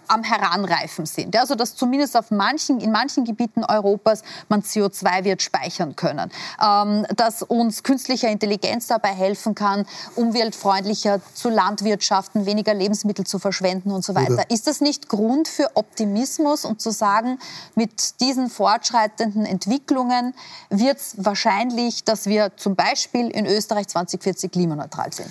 am 0.08 0.24
Heranreifen 0.24 1.06
sind. 1.06 1.36
Also 1.36 1.56
dass 1.56 1.76
zumindest 1.76 2.18
auf 2.18 2.32
manchen, 2.32 2.80
in 2.80 2.92
manchen 2.92 3.26
Gebieten 3.26 3.64
Europas 3.64 4.24
man 4.50 4.62
CO2 4.62 5.24
wird 5.24 5.42
speichern 5.42 5.96
können. 5.96 6.32
Ähm, 6.64 7.06
dass 7.16 7.42
uns 7.44 7.84
künstliche 7.84 8.28
Intelligenz 8.28 8.88
dabei 8.88 9.10
helfen 9.10 9.56
kann, 9.56 9.86
umweltfreundlicher 10.16 11.22
zu 11.34 11.50
landwirtschaften, 11.50 12.46
weniger 12.46 12.74
Lebensmittel 12.74 13.26
zu 13.26 13.40
verschwenden 13.40 13.92
und 13.92 14.04
so 14.04 14.16
weiter. 14.16 14.34
Oder- 14.34 14.50
Ist 14.52 14.68
das 14.68 14.82
nicht 14.82 15.10
Grund 15.10 15.48
für 15.48 15.70
Optimismus 15.76 16.66
und 16.66 16.82
zu 16.82 16.92
sagen, 16.92 17.40
mit 17.76 18.20
diesen 18.22 18.50
fortschreitenden 18.50 19.46
Entwicklungen 19.46 20.34
wird 20.70 20.98
es 20.98 21.16
wahrscheinlich, 21.18 22.04
dass 22.04 22.26
wir 22.26 22.52
zum 22.58 22.76
Beispiel 22.76 23.30
in 23.30 23.46
Österreich 23.46 23.88
2040 23.88 24.52
klimaneutral 24.52 25.12
sind? 25.14 25.30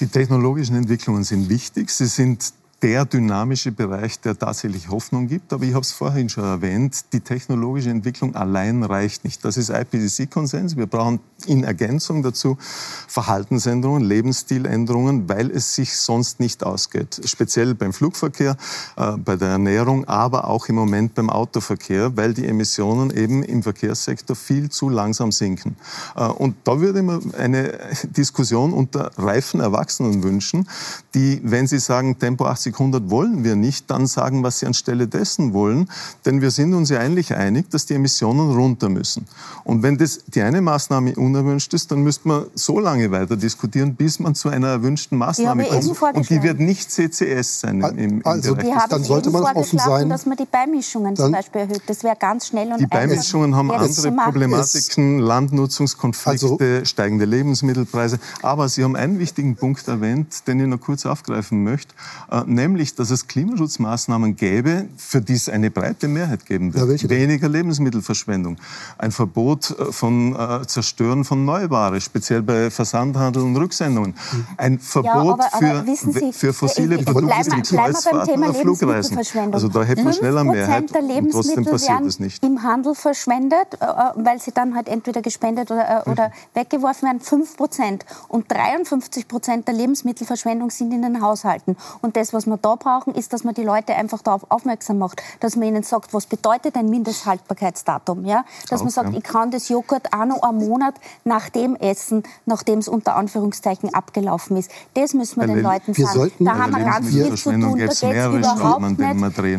Die 0.00 0.06
technologischen 0.06 0.76
Entwicklungen 0.76 1.24
sind 1.24 1.48
wichtig. 1.48 1.90
Sie 1.90 2.06
sind 2.06 2.52
der 2.82 3.04
dynamische 3.04 3.70
Bereich, 3.70 4.18
der 4.20 4.36
tatsächlich 4.36 4.88
Hoffnung 4.88 5.28
gibt. 5.28 5.52
Aber 5.52 5.64
ich 5.64 5.72
habe 5.72 5.82
es 5.82 5.92
vorhin 5.92 6.28
schon 6.28 6.42
erwähnt, 6.42 7.12
die 7.12 7.20
technologische 7.20 7.90
Entwicklung 7.90 8.34
allein 8.34 8.82
reicht 8.82 9.24
nicht. 9.24 9.44
Das 9.44 9.56
ist 9.56 9.70
IPCC-Konsens. 9.70 10.76
Wir 10.76 10.86
brauchen 10.86 11.20
in 11.46 11.62
Ergänzung 11.62 12.24
dazu 12.24 12.58
Verhaltensänderungen, 13.06 14.02
Lebensstiländerungen, 14.02 15.28
weil 15.28 15.50
es 15.52 15.76
sich 15.76 15.96
sonst 15.96 16.40
nicht 16.40 16.64
ausgeht. 16.64 17.20
Speziell 17.24 17.74
beim 17.74 17.92
Flugverkehr, 17.92 18.56
äh, 18.96 19.12
bei 19.16 19.36
der 19.36 19.50
Ernährung, 19.50 20.04
aber 20.06 20.48
auch 20.48 20.68
im 20.68 20.74
Moment 20.74 21.14
beim 21.14 21.30
Autoverkehr, 21.30 22.16
weil 22.16 22.34
die 22.34 22.46
Emissionen 22.46 23.10
eben 23.16 23.44
im 23.44 23.62
Verkehrssektor 23.62 24.34
viel 24.34 24.70
zu 24.70 24.88
langsam 24.88 25.30
sinken. 25.30 25.76
Äh, 26.16 26.26
und 26.26 26.56
da 26.64 26.80
würde 26.80 26.98
ich 26.98 27.04
mir 27.04 27.20
eine 27.38 27.78
Diskussion 28.04 28.72
unter 28.72 29.12
reifen 29.16 29.60
Erwachsenen 29.60 30.24
wünschen, 30.24 30.68
die, 31.14 31.40
wenn 31.44 31.68
sie 31.68 31.78
sagen, 31.78 32.18
Tempo 32.18 32.46
80, 32.46 32.71
100 32.74 33.10
wollen 33.10 33.44
wir 33.44 33.56
nicht, 33.56 33.90
dann 33.90 34.06
sagen, 34.06 34.42
was 34.42 34.58
sie 34.58 34.66
anstelle 34.66 35.06
dessen 35.06 35.52
wollen. 35.52 35.88
Denn 36.24 36.40
wir 36.40 36.50
sind 36.50 36.74
uns 36.74 36.90
ja 36.90 36.98
eigentlich 36.98 37.34
einig, 37.34 37.70
dass 37.70 37.86
die 37.86 37.94
Emissionen 37.94 38.50
runter 38.52 38.88
müssen. 38.88 39.26
Und 39.64 39.82
wenn 39.82 39.98
das 39.98 40.20
die 40.26 40.42
eine 40.42 40.60
Maßnahme 40.60 41.14
unerwünscht 41.14 41.72
ist, 41.74 41.90
dann 41.90 42.02
müsste 42.02 42.28
man 42.28 42.44
so 42.54 42.78
lange 42.80 43.10
weiter 43.10 43.36
diskutieren, 43.36 43.94
bis 43.94 44.18
man 44.18 44.34
zu 44.34 44.48
einer 44.48 44.68
erwünschten 44.68 45.18
Maßnahme 45.18 45.64
kommt. 45.64 46.16
Und 46.16 46.30
die 46.30 46.42
wird 46.42 46.60
nicht 46.60 46.90
CCS 46.90 47.60
sein 47.60 47.80
im, 47.80 47.98
im, 47.98 48.10
im 48.20 48.26
Also, 48.26 48.54
Bereich. 48.54 48.74
Haben 48.74 48.90
dann 48.90 49.04
sollte 49.04 49.30
man 49.30 49.42
offen 49.42 49.54
vorgeschlagen, 49.54 50.00
sein. 50.00 50.08
dass 50.08 50.26
man 50.26 50.36
die 50.36 50.44
Beimischungen 50.44 51.16
zum 51.16 51.32
Beispiel 51.32 51.62
erhöht. 51.62 51.82
Das 51.86 52.02
wäre 52.02 52.16
ganz 52.16 52.48
schnell 52.48 52.72
und 52.72 52.80
Die 52.80 52.86
Beimischungen 52.86 53.54
haben 53.54 53.70
andere. 53.70 54.12
Problematiken, 54.24 55.18
Landnutzungskonflikte, 55.18 56.30
Also 56.30 56.84
steigende 56.84 57.24
Lebensmittelpreise. 57.24 58.18
Aber 58.42 58.68
Sie 58.68 58.84
haben 58.84 58.96
einen 58.96 59.18
wichtigen 59.18 59.56
Punkt 59.56 59.86
erwähnt, 59.88 60.46
den 60.46 60.60
ich 60.60 60.66
noch 60.66 60.80
kurz 60.80 61.06
aufgreifen 61.06 61.62
möchte, 61.62 61.94
äh, 62.30 62.42
nämlich, 62.62 62.94
dass 62.94 63.10
es 63.10 63.26
Klimaschutzmaßnahmen 63.26 64.36
gäbe, 64.36 64.86
für 64.96 65.20
die 65.20 65.34
es 65.34 65.48
eine 65.48 65.70
breite 65.70 66.08
Mehrheit 66.08 66.46
geben 66.46 66.72
wird. 66.74 67.02
Ja, 67.02 67.10
Weniger 67.10 67.48
Lebensmittelverschwendung, 67.48 68.56
ein 68.98 69.10
Verbot 69.10 69.70
äh, 69.70 69.92
von 69.92 70.34
äh, 70.36 70.66
Zerstören 70.66 71.24
von 71.24 71.44
Neuware, 71.44 72.00
speziell 72.00 72.42
bei 72.42 72.70
Versandhandel 72.70 73.42
und 73.42 73.56
Rücksendungen, 73.56 74.14
ein 74.56 74.78
Verbot 74.78 75.04
ja, 75.04 75.14
aber, 75.14 75.48
aber 75.52 75.96
für, 75.96 76.32
für 76.32 76.52
fossile 76.52 76.96
ich, 76.96 77.04
Produkte 77.04 77.50
wie 77.56 77.62
Kreuzfahrten 77.62 78.42
oder 78.42 78.54
Flugreisen. 78.54 79.18
Also 79.52 79.68
da 79.68 79.82
hätte 79.82 80.02
man 80.02 80.12
schneller 80.12 80.44
Mehrheit 80.44 80.90
und 80.92 81.30
trotzdem 81.30 81.64
passiert 81.64 82.02
es 82.02 82.20
nicht. 82.20 82.44
im 82.44 82.62
Handel 82.62 82.94
verschwendet, 82.94 83.74
äh, 83.80 83.86
weil 84.16 84.40
sie 84.40 84.52
dann 84.52 84.74
halt 84.74 84.88
entweder 84.88 85.20
gespendet 85.20 85.70
oder, 85.70 86.04
oder 86.06 86.28
mhm. 86.28 86.32
weggeworfen 86.60 87.08
werden, 87.08 87.20
5 87.20 87.56
Prozent. 87.56 88.06
Und 88.28 88.50
53 88.50 89.26
Prozent 89.26 89.66
der 89.66 89.74
Lebensmittelverschwendung 89.74 90.70
sind 90.70 90.92
in 90.92 91.02
den 91.02 91.20
Haushalten. 91.20 91.76
Und 92.00 92.16
das, 92.16 92.32
was 92.32 92.46
wir 92.52 92.58
da 92.58 92.76
brauchen, 92.76 93.14
ist, 93.14 93.32
dass 93.32 93.44
man 93.44 93.54
die 93.54 93.64
Leute 93.64 93.94
einfach 93.94 94.22
darauf 94.22 94.50
aufmerksam 94.50 94.98
macht, 94.98 95.22
dass 95.40 95.56
man 95.56 95.68
ihnen 95.68 95.82
sagt, 95.82 96.14
was 96.14 96.26
bedeutet 96.26 96.76
ein 96.76 96.88
Mindesthaltbarkeitsdatum. 96.88 98.24
Ja? 98.24 98.44
Dass 98.68 98.80
auch, 98.80 98.84
man 98.84 98.92
sagt, 98.92 99.14
ich 99.14 99.22
kann 99.22 99.50
das 99.50 99.68
Joghurt 99.68 100.12
auch 100.12 100.24
noch 100.24 100.42
einen 100.42 100.68
Monat 100.68 100.94
nach 101.24 101.48
dem 101.48 101.76
essen, 101.76 102.22
nachdem 102.46 102.78
es 102.78 102.88
unter 102.88 103.16
Anführungszeichen 103.16 103.92
abgelaufen 103.94 104.56
ist. 104.56 104.70
Das 104.94 105.14
müssen 105.14 105.40
wir 105.40 105.46
den 105.46 105.62
Leuten 105.62 105.96
wir 105.96 106.06
sagen. 106.06 106.32
da 106.38 106.58
haben 106.58 106.76
wir 106.76 106.84
ganz 106.84 107.08
viel 107.08 107.34
zu 107.34 107.50
tun. 107.50 107.60
Da 107.60 107.74
geht 107.74 107.90
es 107.90 108.02
überhaupt, 108.02 108.82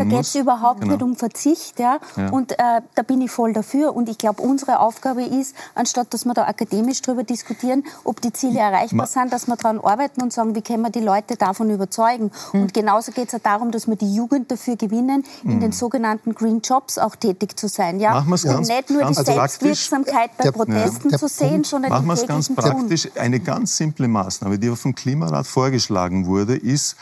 nicht, 0.06 0.36
überhaupt 0.36 0.82
genau. 0.82 0.94
nicht 0.94 1.04
um 1.04 1.16
Verzicht. 1.16 1.80
Ja? 1.80 2.00
ja. 2.16 2.30
Und 2.30 2.54
äh, 2.54 2.82
da 2.96 3.02
bin 3.04 3.22
ich 3.22 3.32
voll 3.32 3.54
dafür. 3.54 3.96
Und 3.96 4.10
ich 4.10 4.18
glaube, 4.18 4.41
unsere 4.41 4.80
Aufgabe 4.80 5.24
ist, 5.24 5.56
anstatt 5.76 6.14
dass 6.14 6.26
wir 6.26 6.34
da 6.34 6.46
akademisch 6.46 7.02
darüber 7.02 7.24
diskutieren, 7.24 7.84
ob 8.04 8.22
die 8.22 8.32
Ziele 8.32 8.60
erreichbar 8.60 9.08
sind, 9.08 9.34
dass 9.34 9.48
wir 9.48 9.56
daran 9.56 9.80
arbeiten 9.80 10.22
und 10.22 10.34
sagen, 10.34 10.56
wie 10.56 10.62
können 10.62 10.84
wir 10.84 10.89
die 10.89 11.00
Leute 11.00 11.36
davon 11.36 11.70
überzeugen. 11.70 12.32
Mhm. 12.52 12.62
Und 12.62 12.74
genauso 12.84 13.14
geht 13.14 13.34
es 13.34 13.42
darum, 13.42 13.72
dass 13.72 13.88
wir 13.88 13.96
die 13.96 14.14
Jugend 14.14 14.52
dafür 14.52 14.76
gewinnen, 14.76 15.24
in 15.44 15.56
mhm. 15.56 15.60
den 15.62 15.72
sogenannten 15.72 16.36
Green 16.36 16.60
Jobs 16.60 16.98
auch 16.98 17.16
tätig 17.16 17.58
zu 17.58 17.70
sein. 17.70 18.02
Ja? 18.02 18.12
Machen 18.12 18.34
und 18.34 18.44
ganz, 18.44 18.68
nicht 18.68 18.90
nur 18.90 19.00
die 19.00 19.06
also 19.06 19.24
Selbstwirksamkeit 19.24 20.32
bei 20.38 20.44
der, 20.44 20.52
Protesten 20.52 21.10
ja, 21.10 21.18
zu 21.18 21.30
sehen, 21.30 21.50
Punkt, 21.50 21.68
sondern 21.68 21.92
machen 21.92 22.08
wir 22.08 22.14
es 22.14 22.28
ganz 22.28 22.54
praktisch. 22.54 23.10
Eine 23.16 23.40
ganz 23.40 23.78
simple 23.78 24.10
Maßnahme, 24.10 24.60
die 24.60 24.76
vom 24.76 24.94
Klimarat 24.94 25.48
vorgeschlagen 25.48 26.26
wurde, 26.26 26.58
ist, 26.58 26.98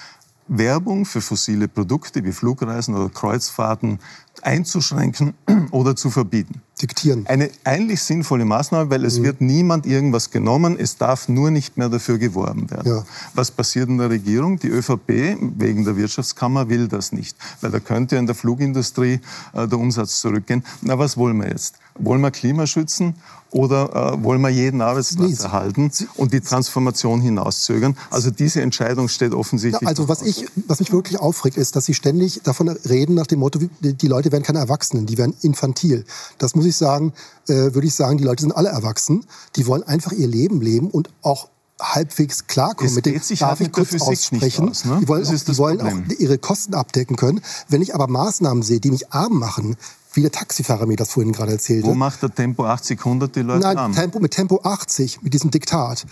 Werbung 0.48 1.06
für 1.06 1.22
fossile 1.22 1.68
Produkte 1.68 2.24
wie 2.24 2.32
Flugreisen 2.32 2.96
oder 2.96 3.10
Kreuzfahrten 3.10 4.00
einzuschränken 4.42 5.34
oder 5.72 5.96
zu 5.96 6.10
verbieten. 6.10 6.62
Diktieren. 6.82 7.28
Eine 7.28 7.52
eigentlich 7.64 8.02
sinnvolle 8.02 8.44
Maßnahme, 8.44 8.90
weil 8.90 9.06
es 9.06 9.20
mhm. 9.20 9.24
wird 9.24 9.42
niemand 9.42 9.86
irgendwas 9.86 10.32
genommen, 10.32 10.78
es 10.80 10.98
darf 10.98 11.30
nur 11.30 11.52
nicht 11.52 11.78
mehr 11.78 11.90
dafür 11.90 12.18
geworben 12.18 12.72
werden. 12.72 12.92
Ja. 12.92 13.06
Was 13.36 13.52
passiert 13.52 13.88
in 13.88 14.00
der 14.00 14.10
Regierung? 14.10 14.58
Die 14.58 14.70
ÖVP 14.70 15.38
wegen 15.58 15.86
der 15.86 15.96
Wirtschaftskammer 15.96 16.70
will 16.70 16.88
das 16.88 17.12
nicht, 17.12 17.38
weil 17.62 17.70
da 17.70 17.80
könnte 17.80 18.16
in 18.16 18.26
der 18.26 18.34
Flugindustrie 18.34 19.20
äh, 19.54 19.68
der 19.68 19.78
Umsatz 19.78 20.22
zurückgehen. 20.22 20.64
Na, 20.82 20.98
was 20.98 21.18
wollen 21.18 21.38
wir 21.38 21.50
jetzt? 21.50 21.76
Wollen 22.00 22.22
wir 22.22 22.32
Klima 22.32 22.66
schützen 22.66 23.16
oder 23.52 24.14
äh, 24.14 24.24
wollen 24.24 24.42
wir 24.42 24.50
jeden 24.50 24.82
Arbeitsplatz 24.82 25.40
Sie, 25.40 25.44
erhalten 25.44 25.92
und 26.16 26.34
die 26.34 26.40
Transformation 26.40 27.22
hinauszögern? 27.22 27.98
Also 28.10 28.32
diese 28.32 28.62
Entscheidung 28.62 29.08
steht 29.10 29.34
offensichtlich. 29.34 29.82
Ja, 29.82 29.88
also 29.88 30.08
was, 30.08 30.22
ich, 30.22 30.48
was 30.68 30.80
mich 30.80 30.92
wirklich 30.92 31.20
aufregt, 31.20 31.58
ist, 31.58 31.76
dass 31.76 31.86
Sie 31.86 31.94
ständig 31.94 32.42
davon 32.44 32.70
reden 32.70 33.14
nach 33.14 33.28
dem 33.28 33.40
Motto, 33.40 33.60
die 33.82 34.08
Leute 34.08 34.21
werden 34.30 34.44
keine 34.44 34.60
Erwachsenen, 34.60 35.06
die 35.06 35.18
werden 35.18 35.34
infantil. 35.42 36.04
Das 36.38 36.54
muss 36.54 36.66
ich 36.66 36.76
sagen, 36.76 37.14
äh, 37.48 37.54
würde 37.74 37.88
ich 37.88 37.96
sagen, 37.96 38.18
die 38.18 38.26
Leute 38.26 38.42
sind 38.42 38.52
alle 38.52 38.70
erwachsen. 38.70 39.26
Die 39.56 39.66
wollen 39.68 39.84
einfach 39.84 40.12
ihr 40.12 40.28
Leben 40.28 40.62
leben 40.62 40.90
und 40.90 41.10
auch 41.22 41.48
halbwegs 41.82 42.48
klarkommen 42.48 42.94
mit 42.94 43.06
dem, 43.06 43.20
darf 43.40 43.62
ich 43.62 43.72
kurz 43.72 44.00
aussprechen. 44.02 44.70
Aus, 44.70 44.86
ne? 44.86 45.00
Die 45.02 45.08
wollen, 45.08 45.26
auch, 45.26 45.34
die 45.34 45.58
wollen 45.58 45.82
auch 45.82 46.20
ihre 46.20 46.38
Kosten 46.38 46.74
abdecken 46.74 47.16
können. 47.16 47.42
Wenn 47.70 47.82
ich 47.82 47.96
aber 47.96 48.08
Maßnahmen 48.08 48.64
sehe, 48.64 48.80
die 48.80 48.92
mich 48.92 49.12
arm 49.12 49.40
machen, 49.40 49.78
wie 50.14 50.22
der 50.22 50.32
Taxifahrer 50.32 50.86
mir 50.86 50.98
das 50.98 51.12
vorhin 51.12 51.32
gerade 51.32 51.54
erzählte. 51.54 51.88
Wo 51.88 51.94
macht 51.94 52.22
der 52.22 52.34
Tempo 52.34 52.66
80, 52.66 53.00
100 53.00 53.36
die 53.36 53.42
Leute 53.42 53.62
Nein, 53.62 53.94
Tempo, 53.94 54.20
mit 54.20 54.32
Tempo 54.32 54.60
80, 54.62 55.22
mit 55.22 55.34
diesem 55.34 55.52
Diktat, 55.52 56.06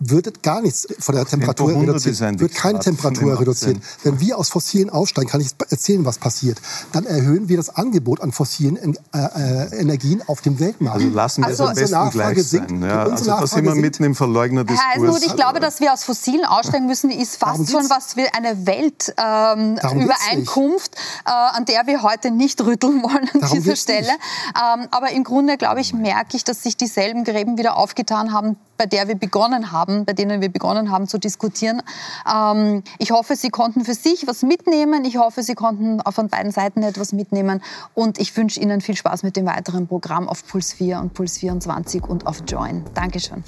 wird 0.00 0.42
gar 0.42 0.60
nichts 0.62 0.88
von 0.98 1.14
der 1.14 1.26
Temperatur 1.26 1.78
reduziert, 1.80 2.40
wird 2.40 2.54
keine 2.54 2.78
Temperatur 2.78 3.38
reduziert. 3.38 3.76
Wenn 4.02 4.18
wir 4.18 4.38
aus 4.38 4.48
fossilen 4.48 4.88
aussteigen, 4.90 5.28
kann 5.28 5.42
ich 5.42 5.50
erzählen, 5.68 6.06
was 6.06 6.18
passiert. 6.18 6.60
Dann 6.92 7.06
erhöhen 7.06 7.48
wir 7.48 7.58
das 7.58 7.76
Angebot 7.76 8.20
an 8.20 8.32
fossilen 8.32 8.76
äh, 8.76 8.94
äh, 9.14 9.78
Energien 9.78 10.22
auf 10.26 10.40
dem 10.40 10.58
Weltmarkt. 10.58 11.02
Also 11.02 11.14
lassen 11.14 11.42
wir 11.42 11.48
also, 11.48 11.64
es 11.64 11.68
am 11.68 11.74
besten 11.74 11.94
Nachfrage 11.94 12.34
gleich 12.34 12.46
sinkt, 12.46 12.70
sein. 12.70 12.82
Ja, 12.82 13.02
also 13.04 13.26
da 13.26 13.46
sind 13.46 13.64
wir 13.64 13.74
mitten 13.74 14.04
im 14.04 14.14
Verleugnerdiskurs. 14.14 14.80
Herr 14.80 14.92
Eisenhut, 15.02 15.22
ich 15.22 15.36
glaube, 15.36 15.60
dass 15.60 15.80
wir 15.80 15.92
aus 15.92 16.04
fossilen 16.04 16.46
aussteigen 16.46 16.86
müssen, 16.86 17.10
ist 17.10 17.36
fast 17.36 17.70
schon 17.70 17.90
was 17.90 18.16
wie 18.16 18.26
eine 18.28 18.66
Weltübereinkunft, 18.66 20.96
ähm, 20.96 21.02
äh, 21.26 21.56
an 21.56 21.66
der 21.66 21.86
wir 21.86 22.02
heute 22.02 22.30
nicht 22.30 22.62
rütteln 22.62 23.02
wollen 23.02 23.28
an 23.34 23.40
Darum 23.40 23.58
dieser 23.58 23.76
Stelle. 23.76 24.08
Ähm, 24.08 24.88
aber 24.90 25.10
im 25.10 25.24
Grunde, 25.24 25.58
glaube 25.58 25.82
ich, 25.82 25.92
merke 25.92 26.34
ich, 26.36 26.44
dass 26.44 26.62
sich 26.62 26.78
dieselben 26.78 27.24
Gräben 27.24 27.58
wieder 27.58 27.76
aufgetan 27.76 28.32
haben, 28.32 28.56
bei 28.80 28.86
der 28.86 29.08
wir 29.08 29.14
begonnen 29.14 29.72
haben, 29.72 30.06
bei 30.06 30.14
denen 30.14 30.40
wir 30.40 30.48
begonnen 30.48 30.90
haben 30.90 31.06
zu 31.06 31.18
diskutieren. 31.18 31.82
Ähm, 32.26 32.82
ich 32.96 33.10
hoffe, 33.10 33.36
Sie 33.36 33.50
konnten 33.50 33.84
für 33.84 33.92
sich 33.92 34.26
was 34.26 34.42
mitnehmen. 34.42 35.04
Ich 35.04 35.18
hoffe, 35.18 35.42
Sie 35.42 35.54
konnten 35.54 36.00
von 36.10 36.28
beiden 36.28 36.50
Seiten 36.50 36.82
etwas 36.82 37.12
mitnehmen. 37.12 37.62
Und 37.92 38.18
ich 38.18 38.34
wünsche 38.34 38.58
Ihnen 38.58 38.80
viel 38.80 38.96
Spaß 38.96 39.22
mit 39.22 39.36
dem 39.36 39.44
weiteren 39.44 39.86
Programm 39.86 40.30
auf 40.30 40.46
Puls 40.46 40.72
4 40.72 40.98
und 40.98 41.12
Puls 41.12 41.36
24 41.36 42.04
und 42.04 42.26
auf 42.26 42.42
Join. 42.48 42.82
Dankeschön. 42.94 43.44